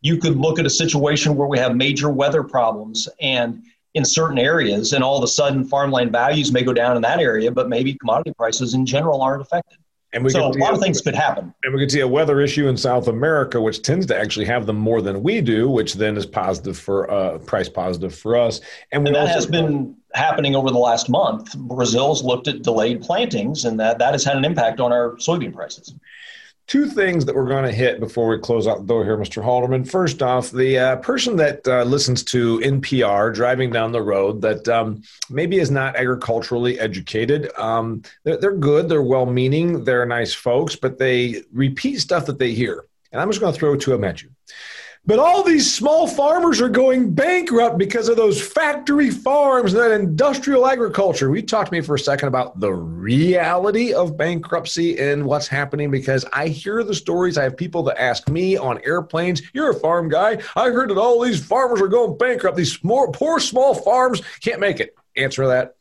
You 0.00 0.16
could 0.16 0.36
look 0.36 0.58
at 0.58 0.64
a 0.64 0.70
situation 0.70 1.36
where 1.36 1.46
we 1.46 1.58
have 1.58 1.76
major 1.76 2.08
weather 2.08 2.42
problems 2.42 3.06
and 3.20 3.62
in 3.94 4.04
certain 4.04 4.38
areas, 4.38 4.92
and 4.94 5.04
all 5.04 5.18
of 5.18 5.24
a 5.24 5.28
sudden 5.28 5.64
farmland 5.64 6.10
values 6.10 6.52
may 6.52 6.62
go 6.62 6.72
down 6.72 6.96
in 6.96 7.02
that 7.02 7.20
area, 7.20 7.50
but 7.50 7.68
maybe 7.68 7.94
commodity 7.94 8.32
prices 8.36 8.74
in 8.74 8.86
general 8.86 9.20
aren't 9.20 9.42
affected. 9.42 9.78
And 10.12 10.24
we 10.24 10.30
so 10.30 10.46
a 10.46 10.52
lot 10.52 10.72
of 10.72 10.80
things 10.80 11.00
could 11.02 11.14
happen. 11.14 11.52
And 11.64 11.74
we 11.74 11.80
could 11.80 11.90
see 11.90 12.00
a 12.00 12.08
weather 12.08 12.40
issue 12.40 12.66
in 12.68 12.76
South 12.76 13.08
America, 13.08 13.60
which 13.60 13.82
tends 13.82 14.06
to 14.06 14.18
actually 14.18 14.46
have 14.46 14.64
them 14.64 14.76
more 14.76 15.02
than 15.02 15.22
we 15.22 15.40
do, 15.42 15.68
which 15.68 15.94
then 15.94 16.16
is 16.16 16.24
positive 16.24 16.78
for 16.78 17.10
uh, 17.10 17.38
price 17.38 17.68
positive 17.68 18.14
for 18.14 18.36
us. 18.36 18.60
And, 18.90 19.06
and 19.06 19.14
that 19.14 19.22
also, 19.22 19.34
has 19.34 19.46
been 19.46 19.94
happening 20.14 20.56
over 20.56 20.70
the 20.70 20.78
last 20.78 21.10
month. 21.10 21.56
Brazil's 21.58 22.22
looked 22.22 22.48
at 22.48 22.62
delayed 22.62 23.02
plantings, 23.02 23.66
and 23.66 23.78
that, 23.80 23.98
that 23.98 24.12
has 24.12 24.24
had 24.24 24.36
an 24.36 24.46
impact 24.46 24.80
on 24.80 24.92
our 24.92 25.16
soybean 25.16 25.52
prices 25.52 25.94
two 26.68 26.86
things 26.86 27.24
that 27.24 27.34
we're 27.34 27.48
going 27.48 27.64
to 27.64 27.72
hit 27.72 27.98
before 27.98 28.28
we 28.28 28.38
close 28.38 28.66
out 28.66 28.78
the 28.78 28.86
door 28.86 29.02
here, 29.02 29.16
Mr. 29.16 29.42
Halderman. 29.42 29.90
First 29.90 30.22
off, 30.22 30.50
the 30.50 30.78
uh, 30.78 30.96
person 30.96 31.34
that 31.36 31.66
uh, 31.66 31.82
listens 31.84 32.22
to 32.24 32.58
NPR 32.60 33.34
driving 33.34 33.70
down 33.70 33.90
the 33.90 34.02
road 34.02 34.42
that 34.42 34.68
um, 34.68 35.02
maybe 35.30 35.58
is 35.58 35.70
not 35.70 35.96
agriculturally 35.96 36.78
educated, 36.78 37.50
um, 37.58 38.02
they're, 38.22 38.36
they're, 38.36 38.56
good, 38.56 38.88
they're 38.88 39.02
well 39.02 39.26
meaning, 39.26 39.82
they're 39.82 40.04
nice 40.04 40.34
folks, 40.34 40.76
but 40.76 40.98
they 40.98 41.42
repeat 41.52 42.00
stuff 42.00 42.26
that 42.26 42.38
they 42.38 42.52
hear. 42.52 42.84
And 43.12 43.20
I'm 43.20 43.30
just 43.30 43.40
going 43.40 43.52
to 43.52 43.58
throw 43.58 43.74
two 43.74 43.94
of 43.94 44.00
them 44.00 44.10
at 44.10 44.22
you. 44.22 44.28
But 45.08 45.18
all 45.18 45.42
these 45.42 45.74
small 45.74 46.06
farmers 46.06 46.60
are 46.60 46.68
going 46.68 47.14
bankrupt 47.14 47.78
because 47.78 48.10
of 48.10 48.18
those 48.18 48.42
factory 48.42 49.08
farms 49.08 49.72
and 49.72 49.82
that 49.82 49.90
industrial 49.90 50.66
agriculture. 50.66 51.30
We 51.30 51.40
talked 51.40 51.70
to 51.70 51.72
me 51.72 51.80
for 51.80 51.94
a 51.94 51.98
second 51.98 52.28
about 52.28 52.60
the 52.60 52.74
reality 52.74 53.94
of 53.94 54.18
bankruptcy 54.18 54.98
and 54.98 55.24
what's 55.24 55.48
happening 55.48 55.90
because 55.90 56.26
I 56.34 56.48
hear 56.48 56.84
the 56.84 56.94
stories. 56.94 57.38
I 57.38 57.44
have 57.44 57.56
people 57.56 57.82
that 57.84 57.98
ask 57.98 58.28
me 58.28 58.58
on 58.58 58.82
airplanes, 58.84 59.40
You're 59.54 59.70
a 59.70 59.80
farm 59.80 60.10
guy. 60.10 60.42
I 60.54 60.68
heard 60.68 60.90
that 60.90 60.98
all 60.98 61.22
these 61.22 61.42
farmers 61.42 61.80
are 61.80 61.88
going 61.88 62.18
bankrupt. 62.18 62.58
These 62.58 62.76
poor 62.76 63.40
small 63.40 63.74
farms 63.76 64.20
can't 64.42 64.60
make 64.60 64.78
it. 64.78 64.94
Answer 65.16 65.46
that. 65.46 65.76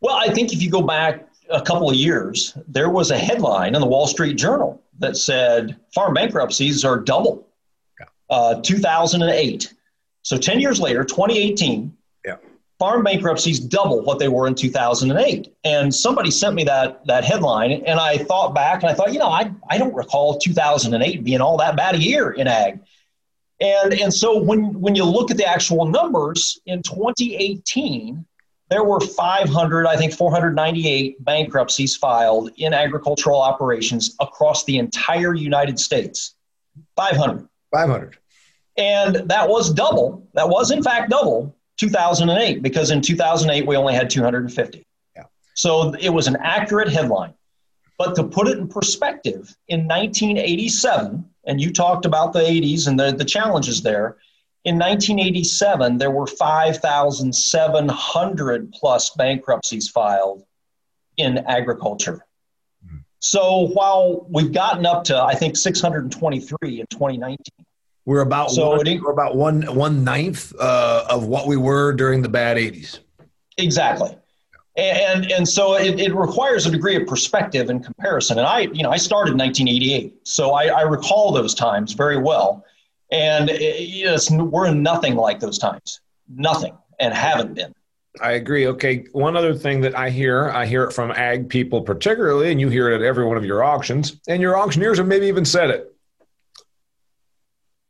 Well, 0.00 0.16
I 0.16 0.34
think 0.34 0.52
if 0.52 0.60
you 0.60 0.68
go 0.68 0.82
back 0.82 1.28
a 1.48 1.62
couple 1.62 1.88
of 1.88 1.94
years, 1.94 2.58
there 2.66 2.90
was 2.90 3.12
a 3.12 3.18
headline 3.18 3.76
in 3.76 3.80
the 3.80 3.86
Wall 3.86 4.08
Street 4.08 4.36
Journal 4.36 4.82
that 4.98 5.16
said 5.16 5.76
farm 5.94 6.14
bankruptcies 6.14 6.84
are 6.84 6.98
double 6.98 7.45
uh, 8.30 8.60
2008. 8.62 9.72
So 10.22 10.36
10 10.36 10.60
years 10.60 10.80
later, 10.80 11.04
2018, 11.04 11.96
yeah. 12.24 12.36
farm 12.78 13.04
bankruptcies 13.04 13.60
double 13.60 14.02
what 14.02 14.18
they 14.18 14.28
were 14.28 14.46
in 14.46 14.54
2008. 14.54 15.54
And 15.64 15.94
somebody 15.94 16.30
sent 16.30 16.54
me 16.54 16.64
that, 16.64 17.06
that 17.06 17.24
headline, 17.24 17.82
and 17.86 18.00
I 18.00 18.18
thought 18.18 18.54
back 18.54 18.82
and 18.82 18.90
I 18.90 18.94
thought, 18.94 19.12
you 19.12 19.18
know, 19.18 19.28
I, 19.28 19.52
I 19.70 19.78
don't 19.78 19.94
recall 19.94 20.38
2008 20.38 21.22
being 21.22 21.40
all 21.40 21.56
that 21.58 21.76
bad 21.76 21.94
a 21.94 21.98
year 21.98 22.32
in 22.32 22.48
ag. 22.48 22.80
And, 23.60 23.94
and 23.94 24.12
so 24.12 24.36
when, 24.38 24.80
when 24.80 24.94
you 24.94 25.04
look 25.04 25.30
at 25.30 25.36
the 25.36 25.46
actual 25.46 25.86
numbers 25.86 26.60
in 26.66 26.82
2018, 26.82 28.26
there 28.68 28.82
were 28.82 29.00
500, 29.00 29.86
I 29.86 29.96
think 29.96 30.12
498 30.12 31.24
bankruptcies 31.24 31.96
filed 31.96 32.50
in 32.56 32.74
agricultural 32.74 33.40
operations 33.40 34.16
across 34.20 34.64
the 34.64 34.78
entire 34.78 35.34
United 35.34 35.78
States. 35.78 36.34
500. 36.96 37.48
500. 37.72 38.16
And 38.76 39.28
that 39.28 39.48
was 39.48 39.72
double. 39.72 40.28
That 40.34 40.48
was, 40.48 40.70
in 40.70 40.82
fact, 40.82 41.10
double 41.10 41.56
2008 41.78 42.62
because 42.62 42.90
in 42.90 43.00
2008 43.00 43.66
we 43.66 43.76
only 43.76 43.94
had 43.94 44.10
250. 44.10 44.86
Yeah. 45.14 45.22
So 45.54 45.94
it 45.94 46.10
was 46.10 46.26
an 46.26 46.36
accurate 46.42 46.92
headline. 46.92 47.32
But 47.98 48.14
to 48.16 48.24
put 48.24 48.48
it 48.48 48.58
in 48.58 48.68
perspective, 48.68 49.56
in 49.68 49.88
1987, 49.88 51.24
and 51.46 51.58
you 51.60 51.72
talked 51.72 52.04
about 52.04 52.34
the 52.34 52.40
80s 52.40 52.88
and 52.88 53.00
the, 53.00 53.12
the 53.12 53.24
challenges 53.24 53.80
there, 53.82 54.18
in 54.64 54.78
1987, 54.78 55.96
there 55.96 56.10
were 56.10 56.26
5,700 56.26 58.72
plus 58.72 59.10
bankruptcies 59.10 59.88
filed 59.88 60.42
in 61.16 61.38
agriculture. 61.38 62.26
So 63.26 63.68
while 63.72 64.24
we've 64.30 64.52
gotten 64.52 64.86
up 64.86 65.02
to, 65.04 65.20
I 65.20 65.34
think, 65.34 65.56
623 65.56 66.80
in 66.80 66.86
2019. 66.86 67.36
We're 68.04 68.20
about 68.20 68.52
so 68.52 68.76
one, 68.76 68.86
it, 68.86 69.02
we're 69.02 69.10
about 69.10 69.34
one 69.34 69.62
one 69.74 70.04
ninth 70.04 70.54
uh, 70.60 71.06
of 71.10 71.26
what 71.26 71.48
we 71.48 71.56
were 71.56 71.92
during 71.92 72.22
the 72.22 72.28
bad 72.28 72.56
80s. 72.56 73.00
Exactly, 73.58 74.16
and 74.76 75.32
and 75.32 75.48
so 75.48 75.74
it, 75.74 75.98
it 75.98 76.14
requires 76.14 76.66
a 76.66 76.70
degree 76.70 76.94
of 76.94 77.08
perspective 77.08 77.68
and 77.68 77.84
comparison. 77.84 78.38
And 78.38 78.46
I, 78.46 78.60
you 78.72 78.84
know, 78.84 78.92
I 78.92 78.96
started 78.96 79.32
in 79.32 79.38
1988, 79.38 80.20
so 80.22 80.52
I, 80.52 80.66
I 80.66 80.82
recall 80.82 81.32
those 81.32 81.52
times 81.52 81.94
very 81.94 82.18
well. 82.18 82.64
And 83.10 83.50
it, 83.50 84.30
we're 84.30 84.72
nothing 84.72 85.16
like 85.16 85.40
those 85.40 85.58
times, 85.58 86.00
nothing, 86.28 86.78
and 87.00 87.12
haven't 87.12 87.54
been. 87.54 87.74
I 88.20 88.32
agree. 88.32 88.66
Okay, 88.68 89.06
one 89.12 89.36
other 89.36 89.54
thing 89.54 89.80
that 89.82 89.96
I 89.96 90.10
hear, 90.10 90.50
I 90.50 90.66
hear 90.66 90.84
it 90.84 90.92
from 90.92 91.10
ag 91.10 91.48
people 91.48 91.82
particularly, 91.82 92.50
and 92.50 92.60
you 92.60 92.68
hear 92.68 92.90
it 92.90 92.96
at 92.96 93.02
every 93.02 93.24
one 93.24 93.36
of 93.36 93.44
your 93.44 93.62
auctions, 93.62 94.20
and 94.28 94.40
your 94.40 94.58
auctioneers 94.58 94.98
have 94.98 95.06
maybe 95.06 95.26
even 95.26 95.44
said 95.44 95.70
it. 95.70 95.94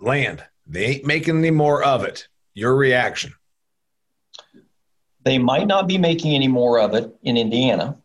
Land, 0.00 0.44
they 0.66 0.86
ain't 0.86 1.04
making 1.04 1.38
any 1.38 1.50
more 1.50 1.82
of 1.82 2.04
it. 2.04 2.28
Your 2.54 2.74
reaction? 2.74 3.34
They 5.24 5.38
might 5.38 5.66
not 5.66 5.86
be 5.86 5.98
making 5.98 6.34
any 6.34 6.48
more 6.48 6.80
of 6.80 6.94
it 6.94 7.14
in 7.22 7.36
Indiana. 7.36 7.96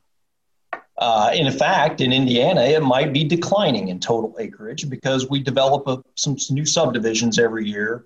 Uh, 0.98 1.32
in 1.34 1.52
fact, 1.52 2.02
in 2.02 2.14
Indiana, 2.14 2.62
it 2.62 2.84
might 2.84 3.12
be 3.12 3.24
declining 3.24 3.88
in 3.88 4.00
total 4.00 4.36
acreage 4.40 4.90
because 4.90 5.30
we 5.30 5.42
develop 5.42 5.88
a, 5.88 6.04
some 6.16 6.38
new 6.52 6.66
subdivisions 6.66 7.40
every 7.40 7.68
year. 7.68 8.06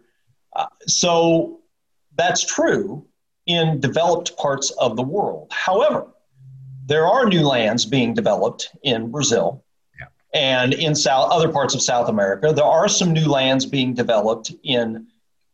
Uh, 0.56 0.68
so 0.88 1.60
that's 2.16 2.46
true 2.46 3.06
in 3.48 3.80
developed 3.80 4.36
parts 4.38 4.72
of 4.80 4.96
the 4.96 5.04
world. 5.04 5.52
However, 5.52 6.08
there 6.86 7.08
are 7.08 7.26
new 7.26 7.42
lands 7.42 7.86
being 7.86 8.14
developed 8.14 8.70
in 8.84 9.12
Brazil 9.12 9.64
yeah. 10.00 10.08
and 10.34 10.74
in 10.74 10.96
South, 10.96 11.32
other 11.32 11.50
parts 11.50 11.74
of 11.76 11.82
South 11.82 12.10
America. 12.10 12.54
There 12.54 12.66
are 12.66 12.88
some 12.88 13.14
new 13.14 13.26
lands 13.26 13.66
being 13.66 13.94
developed 13.94 14.52
in 14.64 15.08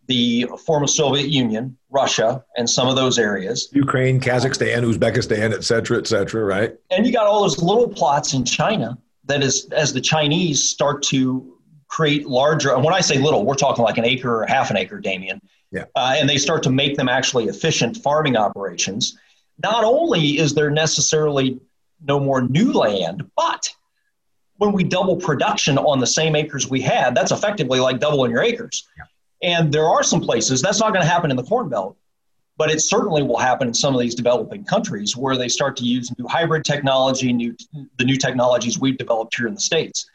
the 0.08 0.48
former 0.66 0.88
Soviet 0.88 1.30
Union, 1.30 1.78
Russia, 1.90 2.44
and 2.58 2.70
some 2.70 2.88
of 2.90 2.96
those 2.96 3.18
areas. 3.18 3.70
Ukraine, 3.72 4.20
Kazakhstan, 4.20 4.84
Uzbekistan, 4.84 5.54
et 5.54 5.64
cetera, 5.64 5.98
et 5.98 6.08
cetera, 6.08 6.44
right? 6.44 6.76
And 6.90 7.06
you 7.06 7.14
got 7.14 7.28
all 7.28 7.42
those 7.42 7.62
little 7.62 7.88
plots 7.88 8.34
in 8.34 8.44
China 8.44 8.98
that 9.26 9.42
is, 9.42 9.70
as 9.72 9.94
the 9.94 10.02
Chinese 10.02 10.62
start 10.62 11.04
to 11.04 11.58
create 11.88 12.26
larger, 12.26 12.74
and 12.74 12.84
when 12.84 12.94
I 12.94 13.02
say 13.02 13.20
little, 13.20 13.46
we're 13.46 13.56
talking 13.56 13.84
like 13.84 13.98
an 13.98 14.06
acre 14.06 14.42
or 14.44 14.46
half 14.46 14.70
an 14.70 14.78
acre, 14.78 15.00
Damian 15.00 15.42
yeah. 15.72 15.86
Uh, 15.96 16.16
and 16.18 16.30
they 16.30 16.38
start 16.38 16.64
to 16.64 16.70
make 16.70 16.98
them 16.98 17.08
actually 17.08 17.46
efficient 17.46 17.98
farming 17.98 18.36
operations. 18.36 19.18
Not 19.64 19.84
only 19.84 20.38
is 20.38 20.54
there 20.54 20.70
necessarily 20.70 21.60
no 22.06 22.20
more 22.20 22.42
new 22.42 22.74
land, 22.74 23.30
but 23.36 23.74
when 24.58 24.74
we 24.74 24.84
double 24.84 25.16
production 25.16 25.78
on 25.78 26.00
the 26.00 26.08
same 26.08 26.36
acres 26.36 26.70
we 26.70 26.82
had, 26.82 27.16
that's 27.16 27.32
effectively 27.32 27.80
like 27.80 28.00
doubling 28.00 28.32
your 28.32 28.44
acres. 28.44 28.88
Yeah. 28.98 29.06
And 29.44 29.74
there 29.74 29.86
are 29.86 30.04
some 30.04 30.22
places 30.22 30.62
that's 30.62 30.80
not 30.80 30.94
going 30.94 31.02
to 31.02 31.10
happen 31.10 31.32
in 31.32 31.38
the 31.38 31.44
Corn 31.44 31.70
Belt, 31.70 31.98
but 32.58 32.70
it 32.70 32.82
certainly 32.82 33.24
will 33.24 33.40
happen 33.40 33.68
in 33.68 33.74
some 33.74 33.96
of 33.96 34.02
these 34.02 34.14
developing 34.14 34.64
countries 34.64 35.18
where 35.18 35.36
they 35.36 35.48
start 35.48 35.76
to 35.78 35.84
use 35.84 36.16
new 36.20 36.28
hybrid 36.28 36.64
technology, 36.64 37.34
new 37.34 37.56
the 37.98 38.06
new 38.06 38.18
technologies 38.18 38.78
we've 38.78 38.98
developed 38.98 39.36
here 39.36 39.48
in 39.48 39.56
the 39.56 39.60
states. 39.60 40.06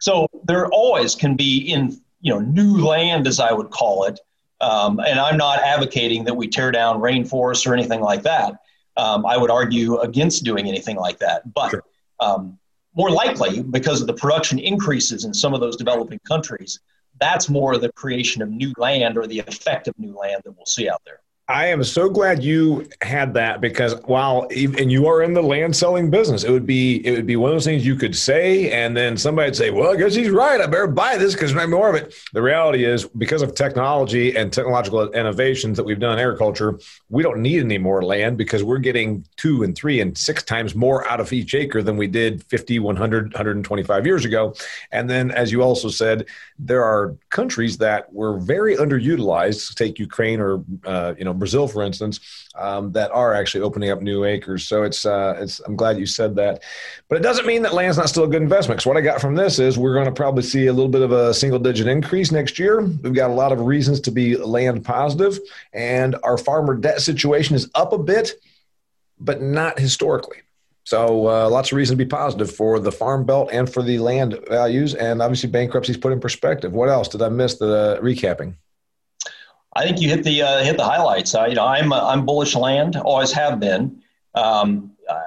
So 0.00 0.26
there 0.44 0.66
always 0.68 1.14
can 1.14 1.36
be 1.36 1.58
in 1.58 2.00
you 2.20 2.32
know 2.32 2.40
new 2.40 2.84
land, 2.84 3.28
as 3.28 3.38
I 3.38 3.52
would 3.52 3.70
call 3.70 4.04
it, 4.04 4.18
um, 4.62 5.00
and 5.00 5.18
I'm 5.18 5.36
not 5.36 5.58
advocating 5.60 6.24
that 6.24 6.34
we 6.34 6.48
tear 6.48 6.70
down 6.70 7.00
rainforests 7.00 7.66
or 7.66 7.74
anything 7.74 8.00
like 8.00 8.22
that. 8.22 8.54
Um, 8.96 9.26
I 9.26 9.36
would 9.36 9.50
argue 9.50 9.98
against 9.98 10.44
doing 10.44 10.68
anything 10.68 10.96
like 10.96 11.18
that. 11.18 11.52
But 11.52 11.70
sure. 11.70 11.82
um, 12.20 12.58
more 12.94 13.10
likely, 13.10 13.62
because 13.62 14.00
of 14.00 14.06
the 14.06 14.14
production 14.14 14.58
increases 14.58 15.24
in 15.24 15.34
some 15.34 15.52
of 15.52 15.60
those 15.60 15.76
developing 15.76 16.20
countries, 16.26 16.78
that's 17.18 17.48
more 17.48 17.76
the 17.78 17.90
creation 17.92 18.40
of 18.40 18.50
new 18.50 18.72
land 18.76 19.18
or 19.18 19.26
the 19.26 19.40
effect 19.40 19.88
of 19.88 19.98
new 19.98 20.16
land 20.16 20.42
that 20.44 20.52
we'll 20.52 20.66
see 20.66 20.88
out 20.88 21.02
there. 21.04 21.20
I 21.48 21.66
am 21.66 21.82
so 21.82 22.08
glad 22.08 22.44
you 22.44 22.88
had 23.00 23.34
that 23.34 23.60
because 23.60 23.96
while 24.04 24.46
and 24.50 24.92
you 24.92 25.08
are 25.08 25.22
in 25.22 25.34
the 25.34 25.42
land 25.42 25.74
selling 25.74 26.08
business, 26.08 26.44
it 26.44 26.52
would 26.52 26.66
be 26.66 27.04
it 27.04 27.10
would 27.10 27.26
be 27.26 27.34
one 27.34 27.50
of 27.50 27.56
those 27.56 27.64
things 27.64 27.84
you 27.84 27.96
could 27.96 28.14
say, 28.14 28.70
and 28.70 28.96
then 28.96 29.16
somebody'd 29.16 29.56
say, 29.56 29.70
"Well, 29.70 29.92
I 29.92 29.96
guess 29.96 30.14
he's 30.14 30.30
right. 30.30 30.60
I 30.60 30.66
better 30.66 30.86
buy 30.86 31.16
this 31.18 31.34
because 31.34 31.54
I'm 31.56 31.70
more 31.70 31.90
of 31.90 31.96
it." 31.96 32.14
The 32.32 32.40
reality 32.40 32.84
is, 32.84 33.06
because 33.06 33.42
of 33.42 33.56
technology 33.56 34.36
and 34.36 34.52
technological 34.52 35.10
innovations 35.10 35.76
that 35.76 35.84
we've 35.84 35.98
done 35.98 36.12
in 36.12 36.20
agriculture, 36.20 36.78
we 37.10 37.24
don't 37.24 37.42
need 37.42 37.60
any 37.60 37.78
more 37.78 38.02
land 38.02 38.38
because 38.38 38.62
we're 38.62 38.78
getting 38.78 39.26
two 39.36 39.64
and 39.64 39.74
three 39.74 40.00
and 40.00 40.16
six 40.16 40.44
times 40.44 40.76
more 40.76 41.06
out 41.08 41.18
of 41.18 41.32
each 41.32 41.54
acre 41.54 41.82
than 41.82 41.96
we 41.96 42.06
did 42.06 42.44
50, 42.44 42.78
100, 42.78 43.32
125 43.32 44.06
years 44.06 44.24
ago. 44.24 44.54
And 44.92 45.10
then, 45.10 45.32
as 45.32 45.50
you 45.50 45.62
also 45.62 45.88
said, 45.88 46.26
there 46.58 46.84
are 46.84 47.16
countries 47.30 47.78
that 47.78 48.12
were 48.12 48.38
very 48.38 48.76
underutilized. 48.76 49.74
Take 49.74 49.98
Ukraine 49.98 50.40
or 50.40 50.64
uh, 50.86 51.14
you 51.18 51.24
know 51.24 51.31
Brazil, 51.34 51.68
for 51.68 51.82
instance, 51.82 52.48
um, 52.54 52.92
that 52.92 53.10
are 53.10 53.34
actually 53.34 53.62
opening 53.62 53.90
up 53.90 54.00
new 54.00 54.24
acres. 54.24 54.66
So 54.66 54.82
it's, 54.82 55.06
uh, 55.06 55.36
it's, 55.38 55.60
I'm 55.60 55.76
glad 55.76 55.98
you 55.98 56.06
said 56.06 56.36
that. 56.36 56.62
But 57.08 57.18
it 57.18 57.22
doesn't 57.22 57.46
mean 57.46 57.62
that 57.62 57.74
land's 57.74 57.98
not 57.98 58.08
still 58.08 58.24
a 58.24 58.28
good 58.28 58.42
investment. 58.42 58.78
Because 58.78 58.86
what 58.86 58.96
I 58.96 59.00
got 59.00 59.20
from 59.20 59.34
this 59.34 59.58
is 59.58 59.78
we're 59.78 59.94
going 59.94 60.06
to 60.06 60.12
probably 60.12 60.42
see 60.42 60.66
a 60.66 60.72
little 60.72 60.90
bit 60.90 61.02
of 61.02 61.12
a 61.12 61.34
single 61.34 61.58
digit 61.58 61.86
increase 61.86 62.30
next 62.30 62.58
year. 62.58 62.80
We've 62.80 63.14
got 63.14 63.30
a 63.30 63.34
lot 63.34 63.52
of 63.52 63.60
reasons 63.60 64.00
to 64.02 64.10
be 64.10 64.36
land 64.36 64.84
positive, 64.84 65.38
and 65.72 66.16
our 66.22 66.38
farmer 66.38 66.74
debt 66.74 67.00
situation 67.00 67.56
is 67.56 67.70
up 67.74 67.92
a 67.92 67.98
bit, 67.98 68.32
but 69.18 69.40
not 69.42 69.78
historically. 69.78 70.38
So 70.84 71.28
uh, 71.28 71.48
lots 71.48 71.70
of 71.70 71.76
reason 71.76 71.96
to 71.96 72.04
be 72.04 72.08
positive 72.08 72.50
for 72.50 72.80
the 72.80 72.90
farm 72.90 73.24
belt 73.24 73.50
and 73.52 73.72
for 73.72 73.82
the 73.82 73.98
land 73.98 74.38
values, 74.48 74.94
and 74.94 75.22
obviously 75.22 75.48
bankruptcies 75.48 75.96
put 75.96 76.12
in 76.12 76.20
perspective. 76.20 76.72
What 76.72 76.88
else 76.88 77.08
did 77.08 77.22
I 77.22 77.28
miss? 77.28 77.54
The 77.54 77.98
uh, 77.98 78.00
recapping. 78.00 78.56
I 79.74 79.84
think 79.84 80.00
you 80.00 80.08
hit 80.08 80.24
the 80.24 80.42
uh, 80.42 80.62
hit 80.62 80.76
the 80.76 80.84
highlights. 80.84 81.34
You 81.34 81.54
know, 81.54 81.66
I'm 81.66 81.92
uh, 81.92 82.06
I'm 82.06 82.26
bullish 82.26 82.54
land, 82.54 82.96
always 82.96 83.32
have 83.32 83.58
been. 83.58 84.02
Um, 84.34 84.92
I, 85.08 85.22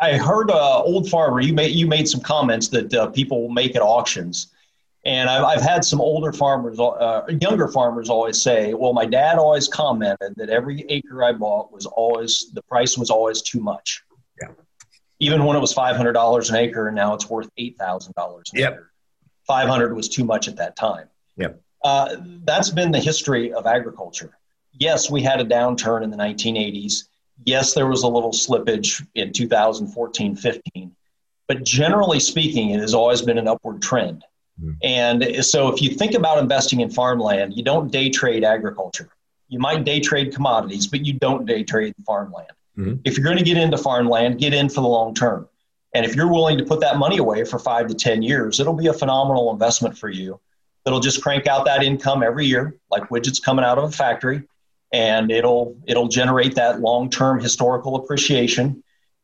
I 0.00 0.16
heard 0.16 0.50
uh, 0.50 0.82
old 0.82 1.08
farmer. 1.10 1.40
You 1.40 1.52
made 1.52 1.74
you 1.74 1.86
made 1.86 2.08
some 2.08 2.20
comments 2.20 2.68
that 2.68 2.92
uh, 2.94 3.08
people 3.08 3.50
make 3.50 3.76
at 3.76 3.82
auctions, 3.82 4.48
and 5.04 5.28
I've, 5.28 5.44
I've 5.44 5.62
had 5.62 5.84
some 5.84 6.00
older 6.00 6.32
farmers, 6.32 6.80
uh, 6.80 7.22
younger 7.40 7.68
farmers, 7.68 8.08
always 8.08 8.40
say, 8.40 8.72
"Well, 8.72 8.94
my 8.94 9.04
dad 9.04 9.36
always 9.38 9.68
commented 9.68 10.34
that 10.36 10.48
every 10.48 10.84
acre 10.88 11.22
I 11.22 11.32
bought 11.32 11.70
was 11.70 11.84
always 11.84 12.50
the 12.54 12.62
price 12.62 12.96
was 12.96 13.10
always 13.10 13.42
too 13.42 13.60
much." 13.60 14.02
Yeah. 14.40 14.48
Even 15.18 15.44
when 15.44 15.56
it 15.56 15.60
was 15.60 15.74
five 15.74 15.96
hundred 15.96 16.14
dollars 16.14 16.48
an 16.48 16.56
acre, 16.56 16.86
and 16.88 16.96
now 16.96 17.12
it's 17.12 17.28
worth 17.28 17.50
eight 17.58 17.76
thousand 17.76 18.14
dollars. 18.14 18.50
An 18.54 18.60
yep. 18.60 18.82
Five 19.46 19.68
hundred 19.68 19.94
was 19.94 20.08
too 20.08 20.24
much 20.24 20.48
at 20.48 20.56
that 20.56 20.76
time. 20.76 21.08
Yep. 21.36 21.60
Uh, 21.82 22.16
that's 22.44 22.70
been 22.70 22.92
the 22.92 23.00
history 23.00 23.52
of 23.52 23.66
agriculture. 23.66 24.36
Yes, 24.78 25.10
we 25.10 25.22
had 25.22 25.40
a 25.40 25.44
downturn 25.44 26.02
in 26.02 26.10
the 26.10 26.16
1980s. 26.16 27.04
Yes, 27.44 27.74
there 27.74 27.86
was 27.86 28.02
a 28.02 28.08
little 28.08 28.32
slippage 28.32 29.06
in 29.14 29.32
2014 29.32 30.36
15. 30.36 30.96
But 31.48 31.64
generally 31.64 32.20
speaking, 32.20 32.70
it 32.70 32.80
has 32.80 32.94
always 32.94 33.22
been 33.22 33.38
an 33.38 33.48
upward 33.48 33.82
trend. 33.82 34.24
Mm-hmm. 34.62 34.72
And 34.82 35.44
so 35.44 35.68
if 35.68 35.82
you 35.82 35.90
think 35.90 36.14
about 36.14 36.38
investing 36.38 36.80
in 36.80 36.90
farmland, 36.90 37.56
you 37.56 37.62
don't 37.62 37.90
day 37.90 38.10
trade 38.10 38.44
agriculture. 38.44 39.08
You 39.48 39.58
might 39.58 39.84
day 39.84 40.00
trade 40.00 40.32
commodities, 40.32 40.86
but 40.86 41.04
you 41.04 41.14
don't 41.14 41.46
day 41.46 41.64
trade 41.64 41.94
farmland. 42.06 42.50
Mm-hmm. 42.78 43.00
If 43.04 43.16
you're 43.16 43.24
going 43.24 43.38
to 43.38 43.44
get 43.44 43.56
into 43.56 43.76
farmland, 43.78 44.38
get 44.38 44.54
in 44.54 44.68
for 44.68 44.80
the 44.80 44.88
long 44.88 45.14
term. 45.14 45.48
And 45.92 46.06
if 46.06 46.14
you're 46.14 46.30
willing 46.30 46.56
to 46.58 46.64
put 46.64 46.80
that 46.80 46.98
money 46.98 47.18
away 47.18 47.44
for 47.44 47.58
five 47.58 47.88
to 47.88 47.94
10 47.94 48.22
years, 48.22 48.60
it'll 48.60 48.74
be 48.74 48.86
a 48.86 48.92
phenomenal 48.92 49.52
investment 49.52 49.98
for 49.98 50.08
you. 50.08 50.40
It'll 50.86 51.00
just 51.00 51.22
crank 51.22 51.46
out 51.46 51.64
that 51.66 51.82
income 51.82 52.22
every 52.22 52.46
year, 52.46 52.76
like 52.90 53.08
widgets 53.08 53.42
coming 53.42 53.64
out 53.64 53.78
of 53.78 53.84
a 53.84 53.90
factory, 53.90 54.42
and 54.92 55.30
it'll 55.30 55.76
it'll 55.86 56.08
generate 56.08 56.54
that 56.54 56.80
long-term 56.80 57.40
historical 57.40 57.96
appreciation. 57.96 58.82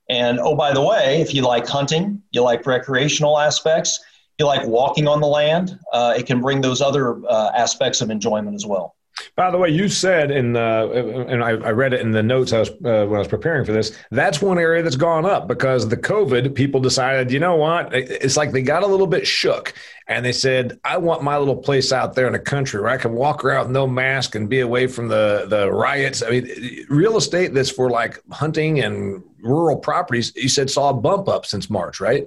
And 0.08 0.38
oh, 0.38 0.54
by 0.54 0.72
the 0.72 0.82
way, 0.82 1.20
if 1.20 1.34
you 1.34 1.42
like 1.42 1.66
hunting, 1.66 2.22
you 2.30 2.42
like 2.42 2.66
recreational 2.66 3.38
aspects, 3.38 4.00
you 4.38 4.46
like 4.46 4.66
walking 4.66 5.08
on 5.08 5.20
the 5.20 5.26
land, 5.26 5.78
uh, 5.92 6.14
it 6.16 6.26
can 6.26 6.40
bring 6.40 6.60
those 6.60 6.80
other 6.80 7.24
uh, 7.26 7.52
aspects 7.54 8.00
of 8.00 8.10
enjoyment 8.10 8.54
as 8.54 8.66
well. 8.66 8.95
By 9.34 9.50
the 9.50 9.58
way, 9.58 9.68
you 9.68 9.88
said 9.88 10.30
in 10.30 10.54
the, 10.54 11.26
and 11.28 11.44
I, 11.44 11.50
I, 11.50 11.70
read 11.70 11.92
it 11.92 12.00
in 12.00 12.10
the 12.10 12.22
notes 12.22 12.52
I 12.52 12.60
was 12.60 12.70
uh, 12.70 13.04
when 13.06 13.14
I 13.14 13.18
was 13.18 13.28
preparing 13.28 13.64
for 13.64 13.72
this. 13.72 13.96
That's 14.10 14.40
one 14.40 14.58
area 14.58 14.82
that's 14.82 14.96
gone 14.96 15.26
up 15.26 15.46
because 15.46 15.88
the 15.88 15.96
COVID 15.96 16.54
people 16.54 16.80
decided, 16.80 17.30
you 17.30 17.38
know 17.38 17.56
what? 17.56 17.94
It's 17.94 18.36
like 18.36 18.52
they 18.52 18.62
got 18.62 18.82
a 18.82 18.86
little 18.86 19.06
bit 19.06 19.26
shook 19.26 19.74
and 20.06 20.24
they 20.24 20.32
said, 20.32 20.78
I 20.84 20.98
want 20.98 21.22
my 21.22 21.36
little 21.36 21.56
place 21.56 21.92
out 21.92 22.14
there 22.14 22.26
in 22.26 22.32
the 22.32 22.38
country 22.38 22.80
where 22.80 22.90
I 22.90 22.96
can 22.96 23.12
walk 23.12 23.44
around 23.44 23.66
with 23.66 23.72
no 23.72 23.86
mask 23.86 24.34
and 24.34 24.48
be 24.48 24.60
away 24.60 24.86
from 24.86 25.08
the 25.08 25.46
the 25.48 25.70
riots. 25.70 26.22
I 26.22 26.30
mean, 26.30 26.86
real 26.88 27.16
estate 27.16 27.52
that's 27.52 27.70
for 27.70 27.90
like 27.90 28.22
hunting 28.30 28.80
and 28.80 29.22
rural 29.42 29.76
properties. 29.76 30.32
You 30.36 30.48
said 30.48 30.70
saw 30.70 30.90
a 30.90 30.94
bump 30.94 31.28
up 31.28 31.44
since 31.44 31.68
March, 31.68 32.00
right? 32.00 32.24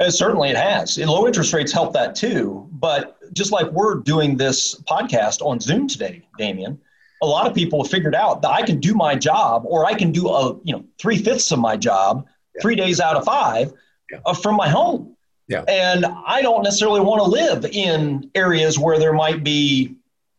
And 0.00 0.14
certainly 0.14 0.50
it 0.50 0.56
has. 0.56 0.96
Low 0.98 1.26
interest 1.26 1.52
rates 1.52 1.72
help 1.72 1.92
that 1.94 2.14
too. 2.14 2.68
But 2.72 3.18
just 3.32 3.50
like 3.50 3.70
we're 3.72 3.96
doing 3.96 4.36
this 4.36 4.76
podcast 4.82 5.42
on 5.42 5.58
Zoom 5.60 5.88
today, 5.88 6.22
Damian, 6.38 6.80
a 7.22 7.26
lot 7.26 7.46
of 7.48 7.54
people 7.54 7.82
have 7.82 7.90
figured 7.90 8.14
out 8.14 8.42
that 8.42 8.50
I 8.50 8.62
can 8.62 8.78
do 8.78 8.94
my 8.94 9.16
job 9.16 9.64
or 9.66 9.84
I 9.84 9.94
can 9.94 10.12
do 10.12 10.28
a, 10.28 10.56
you 10.62 10.72
know, 10.72 10.84
three 10.98 11.18
fifths 11.18 11.50
of 11.50 11.58
my 11.58 11.76
job, 11.76 12.26
yeah. 12.54 12.62
three 12.62 12.76
days 12.76 13.00
out 13.00 13.16
of 13.16 13.24
five 13.24 13.72
yeah. 14.10 14.18
uh, 14.24 14.34
from 14.34 14.54
my 14.54 14.68
home. 14.68 15.16
Yeah. 15.48 15.62
And 15.66 16.06
I 16.06 16.42
don't 16.42 16.62
necessarily 16.62 17.00
want 17.00 17.22
to 17.22 17.28
live 17.28 17.64
in 17.64 18.30
areas 18.34 18.78
where 18.78 18.98
there 18.98 19.14
might 19.14 19.42
be 19.42 19.96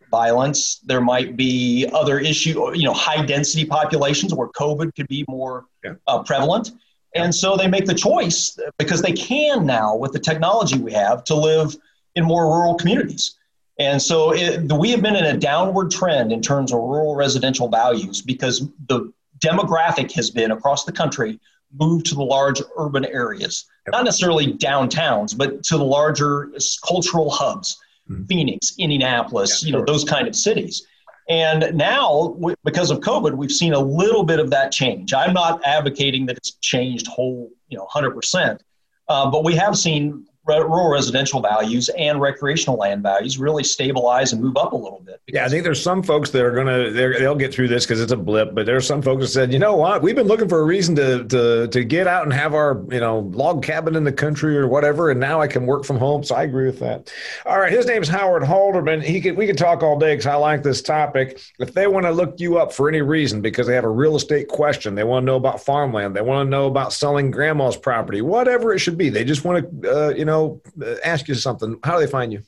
violence, 0.10 0.80
there 0.86 1.02
might 1.02 1.36
be 1.36 1.88
other 1.94 2.20
issue, 2.20 2.76
you 2.76 2.86
know, 2.86 2.94
high 2.94 3.26
density 3.26 3.66
populations 3.66 4.34
where 4.34 4.48
COVID 4.50 4.96
could 4.96 5.08
be 5.08 5.26
more 5.28 5.66
yeah. 5.84 5.96
uh, 6.08 6.24
prevalent. 6.24 6.72
And 7.16 7.34
so 7.34 7.58
they 7.58 7.68
make 7.68 7.86
the 7.86 7.96
choice 7.96 8.58
because 8.78 9.02
they 9.02 9.14
can 9.14 9.66
now 9.66 9.96
with 9.96 10.14
the 10.14 10.20
technology 10.20 10.78
we 10.78 10.94
have 10.94 11.24
to 11.26 11.36
live 11.36 11.76
in 12.16 12.24
more 12.24 12.46
rural 12.46 12.76
communities. 12.76 13.36
And 13.80 14.02
so 14.02 14.34
it, 14.34 14.72
we 14.72 14.92
have 14.92 15.02
been 15.02 15.16
in 15.16 15.24
a 15.24 15.38
downward 15.38 15.90
trend 15.90 16.32
in 16.32 16.42
terms 16.42 16.72
of 16.72 16.80
rural 16.80 17.16
residential 17.16 17.70
values 17.70 18.22
because 18.22 18.68
the 18.88 19.12
demographic 19.40 20.12
has 20.12 20.30
been 20.30 20.52
across 20.52 20.84
the 20.84 20.92
country 20.92 21.40
moved 21.80 22.06
to 22.08 22.16
the 22.16 22.24
large 22.24 22.62
urban 22.78 23.06
areas, 23.06 23.66
not 23.88 24.04
necessarily 24.04 24.54
downtowns, 24.54 25.38
but 25.38 25.64
to 25.64 25.78
the 25.78 25.84
larger 25.84 26.52
cultural 26.86 27.30
hubs, 27.30 27.78
mm-hmm. 28.10 28.26
Phoenix, 28.26 28.74
Indianapolis, 28.78 29.64
yeah, 29.64 29.68
you 29.68 29.74
know, 29.74 29.86
those 29.86 30.04
kind 30.04 30.28
of 30.28 30.36
cities. 30.36 30.86
And 31.30 31.78
now, 31.78 32.36
because 32.64 32.90
of 32.90 33.02
COVID, 33.02 33.36
we've 33.36 33.52
seen 33.52 33.74
a 33.74 33.80
little 33.80 34.24
bit 34.24 34.40
of 34.40 34.50
that 34.50 34.72
change. 34.72 35.14
I'm 35.14 35.34
not 35.34 35.62
advocating 35.64 36.26
that 36.26 36.38
it's 36.38 36.54
changed 36.56 37.06
whole, 37.06 37.52
you 37.68 37.78
know, 37.78 37.86
100%, 37.94 38.60
uh, 39.08 39.30
but 39.30 39.44
we 39.44 39.54
have 39.56 39.78
seen 39.78 40.26
rural 40.58 40.90
residential 40.90 41.42
values 41.42 41.90
and 41.98 42.20
recreational 42.20 42.78
land 42.78 43.04
values 43.04 43.38
really 43.38 43.64
stabilize 43.64 44.34
and 44.34 44.42
move 44.42 44.58
up 44.58 44.74
a 44.74 44.76
little 44.76 45.02
bit. 45.06 45.22
Yeah, 45.28 45.46
I 45.46 45.50
think 45.50 45.64
there's 45.64 45.82
some 45.82 46.04
folks 46.04 46.32
that 46.32 46.44
are 46.44 46.52
going 46.52 46.68
to 46.68 46.92
they'll 46.92 47.36
get 47.36 47.54
through 47.54 47.68
this 47.68 47.86
because 47.86 48.02
it's 48.02 48.12
a 48.12 48.18
blip, 48.18 48.54
but 48.56 48.66
there's 48.66 48.86
some 48.86 49.02
folks 49.02 49.22
that 49.22 49.28
said, 49.28 49.54
you 49.54 49.60
know 49.60 49.76
what, 49.76 50.02
we've 50.02 50.16
been 50.16 50.28
looking 50.28 50.50
for 50.50 50.60
a 50.60 50.64
reason 50.64 50.96
to 50.96 51.24
to 51.26 51.68
to 51.68 51.84
get 51.84 52.08
out 52.08 52.24
and 52.24 52.34
have 52.34 52.54
our 52.54 52.84
you 52.90 53.00
know 53.00 53.20
log 53.20 53.64
cabin 53.64 53.96
in 53.96 54.04
the 54.04 54.12
country 54.12 54.58
or 54.58 54.68
whatever, 54.68 55.12
and 55.12 55.20
now 55.20 55.42
I 55.42 55.48
can 55.48 55.66
work 55.66 55.86
from 55.86 55.98
home. 55.98 56.24
So 56.24 56.36
I 56.36 56.44
agree 56.44 56.66
with 56.66 56.80
that. 56.80 57.12
All 57.46 57.60
right, 57.60 57.72
his 57.72 57.86
name's 57.86 58.08
Howard 58.08 58.44
Halderman. 58.44 59.04
He 59.04 59.22
could 59.22 59.38
we 59.38 59.46
could 59.46 59.58
talk 59.58 59.84
all 59.84 59.98
day 59.98 60.14
because 60.14 60.28
I 60.28 60.36
like 60.36 60.64
this 60.64 60.82
topic. 60.82 61.40
If 61.60 61.74
they 61.74 61.88
want 61.88 62.06
to 62.06 62.12
look 62.12 62.40
you 62.40 62.58
up 62.58 62.74
for 62.74 62.90
any 62.90 63.02
reason 63.02 63.42
because 63.42 63.68
they 63.68 63.76
have 63.76 63.84
a 63.84 63.90
real 63.90 64.16
estate 64.16 64.48
question, 64.48 64.96
they 64.96 65.04
want 65.04 65.24
to 65.24 65.26
know 65.26 65.36
about 65.36 65.62
farmland, 65.62 66.16
they 66.16 66.22
want 66.22 66.48
to 66.48 66.50
know 66.50 66.68
about 66.68 66.94
selling 66.94 67.32
grandma's 67.32 67.78
property, 67.78 68.22
whatever 68.22 68.74
it 68.74 68.80
should 68.80 68.98
be, 68.98 69.10
they 69.10 69.24
just 69.24 69.44
want 69.44 69.82
to 69.82 69.90
uh, 69.90 70.10
you 70.10 70.26
know 70.26 70.39
know, 70.40 70.62
uh, 70.86 70.96
ask 71.04 71.28
you 71.28 71.36
something, 71.36 71.78
how 71.84 71.98
do 71.98 72.06
they 72.06 72.12
find 72.12 72.32
you? 72.34 72.42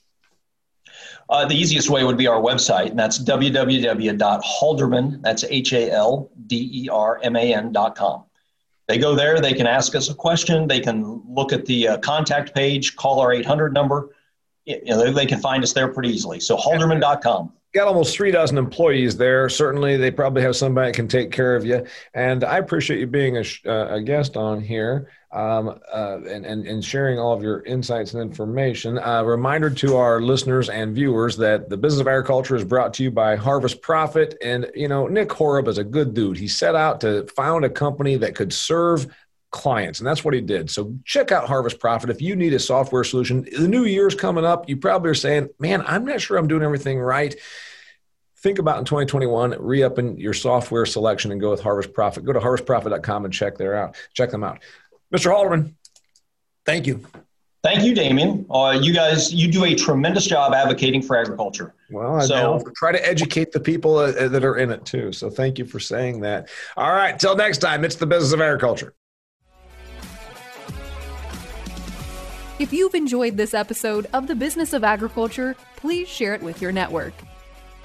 Uh, 1.29 1.45
the 1.45 1.55
easiest 1.55 1.89
way 1.89 2.03
would 2.03 2.17
be 2.17 2.27
our 2.27 2.41
website, 2.41 2.89
and 2.89 2.99
that's 2.99 3.17
www.halderman, 3.17 5.21
that's 5.21 5.45
H 5.45 5.71
A 5.73 5.89
L 5.91 6.29
D 6.47 6.69
E 6.73 6.89
R 6.89 7.21
M 7.23 7.37
A 7.37 7.53
N.com. 7.53 8.25
They 8.87 8.97
go 8.97 9.15
there, 9.15 9.39
they 9.39 9.53
can 9.53 9.67
ask 9.67 9.95
us 9.95 10.09
a 10.09 10.13
question, 10.13 10.67
they 10.67 10.81
can 10.81 11.23
look 11.25 11.53
at 11.53 11.65
the 11.65 11.87
uh, 11.87 11.97
contact 11.99 12.53
page, 12.53 12.97
call 12.97 13.21
our 13.21 13.31
800 13.31 13.73
number. 13.73 14.09
You 14.65 14.83
know, 14.83 15.09
they 15.11 15.25
can 15.25 15.39
find 15.39 15.63
us 15.63 15.71
there 15.71 15.87
pretty 15.87 16.09
easily. 16.09 16.41
So, 16.41 16.57
halderman.com 16.57 17.53
got 17.73 17.87
almost 17.87 18.15
three 18.15 18.31
dozen 18.31 18.57
employees 18.57 19.17
there. 19.17 19.47
Certainly, 19.49 19.97
they 19.97 20.11
probably 20.11 20.41
have 20.41 20.55
somebody 20.55 20.89
that 20.89 20.95
can 20.95 21.07
take 21.07 21.31
care 21.31 21.55
of 21.55 21.65
you. 21.65 21.85
And 22.13 22.43
I 22.43 22.57
appreciate 22.57 22.99
you 22.99 23.07
being 23.07 23.37
a, 23.37 23.43
uh, 23.65 23.95
a 23.95 24.01
guest 24.01 24.35
on 24.37 24.61
here 24.61 25.09
um, 25.31 25.79
uh, 25.93 26.19
and, 26.27 26.45
and, 26.45 26.67
and, 26.67 26.83
sharing 26.83 27.17
all 27.17 27.31
of 27.31 27.41
your 27.41 27.61
insights 27.63 28.13
and 28.13 28.21
information. 28.21 28.97
A 28.97 29.19
uh, 29.19 29.23
reminder 29.23 29.69
to 29.69 29.95
our 29.95 30.19
listeners 30.21 30.67
and 30.67 30.93
viewers 30.93 31.37
that 31.37 31.69
the 31.69 31.77
business 31.77 32.01
of 32.01 32.07
agriculture 32.07 32.57
is 32.57 32.65
brought 32.65 32.93
to 32.95 33.03
you 33.03 33.11
by 33.11 33.37
Harvest 33.37 33.81
Profit. 33.81 34.35
And, 34.43 34.69
you 34.75 34.89
know, 34.89 35.07
Nick 35.07 35.29
Horob 35.29 35.69
is 35.69 35.77
a 35.77 35.85
good 35.85 36.13
dude. 36.13 36.37
He 36.37 36.49
set 36.49 36.75
out 36.75 36.99
to 37.01 37.25
found 37.27 37.63
a 37.63 37.69
company 37.69 38.17
that 38.17 38.35
could 38.35 38.51
serve 38.51 39.07
clients 39.51 39.99
and 39.99 40.07
that's 40.07 40.23
what 40.23 40.33
he 40.33 40.41
did 40.41 40.69
so 40.69 40.95
check 41.03 41.31
out 41.31 41.47
harvest 41.47 41.79
profit 41.79 42.09
if 42.09 42.21
you 42.21 42.35
need 42.35 42.53
a 42.53 42.59
software 42.59 43.03
solution 43.03 43.45
the 43.57 43.67
new 43.67 43.83
year's 43.83 44.15
coming 44.15 44.45
up 44.45 44.69
you 44.69 44.77
probably 44.77 45.09
are 45.09 45.13
saying 45.15 45.49
man 45.59 45.83
i'm 45.85 46.05
not 46.05 46.21
sure 46.21 46.37
i'm 46.37 46.47
doing 46.47 46.63
everything 46.63 46.99
right 46.99 47.35
think 48.37 48.59
about 48.59 48.79
in 48.79 48.85
2021 48.85 49.55
re-upping 49.59 50.17
your 50.17 50.33
software 50.33 50.85
selection 50.85 51.31
and 51.31 51.41
go 51.41 51.51
with 51.51 51.61
harvest 51.61 51.93
profit 51.93 52.23
go 52.23 52.31
to 52.31 52.39
harvestprofit.com 52.39 53.25
and 53.25 53.33
check 53.33 53.57
there 53.57 53.75
out 53.75 53.95
check 54.13 54.31
them 54.31 54.43
out 54.43 54.59
Mr. 55.13 55.29
Halderman, 55.29 55.73
thank 56.65 56.87
you. 56.87 57.05
Thank 57.63 57.83
you, 57.83 57.93
Damian. 57.93 58.45
Uh, 58.49 58.79
you 58.81 58.91
guys, 58.91 59.31
you 59.31 59.51
do 59.51 59.65
a 59.65 59.75
tremendous 59.75 60.25
job 60.25 60.53
advocating 60.53 61.01
for 61.01 61.15
agriculture. 61.15 61.75
Well, 61.91 62.15
I 62.15 62.25
so, 62.25 62.63
try 62.75 62.91
to 62.91 63.07
educate 63.07 63.51
the 63.51 63.59
people 63.59 63.97
uh, 63.97 64.29
that 64.29 64.43
are 64.43 64.57
in 64.57 64.71
it 64.71 64.83
too. 64.83 65.11
So 65.11 65.29
thank 65.29 65.59
you 65.59 65.65
for 65.65 65.79
saying 65.79 66.21
that. 66.21 66.49
All 66.75 66.91
right, 66.91 67.19
till 67.19 67.35
next 67.35 67.59
time, 67.59 67.85
it's 67.85 67.95
the 67.95 68.07
business 68.07 68.33
of 68.33 68.41
agriculture. 68.41 68.95
If 72.61 72.71
you've 72.71 72.93
enjoyed 72.93 73.37
this 73.37 73.55
episode 73.55 74.05
of 74.13 74.27
the 74.27 74.35
Business 74.35 74.73
of 74.73 74.83
Agriculture, 74.83 75.55
please 75.77 76.07
share 76.07 76.35
it 76.35 76.43
with 76.43 76.61
your 76.61 76.71
network. 76.71 77.13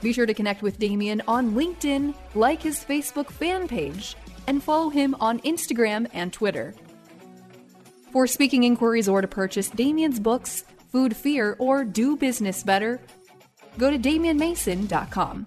Be 0.03 0.13
sure 0.13 0.27
to 0.27 0.35
connect 0.35 0.61
with 0.61 0.79
Damian 0.79 1.23
on 1.27 1.53
LinkedIn, 1.53 2.15
like 2.35 2.61
his 2.61 2.85
Facebook 2.85 3.31
fan 3.31 3.69
page, 3.69 4.17
and 4.47 4.63
follow 4.63 4.91
him 4.91 5.17
on 5.19 5.41
Instagram 5.41 6.07
and 6.13 6.31
Twitter. 6.31 6.75
For 8.13 8.27
speaking 8.27 8.65
inquiries 8.65 9.09
or 9.09 9.23
to 9.23 9.27
purchase 9.27 9.71
Damian's 9.71 10.21
books, 10.21 10.65
Food 10.93 11.17
Fear, 11.17 11.57
or 11.59 11.83
Do 11.83 12.15
Business 12.15 12.63
Better, 12.63 13.01
go 13.79 13.91
to 13.91 13.99
damianmason.com. 13.99 15.47